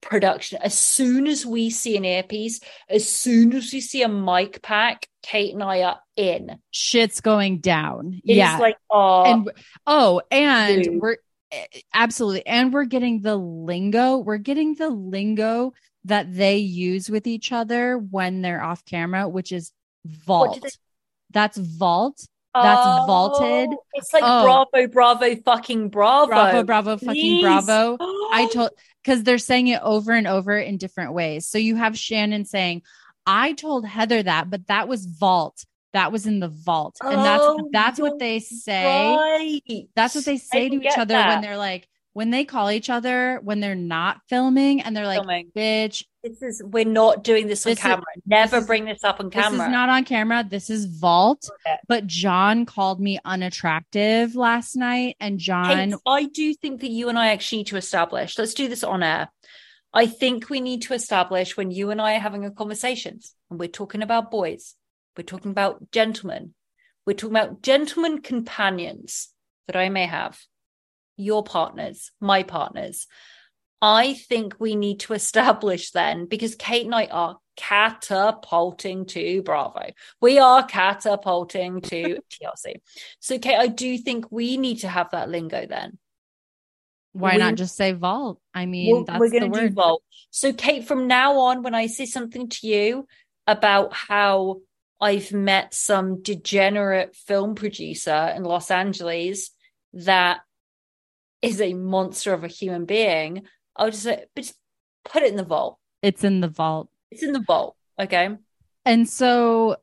[0.01, 0.59] production.
[0.61, 2.59] As soon as we see an earpiece,
[2.89, 6.59] as soon as we see a mic pack, Kate and I are in.
[6.71, 8.21] Shit's going down.
[8.23, 8.57] It's yeah.
[8.57, 9.51] like, oh, and
[9.87, 11.01] oh, and Dude.
[11.01, 11.17] we're
[11.93, 14.17] absolutely, and we're getting the lingo.
[14.17, 15.73] We're getting the lingo
[16.05, 19.71] that they use with each other when they're off camera, which is
[20.05, 20.61] vault.
[20.61, 20.69] they-
[21.31, 22.25] That's vault.
[22.53, 23.69] That's oh, vaulted.
[23.71, 24.67] Oh, It's like Oh.
[24.71, 26.27] bravo, bravo, fucking bravo.
[26.27, 27.41] Bravo, bravo, fucking Please.
[27.41, 27.97] bravo.
[28.31, 28.69] I told
[29.03, 31.47] because they're saying it over and over in different ways.
[31.47, 32.83] So you have Shannon saying,
[33.25, 35.65] I told Heather that, but that was vault.
[35.93, 36.97] That was in the vault.
[37.01, 39.15] And that's Oh, that's what they say.
[39.15, 39.87] Right.
[39.95, 43.39] That's what they say to each other when they're like, when they call each other
[43.43, 45.51] when they're not filming and they're like, Filming.
[45.55, 48.03] bitch, This is we're not doing this on This is- camera.
[48.25, 49.57] Never this is- bring this up on camera.
[49.57, 50.43] this is not on camera.
[50.47, 51.49] This is vault.
[51.65, 51.77] Okay.
[51.87, 55.15] But John called me unattractive last night.
[55.19, 58.37] And John, Kate, I do think that you and I actually need to establish.
[58.37, 59.29] Let's do this on air.
[59.93, 63.59] I think we need to establish when you and I are having a conversation and
[63.59, 64.75] we're talking about boys,
[65.17, 66.53] we're talking about gentlemen,
[67.05, 69.29] we're talking about gentlemen companions
[69.67, 70.39] that I may have,
[71.17, 73.07] your partners, my partners.
[73.81, 79.89] I think we need to establish then because Kate and I are catapulting to Bravo.
[80.21, 82.75] We are catapulting to TRC.
[83.19, 85.97] So, Kate, I do think we need to have that lingo then.
[87.11, 88.39] Why We- not just say vault?
[88.53, 89.75] I mean, we're, that's we're the going to do word.
[89.75, 90.03] vault.
[90.31, 93.05] So, Kate, from now on, when I say something to you
[93.45, 94.61] about how
[95.03, 99.51] I've met some degenerate film producer in Los Angeles
[99.91, 100.39] that
[101.41, 103.43] is a monster of a human being,
[103.75, 104.57] I'll just say, but just
[105.03, 105.77] put it in the vault.
[106.01, 106.87] It's in the vault.
[107.11, 107.75] It's in the vault.
[107.99, 108.29] Okay.
[108.85, 109.75] And so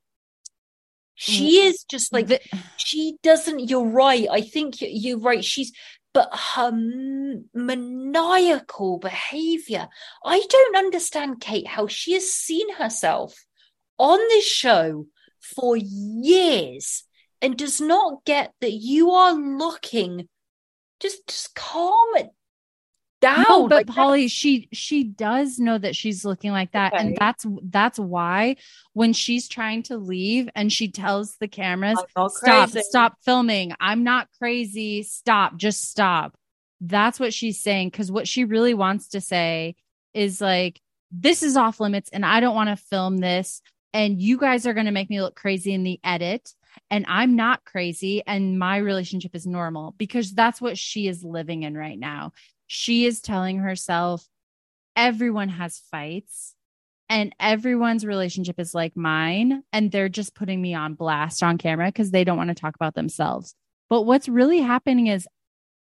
[1.15, 2.41] She is just like, the-
[2.79, 4.27] she doesn't, you're right.
[4.31, 5.45] I think you- you're right.
[5.45, 5.71] She's,
[6.15, 6.73] but her
[7.53, 9.89] maniacal behavior.
[10.25, 13.45] I don't understand, Kate, how she has seen herself
[14.01, 15.07] on this show
[15.41, 17.05] for years
[17.43, 20.29] and does not get that you are looking
[21.01, 22.29] just just calm it
[23.21, 23.45] down.
[23.49, 27.17] No, but Like, that- Polly, she she does know that she's looking like that, and
[27.19, 28.57] that's that's why
[28.93, 33.73] when she's trying to leave and she tells the cameras, "Stop, crazy." stop filming.
[33.81, 35.03] I'm not crazy.
[35.03, 36.37] Stop, just stop."
[36.81, 39.77] That's what she's saying because what she really wants to say
[40.15, 43.61] is like, "This is off limits, and I don't want to film this,
[43.93, 46.55] and you guys are going to make me look crazy in the edit."
[46.89, 51.65] And I'm not crazy, and my relationship is normal because that's what she is living
[51.65, 52.33] in right now
[52.73, 54.25] she is telling herself
[54.95, 56.55] everyone has fights
[57.09, 61.87] and everyone's relationship is like mine and they're just putting me on blast on camera
[61.87, 63.57] because they don't want to talk about themselves
[63.89, 65.27] but what's really happening is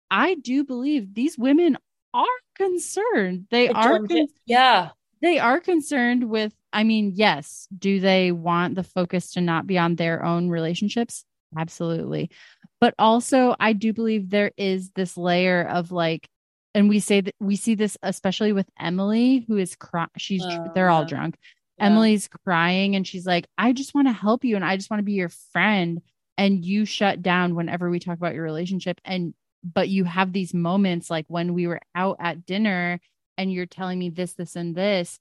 [0.10, 1.78] i do believe these women
[2.16, 2.26] are
[2.56, 4.90] concerned they are con- yeah.
[5.22, 7.68] they are concerned with i mean yes.
[7.78, 11.26] Do they want the focus to not be on their own relationships?
[11.58, 12.30] Absolutely.
[12.80, 16.28] But also i do believe there is this layer of like
[16.76, 20.72] and we say that we see this especially with emily who is crying she's Oh,
[20.76, 21.36] they're all drunk.
[21.78, 21.88] Yeah.
[21.88, 25.00] emily's crying and she's like i just want to help you and i just want
[25.00, 26.02] to be your friend.
[26.38, 30.54] And you shut down whenever we talk about your relationship and but you have these
[30.54, 33.02] moments like when we were out at dinner
[33.38, 35.20] and you're telling me this this and this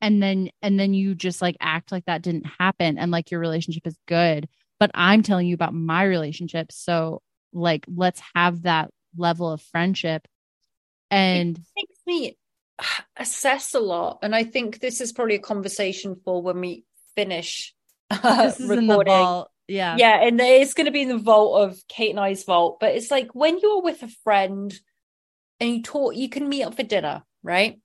[0.00, 3.40] and then and then you just like act like that didn't happen and like your
[3.40, 4.48] relationship is good.
[4.78, 6.72] But i'm telling you about my relationship.
[6.72, 7.22] So
[7.52, 10.26] like let's have that level of friendship.
[11.10, 12.38] And it makes me
[13.16, 14.20] assess a lot.
[14.22, 17.74] And i think this is probably a conversation for when we finish
[18.10, 19.44] uh, this is in the recording.
[19.68, 19.96] yeah.
[19.98, 22.80] Yeah and it's going to be in the vault of kate and i's vault.
[22.80, 24.72] But it's like when you're with a friend
[25.58, 27.78] and you talk you can meet up for dinner right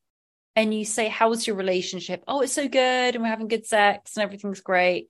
[0.56, 4.16] and you say how's your relationship oh it's so good and we're having good sex
[4.16, 5.10] and everything's great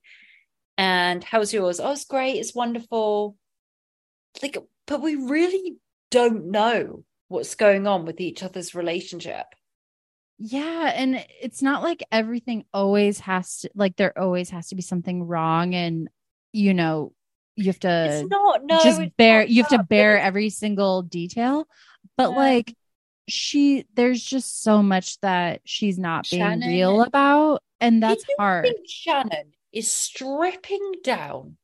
[0.78, 3.36] and how's yours oh it's great it's wonderful
[4.42, 5.76] like but we really
[6.10, 9.46] don't know what's going on with each other's relationship
[10.38, 14.82] Yeah, and it's not like everything always has to like there always has to be
[14.82, 16.08] something wrong and
[16.52, 17.12] you know,
[17.56, 21.66] you have to it's not no just bear you have to bear every single detail.
[22.16, 22.36] But Yeah.
[22.36, 22.76] like
[23.28, 28.68] she there's just so much that she's not being Shannon, real about and that's hard.
[28.86, 31.56] Shannon is stripping down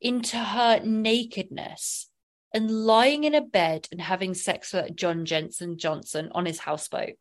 [0.00, 2.08] into her nakedness
[2.52, 7.16] and lying in a bed and having sex with John Jensen Johnson on his houseboat?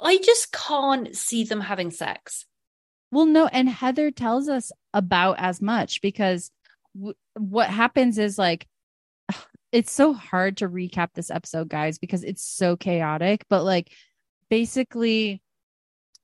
[0.00, 2.46] I just can't see them having sex.
[3.10, 6.50] Well, no, and Heather tells us about as much because
[6.96, 8.66] w- what happens is like
[9.72, 13.46] it's so hard to recap this episode, guys, because it's so chaotic.
[13.48, 13.90] But like
[14.50, 15.42] basically,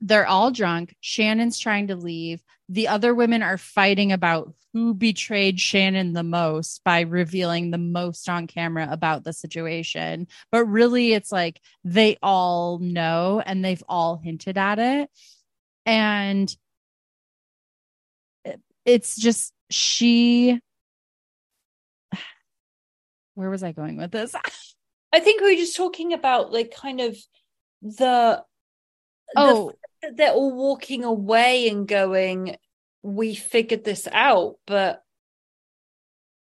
[0.00, 0.94] they're all drunk.
[1.00, 2.42] Shannon's trying to leave.
[2.68, 8.28] The other women are fighting about who betrayed Shannon the most by revealing the most
[8.28, 10.28] on camera about the situation.
[10.52, 15.10] But really, it's like they all know and they've all hinted at it.
[15.86, 16.54] And
[18.84, 20.60] it's just she
[23.38, 24.34] where was i going with this?
[25.12, 27.16] I think we were just talking about like kind of
[27.80, 28.42] the
[29.36, 29.72] oh.
[30.02, 32.56] the, they're all walking away and going,
[33.02, 35.02] we figured this out, but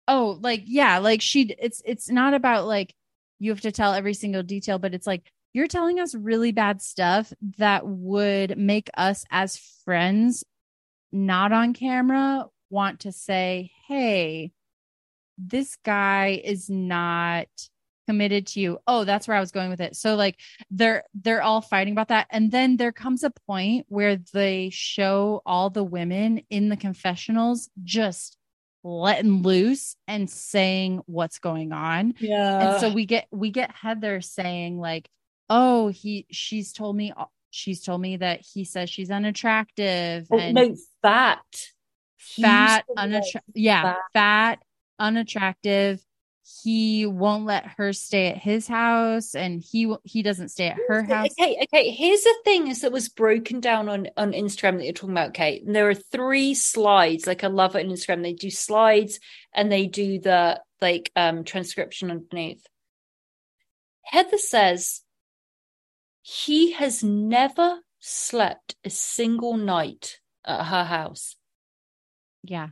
[0.07, 2.95] oh like yeah like she it's it's not about like
[3.39, 6.83] you have to tell every single detail but it's like you're telling us really bad
[6.83, 10.45] stuff that would make us as friends
[11.11, 14.53] not on camera want to say hey
[15.39, 17.47] this guy is not
[18.07, 20.39] committed to you oh that's where i was going with it so like
[20.71, 25.41] they're they're all fighting about that and then there comes a point where they show
[25.47, 28.37] all the women in the confessionals just
[28.83, 32.73] letting loose and saying what's going on yeah.
[32.73, 35.09] and so we get we get heather saying like
[35.49, 37.11] oh he she's told me
[37.51, 41.41] she's told me that he says she's unattractive Oh, and no, fat.
[42.19, 43.99] Fat used to unattra- like yeah fat.
[44.13, 44.63] fat
[44.99, 46.05] unattractive
[46.63, 51.03] he won't let her stay at his house and he he doesn't stay at her
[51.03, 51.31] house.
[51.41, 51.91] Okay, okay.
[51.91, 55.33] Here's the thing is that was broken down on on Instagram that you're talking about,
[55.33, 55.65] Kate.
[55.65, 57.27] And there are three slides.
[57.27, 58.23] Like I love it on Instagram.
[58.23, 59.21] They do slides
[59.55, 62.67] and they do the like um transcription underneath.
[64.03, 65.01] Heather says
[66.21, 71.37] he has never slept a single night at her house.
[72.43, 72.69] Yeah.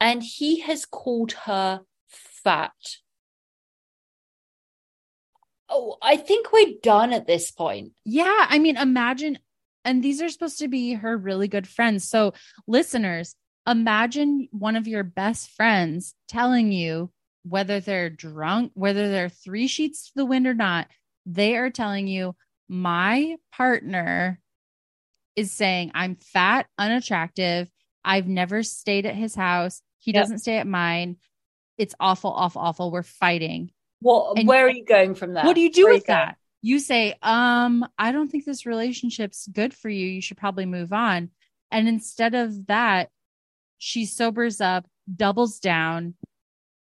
[0.00, 2.72] And he has called her fat.
[5.68, 7.92] Oh, I think we're done at this point.
[8.04, 8.46] Yeah.
[8.48, 9.38] I mean, imagine,
[9.84, 12.08] and these are supposed to be her really good friends.
[12.08, 12.32] So,
[12.66, 13.36] listeners,
[13.66, 17.12] imagine one of your best friends telling you
[17.44, 20.88] whether they're drunk, whether they're three sheets to the wind or not,
[21.24, 22.34] they are telling you,
[22.68, 24.40] my partner
[25.36, 27.68] is saying, I'm fat, unattractive.
[28.04, 29.82] I've never stayed at his house.
[30.00, 30.22] He yep.
[30.22, 31.16] doesn't stay at mine.
[31.78, 32.90] It's awful, awful, awful.
[32.90, 33.70] We're fighting.
[34.00, 34.38] What?
[34.38, 35.44] And where are you going from that?
[35.44, 36.36] What do you do where with that?
[36.62, 40.06] You say, um, I don't think this relationship's good for you.
[40.06, 41.30] You should probably move on.
[41.70, 43.10] And instead of that,
[43.78, 46.14] she sobers up, doubles down,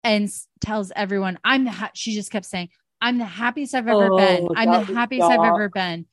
[0.03, 0.29] and
[0.61, 2.69] tells everyone, I'm the, ha-, she just kept saying,
[3.01, 4.47] I'm the happiest I've ever oh, been.
[4.55, 6.05] I'm the happiest I've ever been.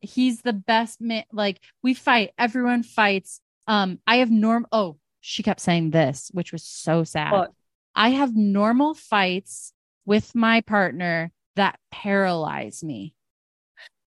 [0.00, 1.24] He's the best man.
[1.32, 3.40] Like we fight, everyone fights.
[3.66, 4.66] Um, I have norm.
[4.70, 7.32] Oh, she kept saying this, which was so sad.
[7.32, 7.52] What?
[7.94, 9.72] I have normal fights
[10.04, 13.14] with my partner that paralyze me.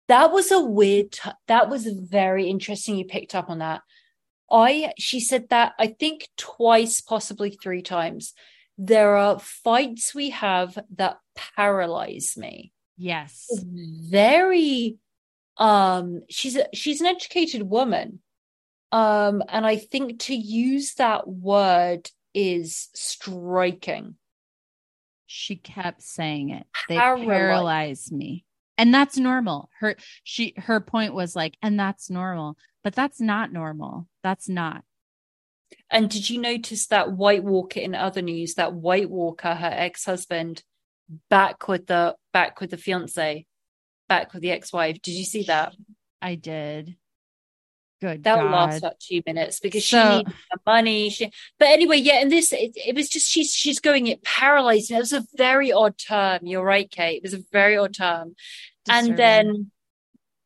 [0.07, 2.95] That was a weird, t- that was very interesting.
[2.95, 3.81] You picked up on that.
[4.49, 8.33] I, she said that I think twice, possibly three times.
[8.77, 11.17] There are fights we have that
[11.57, 12.71] paralyze me.
[12.95, 13.49] Yes.
[13.61, 14.95] Very,
[15.57, 18.19] um, she's a, she's an educated woman.
[18.91, 24.15] Um, and I think to use that word is striking.
[25.27, 26.67] She kept saying it.
[26.89, 28.45] They paralyze, paralyze me.
[28.77, 29.69] And that's normal.
[29.79, 32.57] Her she her point was like, and that's normal.
[32.83, 34.07] But that's not normal.
[34.23, 34.83] That's not.
[35.89, 40.63] And did you notice that White Walker in other news, that White Walker, her ex-husband,
[41.29, 43.45] back with the back with the fiance,
[44.09, 45.01] back with the ex-wife.
[45.01, 45.73] Did you see that?
[46.21, 46.95] I did.
[48.01, 48.23] Good.
[48.23, 48.51] That God.
[48.51, 51.09] last about two minutes because so, she the money.
[51.11, 52.19] She, but anyway, yeah.
[52.19, 54.89] And this, it, it, was just she's she's going it paralyzed.
[54.89, 56.39] It was a very odd term.
[56.41, 57.17] You're right, Kate.
[57.17, 58.35] It was a very odd term.
[58.85, 59.09] Disturbing.
[59.11, 59.71] And then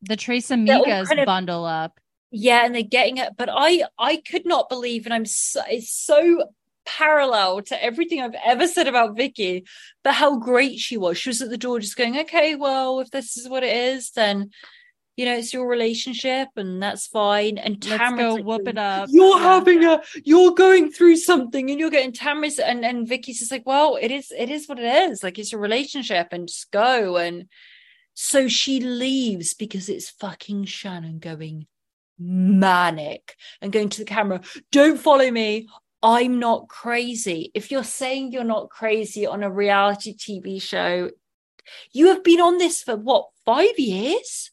[0.01, 1.97] the Tres Amigas kind of, bundle up.
[2.29, 3.37] Yeah, and they're getting it.
[3.37, 6.51] But I I could not believe, and I'm so, it's so
[6.85, 9.63] parallel to everything I've ever said about Vicki,
[10.03, 11.17] but how great she was.
[11.17, 14.11] She was at the door just going, okay, well, if this is what it is,
[14.11, 14.51] then
[15.17, 17.57] you know, it's your relationship and that's fine.
[17.57, 19.09] And Tamara's Let's go like, whoop it up.
[19.11, 19.43] You're yeah.
[19.43, 23.65] having a you're going through something and you're getting Tamara's and, and Vicki's just like,
[23.65, 25.23] well, it is it is what it is.
[25.23, 27.17] Like it's a relationship and just go.
[27.17, 27.47] And
[28.13, 31.67] so she leaves because it's fucking Shannon going
[32.19, 35.67] manic and going to the camera, don't follow me.
[36.03, 37.51] I'm not crazy.
[37.53, 41.09] If you're saying you're not crazy on a reality TV show,
[41.91, 44.51] you have been on this for what, five years?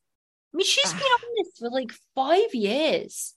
[0.53, 3.35] I mean, she's been on this for like five years.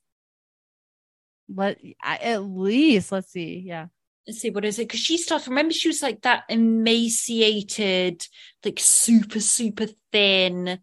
[1.53, 3.63] Let at least let's see.
[3.65, 3.87] Yeah.
[4.27, 4.87] Let's see, what is it?
[4.87, 8.25] Because she started, remember, she was like that emaciated,
[8.63, 10.79] like super, super thin,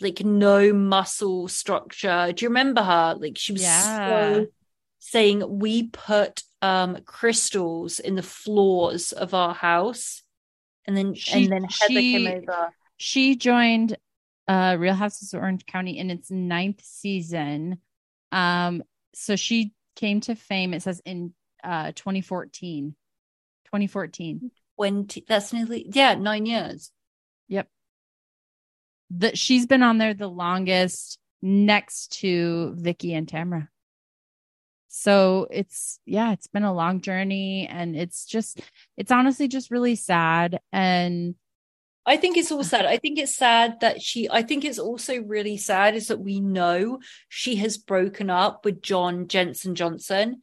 [0.00, 2.32] like no muscle structure.
[2.32, 3.16] Do you remember her?
[3.18, 4.08] Like she was yeah.
[4.08, 4.46] so
[4.98, 10.22] saying we put um crystals in the floors of our house.
[10.86, 12.74] And then she, and then Heather she, came over.
[12.96, 13.96] She joined
[14.50, 17.78] uh, Real Houses of Orange County in its ninth season.
[18.32, 18.82] Um,
[19.14, 21.32] so she came to fame, it says in
[21.62, 22.96] uh 2014.
[23.66, 24.50] 2014.
[24.74, 26.90] When t- that's nearly yeah, nine years.
[27.46, 27.68] Yep.
[29.10, 33.68] That she's been on there the longest next to Vicki and Tamara.
[34.88, 38.60] So it's yeah, it's been a long journey and it's just
[38.96, 41.36] it's honestly just really sad and
[42.06, 42.86] I think it's all sad.
[42.86, 46.40] I think it's sad that she, I think it's also really sad is that we
[46.40, 50.40] know she has broken up with John Jensen Johnson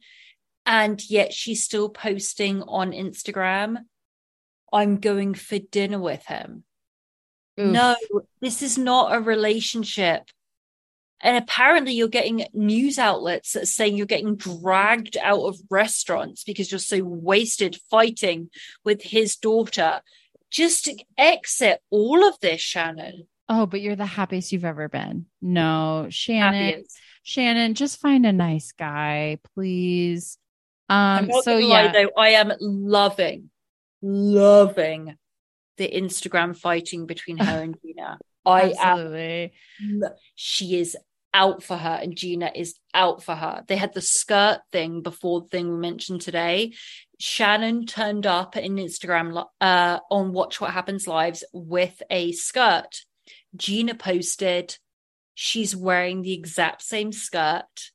[0.68, 3.78] and yet she's still posting on Instagram,
[4.70, 6.64] I'm going for dinner with him.
[7.58, 7.72] Oof.
[7.72, 7.96] No,
[8.40, 10.24] this is not a relationship.
[11.20, 16.44] And apparently, you're getting news outlets that are saying you're getting dragged out of restaurants
[16.44, 18.50] because you're so wasted fighting
[18.84, 20.02] with his daughter
[20.50, 23.26] just to exit all of this, Shannon.
[23.48, 25.26] Oh, but you're the happiest you've ever been.
[25.40, 26.64] No, Shannon.
[26.64, 26.98] Happiest.
[27.22, 30.38] Shannon, just find a nice guy, please.
[30.88, 33.50] Um, so yeah, lie, though, I am loving
[34.02, 35.16] loving
[35.76, 38.18] the Instagram fighting between her and Gina.
[38.44, 39.52] I Absolutely.
[39.80, 40.02] am.
[40.34, 40.96] She is
[41.34, 43.64] out for her, and Gina is out for her.
[43.66, 46.74] They had the skirt thing before the thing we mentioned today.
[47.20, 53.02] Shannon turned up in Instagram uh, on Watch What Happens Lives with a skirt.
[53.56, 54.76] Gina posted,
[55.34, 57.90] she's wearing the exact same skirt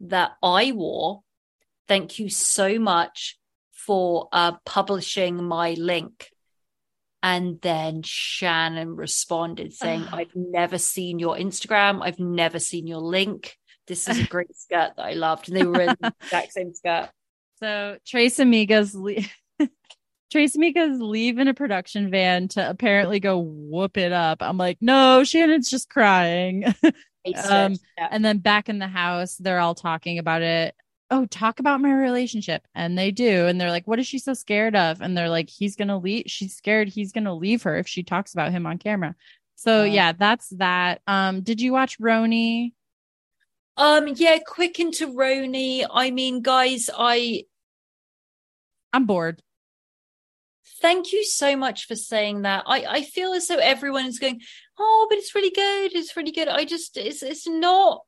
[0.00, 1.22] that I wore.
[1.88, 3.38] Thank you so much
[3.72, 6.30] for uh, publishing my link.
[7.22, 12.00] And then Shannon responded saying, I've never seen your Instagram.
[12.02, 13.56] I've never seen your link.
[13.86, 15.48] This is a great skirt that I loved.
[15.48, 17.10] And they were in the exact same skirt.
[17.58, 19.68] So Tres Amigas le-
[20.30, 24.42] Tres Amigas leaving a production van to apparently go whoop it up.
[24.42, 26.64] I'm like, no, Shannon's just crying.
[27.44, 28.08] um, yeah.
[28.10, 30.74] and then back in the house, they're all talking about it.
[31.10, 32.66] Oh, talk about my relationship.
[32.74, 33.46] And they do.
[33.46, 35.00] And they're like, what is she so scared of?
[35.00, 36.24] And they're like, he's going to leave.
[36.26, 39.14] She's scared he's going to leave her if she talks about him on camera.
[39.54, 39.92] So Yeah.
[39.92, 41.00] yeah, that's that.
[41.06, 42.72] Um, did you watch Roni?
[43.76, 45.86] Um, yeah, quick into Roni.
[45.90, 47.44] I mean, guys, I
[48.92, 49.42] I'm bored.
[50.80, 52.64] thank you so much for saying that.
[52.66, 54.40] I, I feel as though everyone is going,
[54.78, 55.94] oh, but it's really good.
[55.94, 56.48] It's really good.
[56.48, 58.02] I just, it's, it's not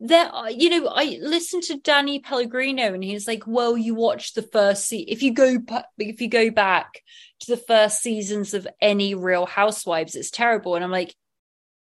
[0.00, 0.30] there.
[0.50, 4.86] You know, I listened to Danny Pellegrino and he's like, well, you watch the first
[4.86, 5.58] se If you go,
[5.98, 7.02] if you go back
[7.40, 10.74] to the first seasons of any Real Housewives, it's terrible.
[10.74, 11.14] And I'm like,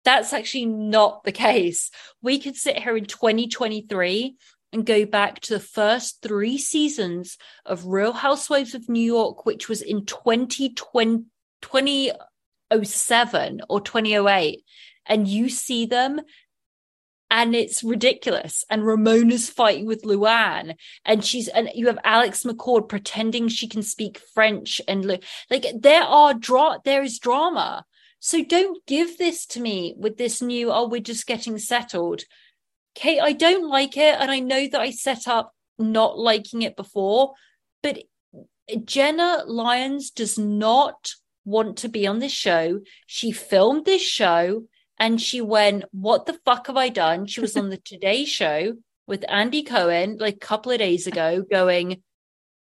[0.05, 1.89] that's actually not the case.
[2.21, 4.35] We could sit here in 2023
[4.71, 9.69] and go back to the first three seasons of Real Housewives of New York, which
[9.69, 11.25] was in 2020,
[11.61, 14.63] 2007 or 2008,
[15.05, 16.21] and you see them.
[17.37, 18.63] And it's ridiculous.
[18.69, 23.83] And Ramona's fighting with Luann, and she's and you have Alex McCord pretending she can
[23.83, 25.17] speak French, and Lu-
[25.49, 27.83] like there are dra- there is drama.
[28.21, 32.23] So don't give this to me with this new, oh, we're just getting settled.
[32.95, 34.15] Kate, I don't like it.
[34.17, 37.33] And I know that I set up not liking it before,
[37.83, 37.99] but
[38.85, 41.11] Jenna Lyons does not
[41.43, 42.79] want to be on this show.
[43.05, 44.63] She filmed this show
[44.97, 47.25] and she went, What the fuck have I done?
[47.27, 48.75] She was on the Today Show
[49.07, 52.01] with Andy Cohen like a couple of days ago, going,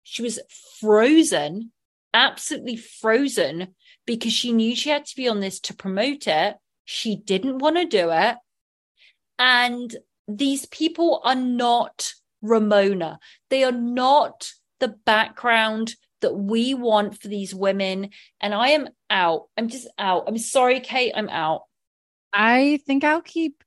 [0.02, 0.40] She was
[0.80, 1.72] frozen,
[2.12, 3.74] absolutely frozen
[4.06, 6.56] because she knew she had to be on this to promote it.
[6.84, 8.36] She didn't want to do it.
[9.38, 9.94] And
[10.28, 12.12] these people are not
[12.42, 13.18] Ramona.
[13.50, 14.50] They are not
[14.80, 18.10] the background that we want for these women.
[18.40, 19.48] And I am out.
[19.56, 20.24] I'm just out.
[20.26, 21.12] I'm sorry, Kate.
[21.14, 21.62] I'm out.
[22.34, 23.62] I think I'll keep.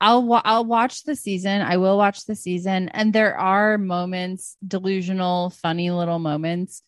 [0.00, 1.62] I'll wa- I'll watch the season.
[1.62, 6.82] I will watch the season, and there are moments, delusional, funny little moments,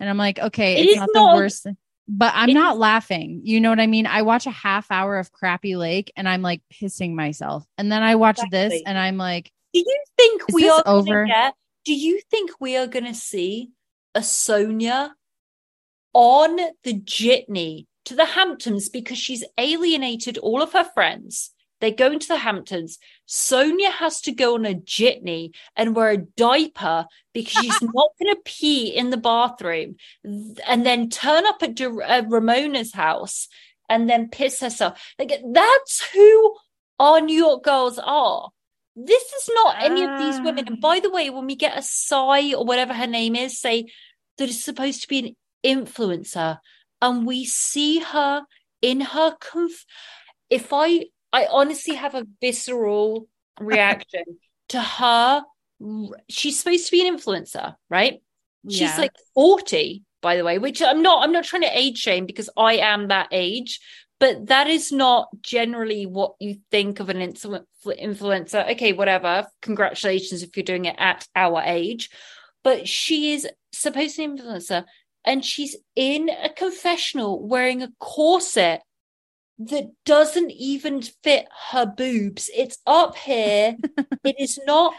[0.00, 1.66] and I'm like, okay, It it's not, not- the worst,
[2.08, 3.42] but I'm not is- laughing.
[3.44, 4.06] You know what I mean?
[4.06, 8.02] I watch a half hour of Crappie Lake, and I'm like pissing myself, and then
[8.02, 11.26] I watch this, and I'm like, Do you think we are over?
[11.26, 11.54] get?
[11.84, 13.70] Do you think we are going to see
[14.14, 15.10] a Sonja
[16.14, 21.52] on the jitney to the Hamptons because she's alienated all of her friends?
[21.80, 22.98] They're going to the Hamptons.
[23.28, 28.34] Sonja has to go on a jitney and wear a diaper because she's not going
[28.34, 33.46] to pee in the bathroom and then turn up at uh, Ramona's house
[33.88, 35.00] and then piss herself.
[35.16, 36.56] Like that's who
[36.98, 38.50] our New York girls are.
[38.96, 40.66] This is not any of these women.
[40.66, 43.86] And by the way, when we get a Sai or whatever her name is, say
[44.36, 46.58] that is supposed to be an influencer,
[47.02, 48.42] and we see her
[48.82, 49.84] in her conf-
[50.48, 53.28] if I I honestly have a visceral
[53.60, 54.24] reaction
[54.70, 55.42] to her.
[56.28, 58.20] She's supposed to be an influencer, right?
[58.68, 58.96] She's Yeah.
[58.98, 62.50] like 40, by the way, which I'm not, I'm not trying to age shame because
[62.56, 63.80] I am that age,
[64.18, 68.70] but that is not generally what you think of an influencer.
[68.72, 69.46] Okay, whatever.
[69.62, 72.10] Congratulations if you're doing it at our age.
[72.62, 74.84] But she is supposed to be an influencer
[75.24, 78.82] and she's in a confessional wearing a corset
[79.58, 82.50] that doesn't even fit her boobs.
[82.54, 83.76] It's up here.
[84.24, 84.94] it is not.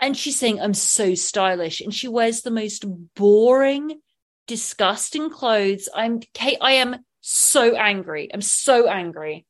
[0.00, 1.80] And she's saying, I'm so stylish.
[1.80, 2.84] And she wears the most
[3.14, 4.00] boring,
[4.46, 5.88] disgusting clothes.
[5.94, 8.30] I'm Kate, I am so angry.
[8.32, 9.46] I'm so angry.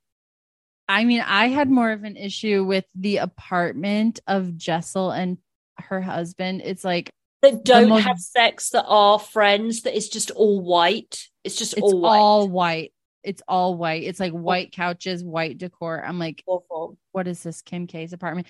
[0.89, 5.39] I mean, I had more of an issue with the apartment of Jessel and
[5.79, 6.62] her husband.
[6.65, 7.11] It's like
[7.43, 11.28] That don't most- have sex that are friends, that is just all white.
[11.44, 12.19] It's just it's all white.
[12.19, 12.93] all white.
[13.24, 14.02] It's all white.
[14.05, 16.05] It's like white couches, white decor.
[16.05, 16.97] I'm like, awful.
[17.12, 18.47] what is this Kim K's apartment?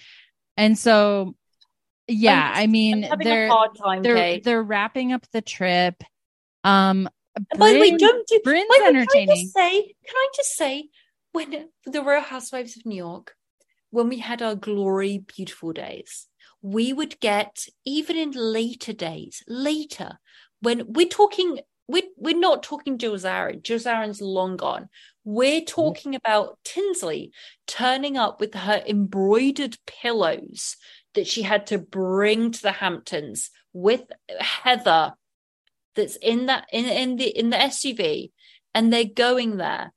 [0.57, 1.35] And so,
[2.07, 6.03] yeah, I'm- I mean, they're a hard time, they're they're wrapping up the trip,
[6.65, 8.41] Um, And by the way, don't do.
[8.45, 9.83] Brynn's way, Can I just say?
[10.07, 10.89] Can I just say
[11.33, 13.35] when the Real Housewives of New York,
[13.91, 16.29] when we had our glory, beautiful days,
[16.63, 20.19] we would get even in later days, later
[20.61, 21.61] when we're talking.
[21.89, 23.63] We're, we're not talking Jill Zarin.
[23.63, 24.89] Jill Zarin's long gone.
[25.25, 25.67] We're mm-hmm.
[25.67, 27.33] talking about Tinsley
[27.67, 30.77] turning up with her embroidered pillows
[31.15, 34.05] that she had to bring to the Hamptons with
[34.39, 35.15] Heather
[35.95, 38.31] that's in that in, in the in the SUV
[38.75, 39.93] and they're going there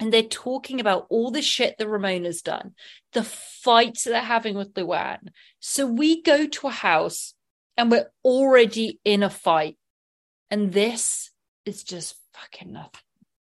[0.00, 2.74] and they're talking about all the shit that Ramona's done,
[3.12, 5.28] the fights that they're having with Luann.
[5.60, 7.34] So we go to a house
[7.76, 9.76] and we're already in a fight.
[10.50, 11.30] And this
[11.64, 13.00] is just fucking nothing.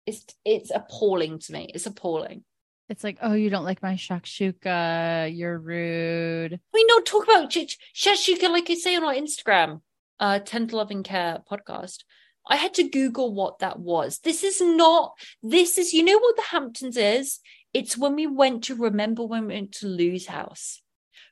[0.06, 1.70] It's it's appalling to me.
[1.74, 2.44] It's appalling.
[2.90, 5.36] It's like, oh, you don't like my shakshuka.
[5.36, 6.60] You're rude.
[6.74, 9.82] We not talk about ch- Shashuka, like I say on our Instagram,
[10.22, 12.04] uh, Tender Loving Care podcast.
[12.50, 14.20] I had to Google what that was.
[14.20, 15.14] This is not,
[15.44, 17.40] this is, you know what the Hamptons is?
[17.74, 20.82] It's when we went to remember when we went to Lou's house.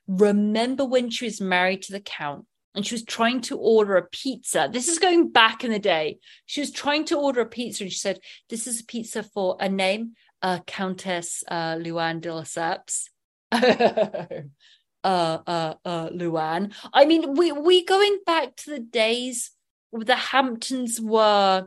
[0.06, 4.06] Remember when she was married to the Count and she was trying to order a
[4.06, 4.68] pizza.
[4.70, 6.18] This is going back in the day.
[6.44, 9.56] She was trying to order a pizza and she said, This is a pizza for
[9.58, 10.12] a name,
[10.42, 13.08] uh, Countess uh, Luann de Lesseps.
[13.52, 16.74] uh, uh, uh, Luann.
[16.92, 19.52] I mean, we we going back to the days
[20.04, 21.66] the Hamptons were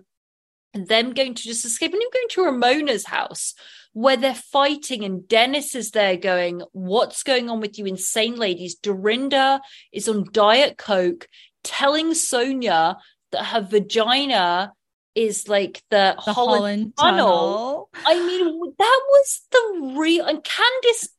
[0.73, 3.55] them going to just escape and you're going to Ramona's house
[3.93, 8.75] where they're fighting and Dennis is there going, What's going on with you, insane ladies?
[8.75, 9.61] Dorinda
[9.91, 11.27] is on Diet Coke
[11.63, 12.97] telling Sonja
[13.31, 14.73] that her vagina
[15.15, 17.89] is like the, The Holland, Holland tunnel.
[17.93, 18.05] tunnel.
[18.05, 21.09] I mean, that was the real and Candace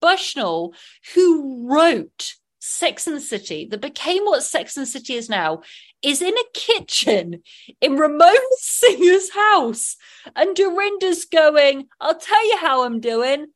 [0.00, 0.74] Bushnell,
[1.14, 5.62] who wrote Sex and the City, that became what Sex and the City is now,
[6.06, 7.42] is in a kitchen
[7.80, 9.96] in Ramon Singer's house.
[10.36, 13.46] And Dorinda's going, I'll tell you how I'm doing.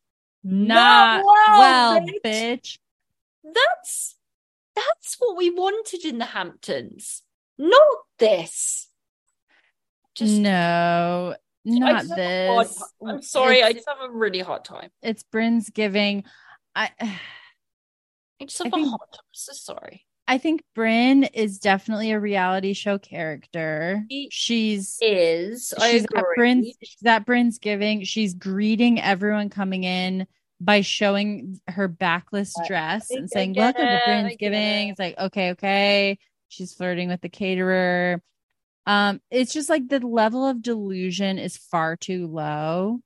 [0.43, 2.19] Not well, well, bitch.
[2.25, 2.79] bitch.
[3.45, 4.17] That's
[4.75, 7.23] that's what we wanted in the Hamptons.
[7.59, 8.89] Not this.
[10.15, 12.83] Just no, not just have a hard this.
[13.07, 14.91] I'm sorry, I just have a really hard time.
[15.03, 16.25] it's Brynn's giving.
[16.75, 19.21] I I just have I a think- hard time.
[19.21, 20.07] I'm so sorry.
[20.31, 24.05] I think Brynn is definitely a reality show character.
[24.09, 26.25] She She's Is she's at.
[26.39, 28.05] Brynn's she's at Brynn's giving.
[28.05, 30.29] She's greeting everyone coming in
[30.61, 34.61] by showing her backless dress and saying, Welcome to Brynn's giving.
[34.61, 34.91] it.
[34.93, 36.19] It's like, okay, okay.
[36.47, 38.23] She's flirting with the caterer.
[38.87, 43.01] Um, it's just like the level of delusion is far too low.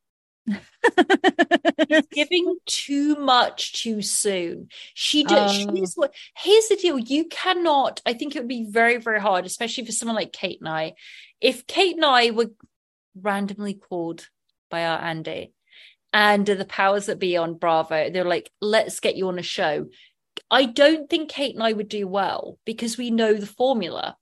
[0.48, 4.68] She's giving too much too soon.
[4.94, 5.66] She does.
[5.66, 5.74] Oh.
[5.74, 6.14] She's what.
[6.36, 8.02] Here's the deal: you cannot.
[8.04, 10.94] I think it would be very, very hard, especially for someone like Kate and I.
[11.40, 12.50] If Kate and I were
[13.20, 14.28] randomly called
[14.70, 15.52] by our Andy
[16.12, 19.86] and the powers that be on Bravo, they're like, "Let's get you on a show."
[20.50, 24.16] I don't think Kate and I would do well because we know the formula.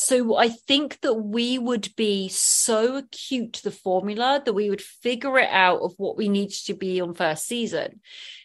[0.00, 4.80] So I think that we would be so acute to the formula that we would
[4.80, 8.00] figure it out of what we needed to be on first season.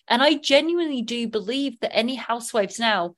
[0.08, 3.14] And I genuinely do believe that any housewives now,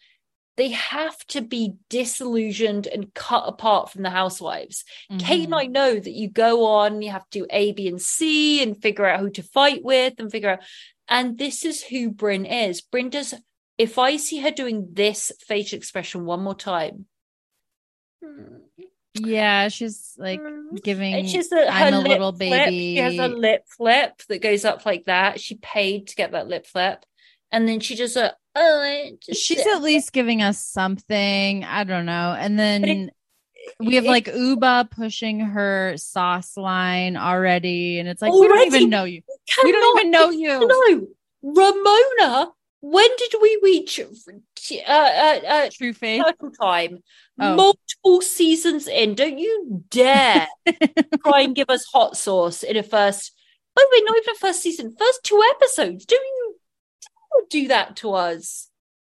[0.57, 4.83] they have to be disillusioned and cut apart from the housewives.
[5.17, 5.57] Kate and Mhm.
[5.57, 8.81] I know that you go on, you have to do A, B, and C and
[8.81, 10.63] figure out who to fight with and figure out.
[11.07, 12.81] And this is who Brynn is.
[12.81, 13.33] Brynn does,
[13.77, 17.07] if I see her doing this facial expression one more time,
[19.17, 20.83] Yeah, she's like Mm.
[20.83, 22.39] giving and she's a, I'm a little flip.
[22.39, 22.95] baby.
[22.95, 25.39] She has a lip flip that goes up like that.
[25.39, 27.05] She paid to get that lip flip.
[27.51, 31.63] And then she just, uh, oh, just she's at least giving us something.
[31.63, 32.35] I don't know.
[32.37, 33.09] And then
[33.79, 38.67] we have it- like Ubah pushing her sauce line already, and it's like we don't
[38.67, 39.21] even know you.
[39.63, 40.59] We don't even know you.
[40.67, 41.07] No,
[41.41, 42.51] Ramona.
[42.81, 44.03] When did we reach uh,
[44.87, 46.23] uh, uh, True faith.
[46.23, 46.99] turtle time?
[47.39, 47.55] Oh.
[47.55, 49.15] Multiple seasons in.
[49.15, 50.47] Don't you dare
[51.25, 53.31] try and give us hot sauce in a first.
[53.75, 56.05] By the way, not even a first season, first two episodes.
[56.05, 56.55] Don't you,
[57.49, 58.69] do that to us?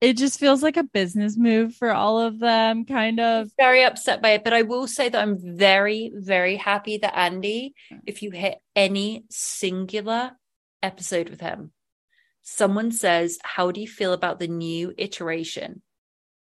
[0.00, 3.50] It just feels like a business move for all of them, kind of.
[3.56, 7.74] very upset by it, but I will say that I'm very, very happy that Andy,
[8.06, 10.32] if you hit any singular
[10.82, 11.72] episode with him,
[12.46, 15.82] someone says, How do you feel about the new iteration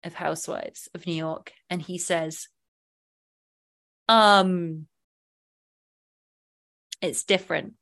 [0.05, 1.53] of Housewives of New York?
[1.69, 2.49] And he says,
[4.09, 4.87] Um,
[7.03, 7.75] it's different.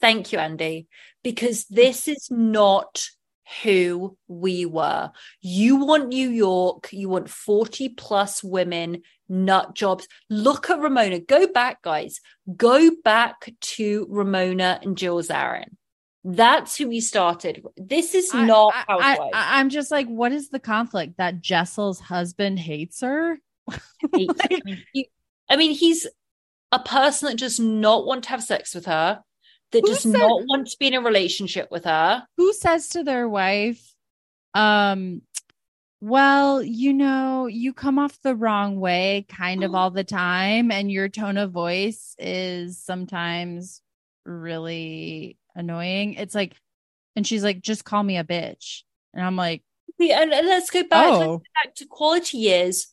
[0.00, 0.88] Thank you, Andy,
[1.22, 3.04] because this is not
[3.62, 5.12] who we were.
[5.42, 10.08] You want New York, you want 40 plus women, nut jobs.
[10.30, 11.20] Look at Ramona.
[11.20, 12.20] Go back, guys.
[12.56, 15.76] Go back to Ramona and Jill Zarin.
[16.24, 17.64] That's who we started.
[17.76, 19.32] This is I- not I, housewives.
[19.34, 23.38] I, am just like, what is the conflict that Jessel's husband hates her?
[23.70, 23.80] I
[24.12, 25.10] mean, he-
[25.50, 26.06] I mean, he's
[26.70, 29.22] a person that does not want to have sex with her,
[29.72, 32.24] that does said- not want to be in a relationship with her.
[32.36, 33.94] Who says to their wife,
[34.54, 35.22] um,
[36.00, 40.90] well, you know, you come off the wrong way kind of all the time, and
[40.90, 43.82] your tone of voice is sometimes
[44.24, 46.14] really annoying.
[46.14, 46.54] It's like,
[47.16, 48.82] and she's like, just call me a bitch.
[49.14, 49.62] And I'm like,
[49.98, 51.38] Yeah, and, let's go back, let's Oh.
[51.38, 52.88] go back to quality years.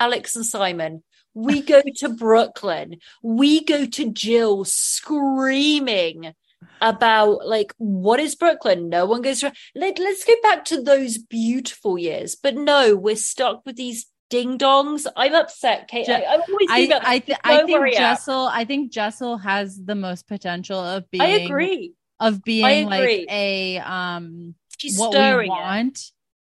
[0.00, 1.02] Alex and Simon.
[1.34, 2.96] We go to Brooklyn.
[3.22, 6.34] We go to Jill screaming
[6.80, 8.88] about like what is Brooklyn?
[8.88, 9.40] No one goes.
[9.40, 12.34] to- Let, let's go back to those beautiful years.
[12.36, 15.06] But no, we're stuck with these ding dongs.
[15.16, 16.06] I'm upset, Kate.
[16.06, 17.94] Je- I, I'm always I, about I, th- I think.
[17.94, 21.94] Jessel, I think Jessel has the most potential of being, I agree.
[22.18, 23.18] of being agree.
[23.20, 26.00] like a, um, She's what stirring we it.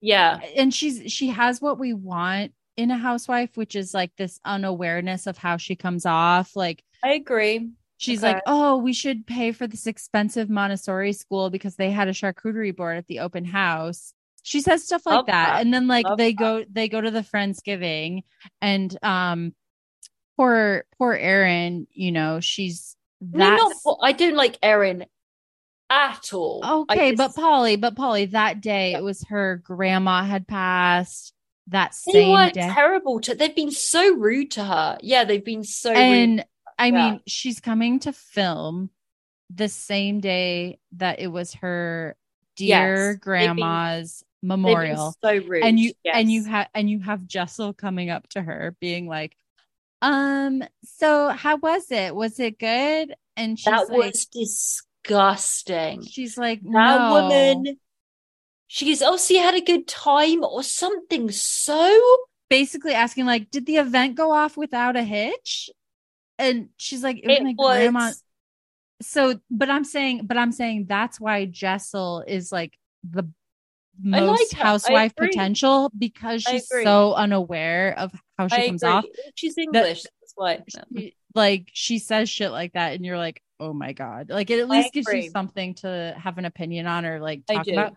[0.01, 0.39] Yeah.
[0.57, 5.27] and she's she has what we want in a housewife which is like this unawareness
[5.27, 7.69] of how she comes off like I agree.
[7.97, 8.33] she's Okay.
[8.33, 12.75] like oh we should pay for this expensive montessori school because they had a charcuterie
[12.75, 14.13] board at the open house
[14.43, 15.47] she says stuff like that.
[15.47, 15.61] that.
[15.61, 16.39] and then like Love they that.
[16.39, 18.23] go they go to the friendsgiving
[18.61, 19.53] and um
[20.37, 25.05] poor poor erin you know she's not, that's I don't like Erin
[25.91, 26.63] at all.
[26.89, 31.33] Okay, but Polly, but Polly, that day it was her grandma had passed
[31.67, 32.67] that They same were day.
[32.73, 34.97] terrible to they've been so rude to her.
[35.01, 35.99] Yeah, they've been so rude.
[36.01, 36.45] and
[36.79, 37.11] I Yeah.
[37.11, 38.89] mean, she's coming to film
[39.53, 42.15] the same day that it was her
[42.55, 45.13] dear Yes, grandma's memorial.
[45.23, 45.63] so rude.
[45.63, 49.35] And you and you have and you have Jessel coming up to her being like,
[50.01, 52.15] um, so how was it?
[52.15, 53.15] Was it good?
[53.37, 56.03] And she's that like, was disgusting.
[56.03, 57.11] she's like, That no.
[57.11, 57.77] woman
[58.67, 62.17] she goes, Oh, so you had a good time or something so
[62.51, 65.69] basically asking like did the event go off without a hitch
[66.37, 68.11] and she's like it was it my was grandma
[69.01, 72.77] so but i'm saying but i'm saying that's why jessel is like
[73.09, 73.23] the
[74.05, 78.93] I like most housewife potential because she's so unaware of how she I comes agree.
[78.93, 79.05] off
[79.35, 80.61] She's English, that's why.
[80.95, 84.59] She- like she says shit like that and you're like oh my god like it
[84.59, 87.67] at I least gives you something to have an opinion on or like I talk
[87.69, 87.93] about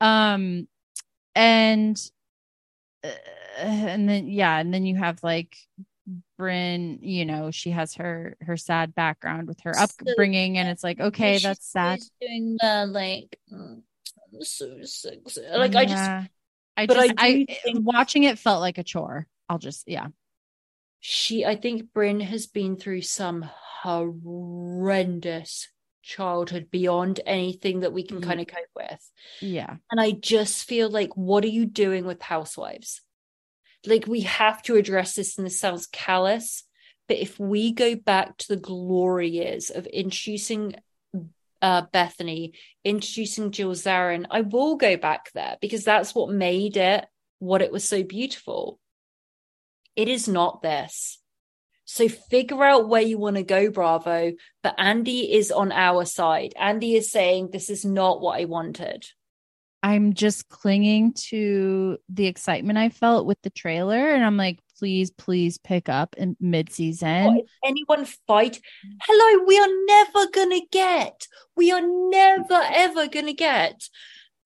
[0.00, 0.66] um
[1.34, 2.00] and
[3.04, 3.08] uh,
[3.58, 5.54] and then yeah and then you have like
[6.40, 10.84] Brynn, you know, she has her her sad background with her So- upbringing, and it's
[10.84, 11.98] like, okay, that's sad.
[12.20, 13.82] Doing the like mm,
[14.32, 15.20] I'm so sick.
[15.54, 16.10] Like I just
[16.76, 19.26] I but I just, I, think- watching it felt like a chore.
[19.48, 20.08] I'll just, yeah,
[21.00, 23.48] she I think Brynn has been through some
[23.82, 25.68] horrendous
[26.02, 28.24] childhood beyond anything that we can Mhm.
[28.24, 29.10] kind of cope with.
[29.40, 29.76] yeah.
[29.90, 33.00] And I just feel like, what are you doing with housewives?
[33.84, 36.64] Like, we have to address this, and this sounds callous,
[37.08, 40.74] but if we go back to the glory years of introducing
[41.62, 42.52] uh, Bethenny,
[42.84, 47.06] introducing Jill Zarin, I will go back there because that's what made it
[47.38, 48.78] what it was so beautiful.
[49.94, 51.18] It is not this.
[51.84, 54.32] So figure out where you want to go, Bravo.
[54.62, 56.52] But Andy is on our side.
[56.58, 59.06] Andy is saying, This is not what I wanted.
[59.82, 65.10] I'm just clinging to the excitement I felt with the trailer, and I'm like, please,
[65.10, 67.24] please pick up in mid season.
[67.24, 68.60] What, if anyone fight?
[69.02, 71.26] Hello, we are never gonna get.
[71.56, 73.88] We are never ever gonna get.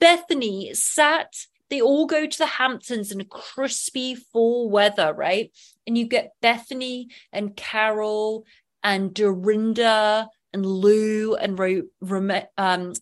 [0.00, 1.34] Bethenny sat.
[1.68, 5.56] They all go to the Hamptons in crispy fall weather, right?
[5.86, 8.44] And you get Bethenny and Carol
[8.82, 12.92] and Dorinda and Lou and Ro- Ram- um,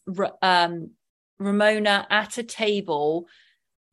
[0.42, 0.90] um,
[1.38, 3.26] Ramona at a table,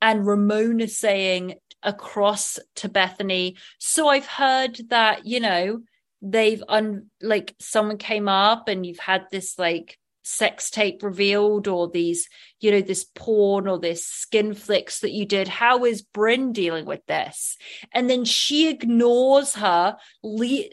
[0.02, 5.82] and Ramona saying across to Bethenny, so I've heard that, you know,
[6.22, 11.88] they've un like someone came up and you've had this like sex tape revealed or
[11.88, 12.28] these,
[12.60, 15.48] you know, this porn or this skin flicks that you did.
[15.48, 17.58] How is Brynn dealing with this?
[17.92, 19.98] And then she ignores her,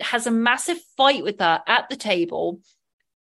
[0.00, 2.60] has a massive fight with her at the table.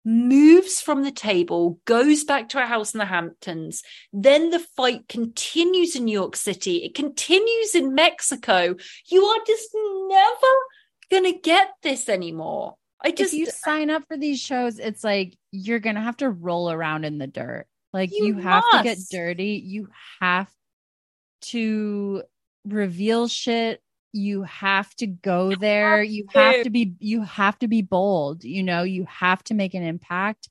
[0.05, 3.83] Moves from the table, goes back to her house in the Hamptons.
[4.13, 6.85] Then the fight continues in New York City.
[6.85, 8.75] It continues in Mexico.
[9.07, 9.69] You are just
[10.09, 10.55] never
[11.11, 12.77] gonna get this anymore.
[13.03, 16.31] I just if you sign up for these shows, it's like you're gonna have to
[16.31, 17.67] roll around in the dirt.
[17.93, 19.63] Like You you, have to get dirty.
[19.65, 19.89] You
[20.21, 20.51] have
[21.43, 22.25] to
[22.65, 23.81] reveal shit.
[24.15, 26.03] You have to go there.
[26.03, 26.71] You have to.
[26.71, 28.45] be you have to be bold.
[28.45, 30.49] You know, you have to make an impact.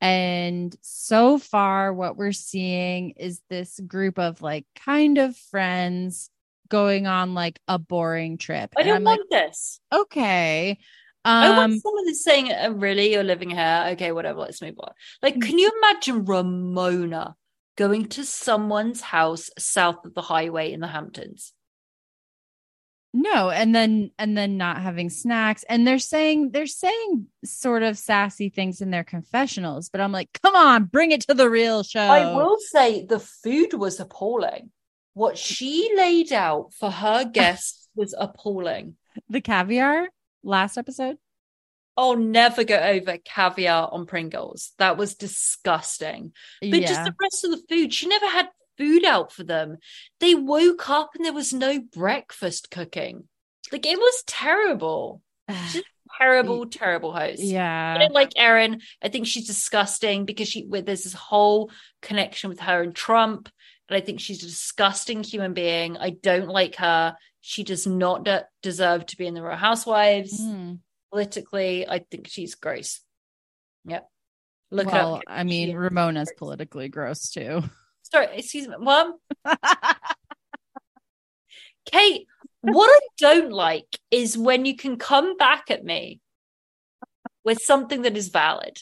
[0.00, 6.30] And so far what we're seeing is this group of like kind of friends
[6.68, 8.74] going on like a boring trip.
[8.76, 9.80] I And don't I'm want this.
[9.92, 10.78] like, okay.
[11.24, 13.12] I want Um someone who's saying, oh, really?
[13.12, 13.86] You're living here?
[13.92, 14.40] Okay, whatever.
[14.40, 14.92] Let's move on.
[15.22, 15.42] Like, Mm.
[15.42, 17.36] can you imagine Ramona
[17.76, 21.52] going to someone's house south of the highway in the Hamptons?
[23.14, 25.64] No, and then and then not having snacks.
[25.68, 30.28] And they're saying they're saying sort of sassy things in their confessionals, but I'm like,
[30.42, 32.00] come on, bring it to the real show.
[32.00, 34.70] I will say the food was appalling.
[35.14, 38.96] What she laid out for her guests was appalling.
[39.28, 40.08] the caviar
[40.42, 41.16] last episode.
[41.96, 44.72] I'll never go over caviar on Pringles.
[44.78, 46.32] That was disgusting.
[46.60, 48.48] But just the rest of the food, she never had
[48.78, 49.78] food out for them.
[50.20, 53.28] They woke up and there was no breakfast cooking.
[53.72, 55.22] Like it was terrible.
[55.48, 55.82] A
[56.18, 57.42] terrible, terrible host.
[57.42, 57.94] Yeah.
[57.94, 58.80] I don't like Erin.
[59.02, 63.48] I think she's disgusting because she with there's this whole connection with her and Trump.
[63.88, 65.96] And I think she's a disgusting human being.
[65.96, 67.16] I don't like her.
[67.40, 70.40] She does not de- deserve to be in the Real Housewives.
[70.40, 70.80] Mm.
[71.10, 73.00] Politically, I think she's gross.
[73.86, 74.08] Yep.
[74.70, 75.22] Look well, up.
[75.26, 77.62] I mean, Ramona's politically gross too.
[78.10, 78.74] Sorry, excuse me.
[78.78, 79.14] Mom,
[81.90, 82.26] Kate,
[82.62, 86.20] what I don't like is when you can come back at me
[87.44, 88.78] with something that is valid.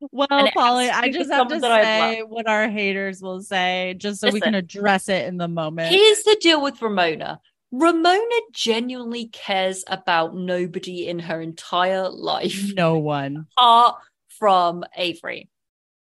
[0.00, 2.68] well, And it has Polly, I just have to someone that I say what our
[2.68, 5.88] haters will say, just so we can address it in the moment.
[5.88, 7.40] Here's the deal with Ramona.
[7.72, 12.72] Ramona genuinely cares about nobody in her entire life.
[12.74, 13.46] no one.
[13.58, 13.96] apart
[14.28, 15.48] from Avery.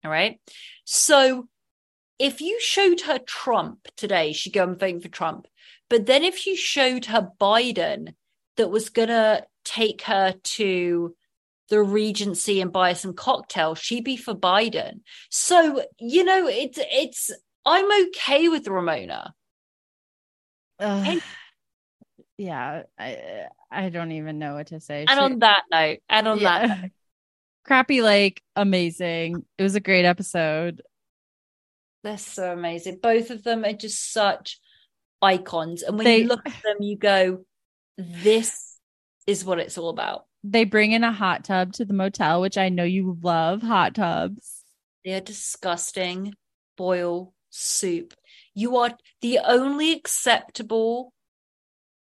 [0.05, 0.41] All right.
[0.85, 1.49] So
[2.19, 5.47] if you showed her Trump today, she'd go and vote for Trump.
[5.89, 8.15] But then if you showed her Biden
[8.57, 11.15] that was going to take her to
[11.69, 15.01] the Regency and buy some cocktails, she'd be for Biden.
[15.31, 17.31] So, you know, it's, it's,
[17.65, 19.35] I'm okay with Ramona.
[20.79, 21.07] Ugh.
[21.07, 21.23] And-
[22.39, 25.03] yeah, I I don't even know what to say.
[25.03, 26.89] And She- on that note, and on that Yeah.
[27.69, 29.45] Crappie Lake, amazing.
[29.59, 30.83] It was a great episode.
[32.03, 32.99] They're so amazing.
[33.03, 34.61] Both of them are just such
[35.21, 35.83] icons.
[35.83, 37.45] And when They- you look at them, you go,
[37.97, 38.79] this
[39.27, 40.27] is what it's all about.
[40.45, 43.95] They bring in a hot tub to the motel, which I know you love hot
[43.95, 44.65] tubs.
[45.05, 46.35] They are disgusting
[46.77, 48.15] boil soup.
[48.55, 51.13] You are the only acceptable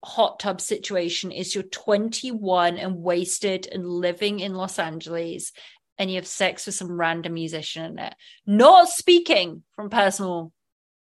[0.02, 5.52] hot tub situation is you're 21 and wasted and living in Los Angeles
[5.98, 8.14] and you have sex with some random musician in it.
[8.46, 10.52] Not speaking from personal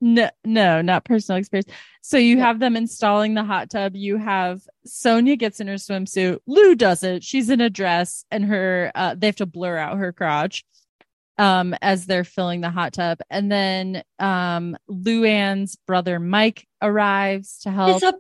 [0.02, 1.72] No, no, not personal experience.
[2.02, 2.48] So you Yeah.
[2.48, 3.96] have them installing the hot tub.
[3.96, 6.40] You have Sonja gets in her swimsuit.
[6.46, 7.24] Lou doesn't.
[7.24, 10.66] She's in a dress and her uh they have to blur out her crotch
[11.38, 13.20] um as they're filling the hot tub.
[13.30, 18.04] And then um Luann's brother Mike arrives to help.
[18.04, 18.14] A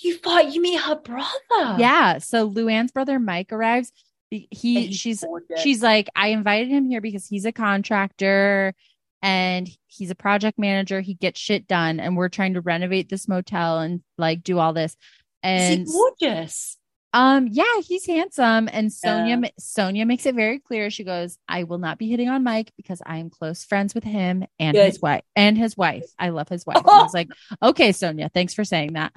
[0.00, 1.74] you thought you mean her brother.
[1.78, 2.18] Yeah.
[2.18, 3.92] So Luann's brother Mike arrives.
[4.30, 5.24] He, And he he's she's
[5.56, 8.74] she's like, I invited him here because he's a contractor
[9.22, 11.00] and he's a project manager.
[11.00, 14.72] He gets shit done, and we're trying to renovate this motel and like do all
[14.72, 14.96] this.
[15.42, 16.76] Is he And gorgeous?
[17.14, 18.68] um, yeah, he's handsome.
[18.70, 19.50] And Sonja Yeah.
[19.58, 20.90] Sonja makes it very clear.
[20.90, 24.04] She goes, I will not be hitting on Mike because I am close friends with
[24.04, 24.84] him and Good.
[24.84, 26.04] his wife and his wife.
[26.18, 26.76] I love his wife.
[26.84, 27.28] And I was like,
[27.62, 29.12] okay, Sonja, thanks for saying that.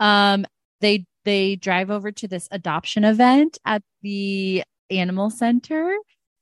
[0.00, 0.46] Um,
[0.80, 5.94] they they drive over to this adoption event at the animal center,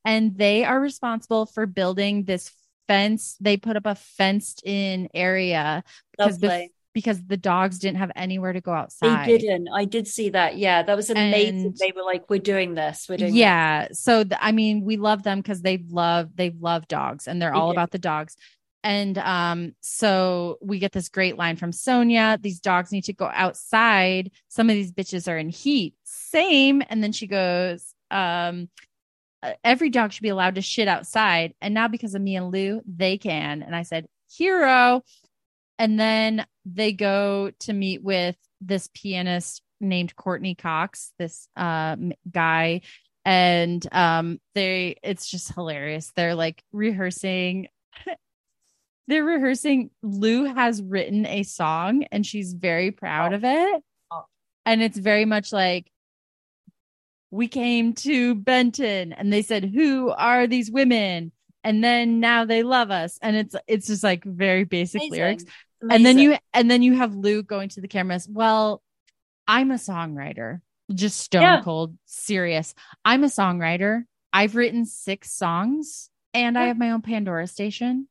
[0.04, 2.52] and they are responsible for building this
[2.86, 3.36] fence.
[3.40, 5.82] They put up a fenced in area
[6.16, 9.28] because the because the dogs didn't have anywhere to go outside.
[9.28, 9.68] They didn't.
[9.74, 10.56] I did see that.
[10.56, 11.66] Yeah, that was amazing.
[11.66, 13.06] And- they were like, "We're doing this.
[13.08, 16.50] We're doing." that." yeah so th- i mean we love them because they love they
[16.60, 18.36] love dogs and they're They all about the dogs
[18.86, 23.28] and um so we get this great line from sonja these dogs need to go
[23.34, 24.30] outside.
[24.48, 25.94] Some of these bitches are in heat.
[26.04, 26.82] Same.
[26.88, 28.68] And then she goes um
[29.42, 31.52] uh, every dog should be allowed to shit outside.
[31.60, 33.62] And now because of me and lou they can.
[33.62, 35.02] And i said hero.
[35.80, 42.82] And then they go to meet with this pianist named courtney cox this um guy.
[43.24, 46.12] And um they it's just hilarious.
[46.14, 47.66] They're like rehearsing
[49.08, 49.90] they're rehearsing.
[50.02, 53.82] Lou has written a song and she's very proud of it.
[54.10, 54.24] Oh.
[54.64, 55.90] and it's very much like
[57.30, 61.32] we came to benton and they said who are these women
[61.64, 63.18] and then now they love us.
[63.20, 65.12] And it's it's just like very basic Amazing.
[65.12, 65.44] lyrics.
[65.90, 68.28] And then you and then you have Lou going to the cameras.
[68.30, 68.82] Well
[69.48, 70.60] i'm a songwriter.
[70.94, 71.62] Just stone Yeah.
[71.62, 72.74] cold serious.
[73.04, 74.04] I'm a songwriter.
[74.32, 78.06] I've written six songs and i have my own pandora station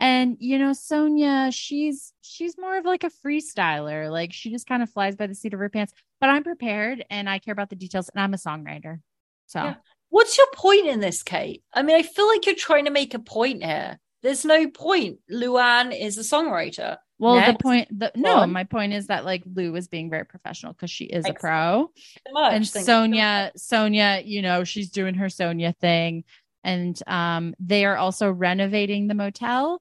[0.00, 4.82] and you know sonja she's she's more of like a freestyler like she just kind
[4.82, 7.70] of flies by the seat of her pants but i'm prepared and i care about
[7.70, 9.00] the details and i'm a songwriter
[9.46, 9.74] so Yeah.
[10.10, 11.62] What's your point in this, Kate?
[11.72, 13.98] I mean, I feel like you're trying to make a point here.
[14.22, 15.18] There's no point.
[15.30, 16.96] Luann is a songwriter.
[17.18, 17.52] Well, Next.
[17.52, 20.90] the point, the, no, my point is that like Lou is being very professional because
[20.90, 21.90] she is a pro,
[22.26, 22.92] So and Thank you.
[22.92, 26.24] Sonja, Sonja, you know, she's doing her Sonja thing,
[26.68, 29.80] and um, they are also renovating the motel,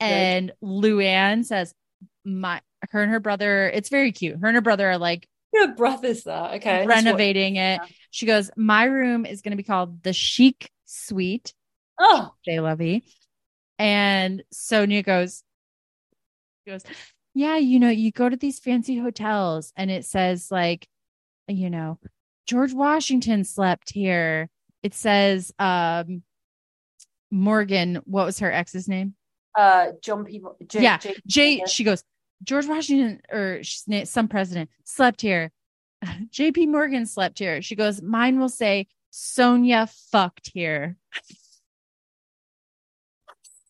[0.00, 1.74] and Luann says,
[2.24, 4.38] my, her and her brother, it's very cute.
[4.40, 6.54] Her and her brother are like Your brother's there.
[6.56, 6.78] Okay.
[6.78, 7.80] that's what- renovating it.
[7.82, 7.86] yeah.
[8.10, 11.52] She goes, my room is going to be called the Chic Suite.
[11.98, 13.04] Oh, Jay Levy.
[13.78, 15.42] And Sonja goes,
[16.66, 16.82] goes,
[17.34, 20.88] Yeah, you know, you go to these fancy hotels and it says like,
[21.48, 21.98] you know,
[22.46, 24.48] George Washington slept here.
[24.86, 26.22] It says um
[27.32, 29.14] Morgan, what was her ex's name?
[29.58, 30.40] uh, John P.
[30.68, 32.04] J- Yeah, J- she goes,
[32.44, 35.50] George Washington or some president slept here.
[36.04, 37.62] JP Morgan slept here.
[37.62, 40.96] She goes, mine will say Sonja fucked here.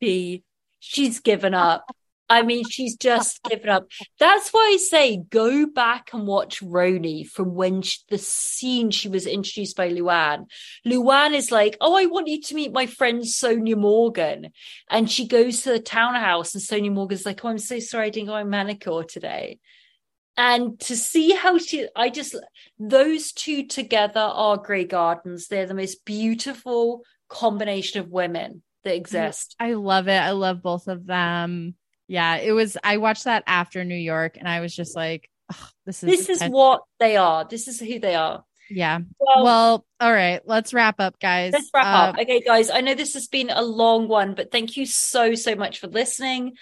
[0.01, 0.43] B.
[0.81, 1.87] She's given up.
[2.29, 3.87] I mean, she's just given up.
[4.19, 9.09] That's why I say go back and watch RHONY from when she, the scene she
[9.09, 10.47] was introduced by Luann.
[10.85, 14.51] Luann is like, Oh, I want you to meet my friend Sonja Morgan.
[14.91, 18.11] And she goes to the townhouse, and Sonja Morgan's like, Oh, I'm so sorry I
[18.11, 19.59] didn't go on manicure today.
[20.37, 22.37] And to see how she, I just,
[22.79, 25.49] those two together are Grey Gardens.
[25.49, 29.57] They're the most beautiful combination of women that exist.
[29.59, 30.19] I love it.
[30.19, 31.75] I love both of them.
[32.09, 32.77] Yeah, it was.
[32.85, 36.21] I watched that after New York, and I was just like, "Ugh, "This is this
[36.29, 37.45] is intense." what they are.
[37.45, 38.45] This is who they are.
[38.71, 39.01] Yeah.
[39.19, 40.41] Well, Well, all right.
[40.45, 41.53] Let's wrap up, guys.
[41.53, 42.19] let's wrap Uh, up.
[42.21, 45.55] Okay, guys, I know this has been a long one, but thank you so, so
[45.55, 46.55] much for listening.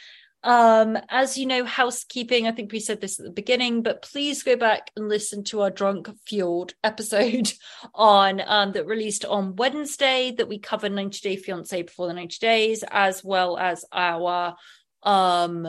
[0.42, 4.42] Um, as you know, housekeeping, I think we said this at the beginning, but please
[4.42, 7.50] go back and listen to our drunk fueled episode
[7.94, 12.36] on um that released on Wednesday that we covered 90 Day Fiance before the 90
[12.40, 14.54] days, as well as our
[15.04, 15.68] um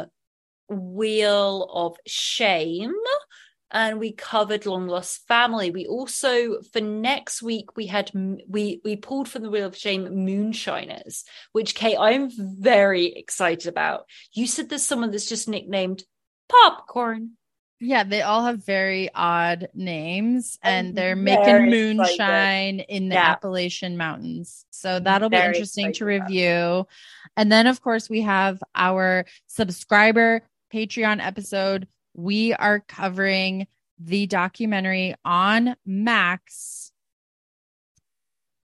[0.69, 2.93] wheel of shame
[3.71, 5.69] and we covered long lost family.
[5.69, 8.11] We also for next week we had
[8.47, 14.05] we we pulled from the wheel of shame moonshiners which kate i'm very excited about.
[14.33, 16.03] You said there's someone that's just nicknamed
[16.49, 17.31] popcorn
[17.81, 21.41] Yeah, they all have very odd names, I'm and they're very making
[21.73, 21.97] excited.
[21.97, 23.31] moonshine in the Yeah.
[23.31, 24.65] Appalachian Mountains.
[24.71, 26.87] So that'll be interesting to excited about review.
[27.37, 30.41] And then, of course, we have our subscriber
[30.73, 31.87] Patreon episode.
[32.13, 33.67] We are covering
[33.99, 36.91] the documentary on Max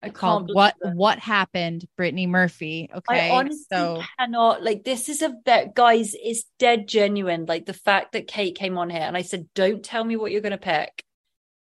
[0.04, 0.76] i can't called "What.
[0.82, 2.90] What Happened." Brittany Murphy.
[2.94, 7.66] Okay, I honestly so cannot like this is a vet guys it's dead genuine like
[7.66, 10.42] the fact that Kate came on here and I said don't tell me what you're
[10.42, 11.04] going to pick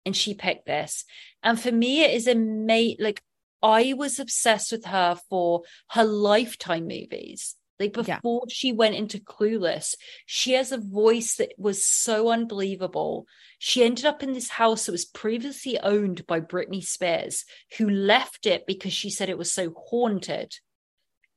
[0.05, 1.05] and she picked this
[1.43, 3.23] and for me it is a mate like
[3.63, 8.16] I was obsessed with her for her lifetime movies like Yeah.
[8.16, 9.94] before she went into Clueless
[10.24, 13.27] she has a voice that was so unbelievable
[13.59, 17.44] she ended up in this house that was previously owned by Britney Spears
[17.78, 20.55] who left it because she said it was so haunted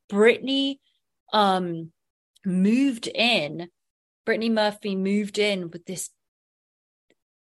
[0.08, 0.80] Brittany
[1.34, 1.92] um
[2.46, 3.70] moved in
[4.26, 6.10] Brittany Murphy moved in with this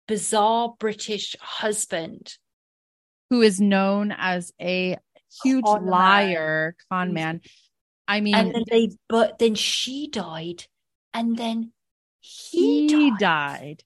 [0.09, 2.35] bizarre British husband
[3.31, 4.97] who is known as a
[5.43, 5.91] huge Con man.
[5.91, 7.41] liar, con man.
[8.09, 10.65] I mean, and then they but then she died
[11.13, 11.73] and then
[12.21, 13.85] he, he died, died.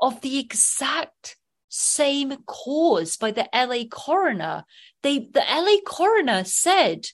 [0.00, 1.36] of the exact
[1.68, 4.64] same cause by the LA coroner
[5.02, 7.06] they the LA coroner said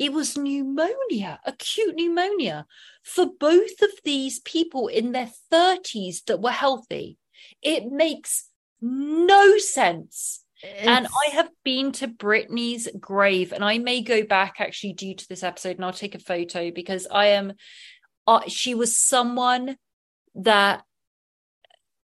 [0.00, 2.66] it was pneumonia acute pneumonia
[3.04, 7.18] for both of these people in their 30s that were healthy
[7.62, 8.48] it makes
[8.80, 14.94] no sense and I have been to Brittany's grave, and I may go back actually
[14.94, 17.52] due to this episode, and I'll take a photo because I am.
[18.26, 19.76] Uh, she was someone
[20.34, 20.82] that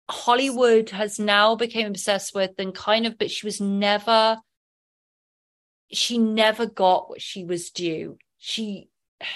[0.09, 4.37] Hollywood has now become obsessed with, and kind of, but she was never.
[5.91, 8.17] She never got what she was due.
[8.37, 8.89] She.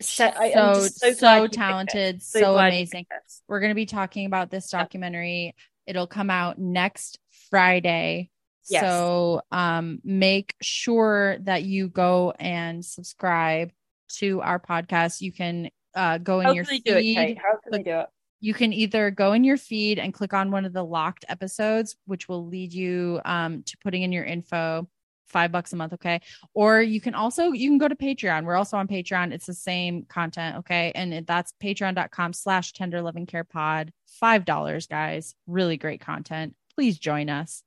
[0.00, 2.28] So, I, am so so, so, glad you picked talented, this.
[2.28, 3.06] so, amazing.
[3.46, 5.54] We're going to be talking about this documentary.
[5.86, 7.20] It'll come out next
[7.52, 8.30] Friday.
[8.68, 8.82] Yes.
[8.82, 13.70] So um, make sure that you go and subscribe
[14.16, 15.20] to our podcast.
[15.20, 16.82] You can uh, go in How your feed.
[16.86, 18.06] it, How can do it?
[18.40, 21.96] you can either go in your feed and click on one of the locked episodes,
[22.06, 24.88] which will lead you um, to putting in your info.
[25.26, 26.20] Five bucks a month, okay.
[26.52, 28.44] Or you can also you can go to Patreon.
[28.44, 29.32] We're also on Patreon.
[29.32, 30.92] It's the same content, okay.
[30.94, 33.92] And that's patreon.com slash tender loving care pod.
[34.06, 35.34] Five dollars, guys.
[35.46, 36.54] Really great content.
[36.76, 37.62] Please join us.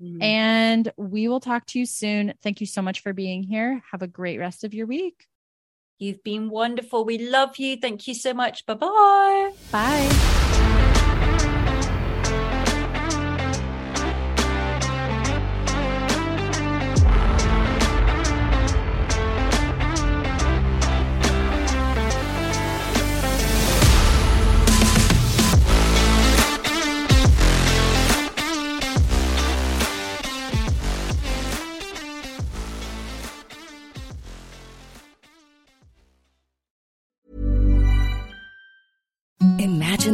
[0.00, 0.22] Mhm.
[0.22, 2.34] And we will talk to you soon.
[2.42, 3.82] Thank you so much for being here.
[3.90, 5.26] Have a great rest of your week.
[5.98, 7.04] You've been wonderful.
[7.04, 7.76] We love you.
[7.76, 8.64] Thank you so much.
[8.66, 10.64] Bye bye bye.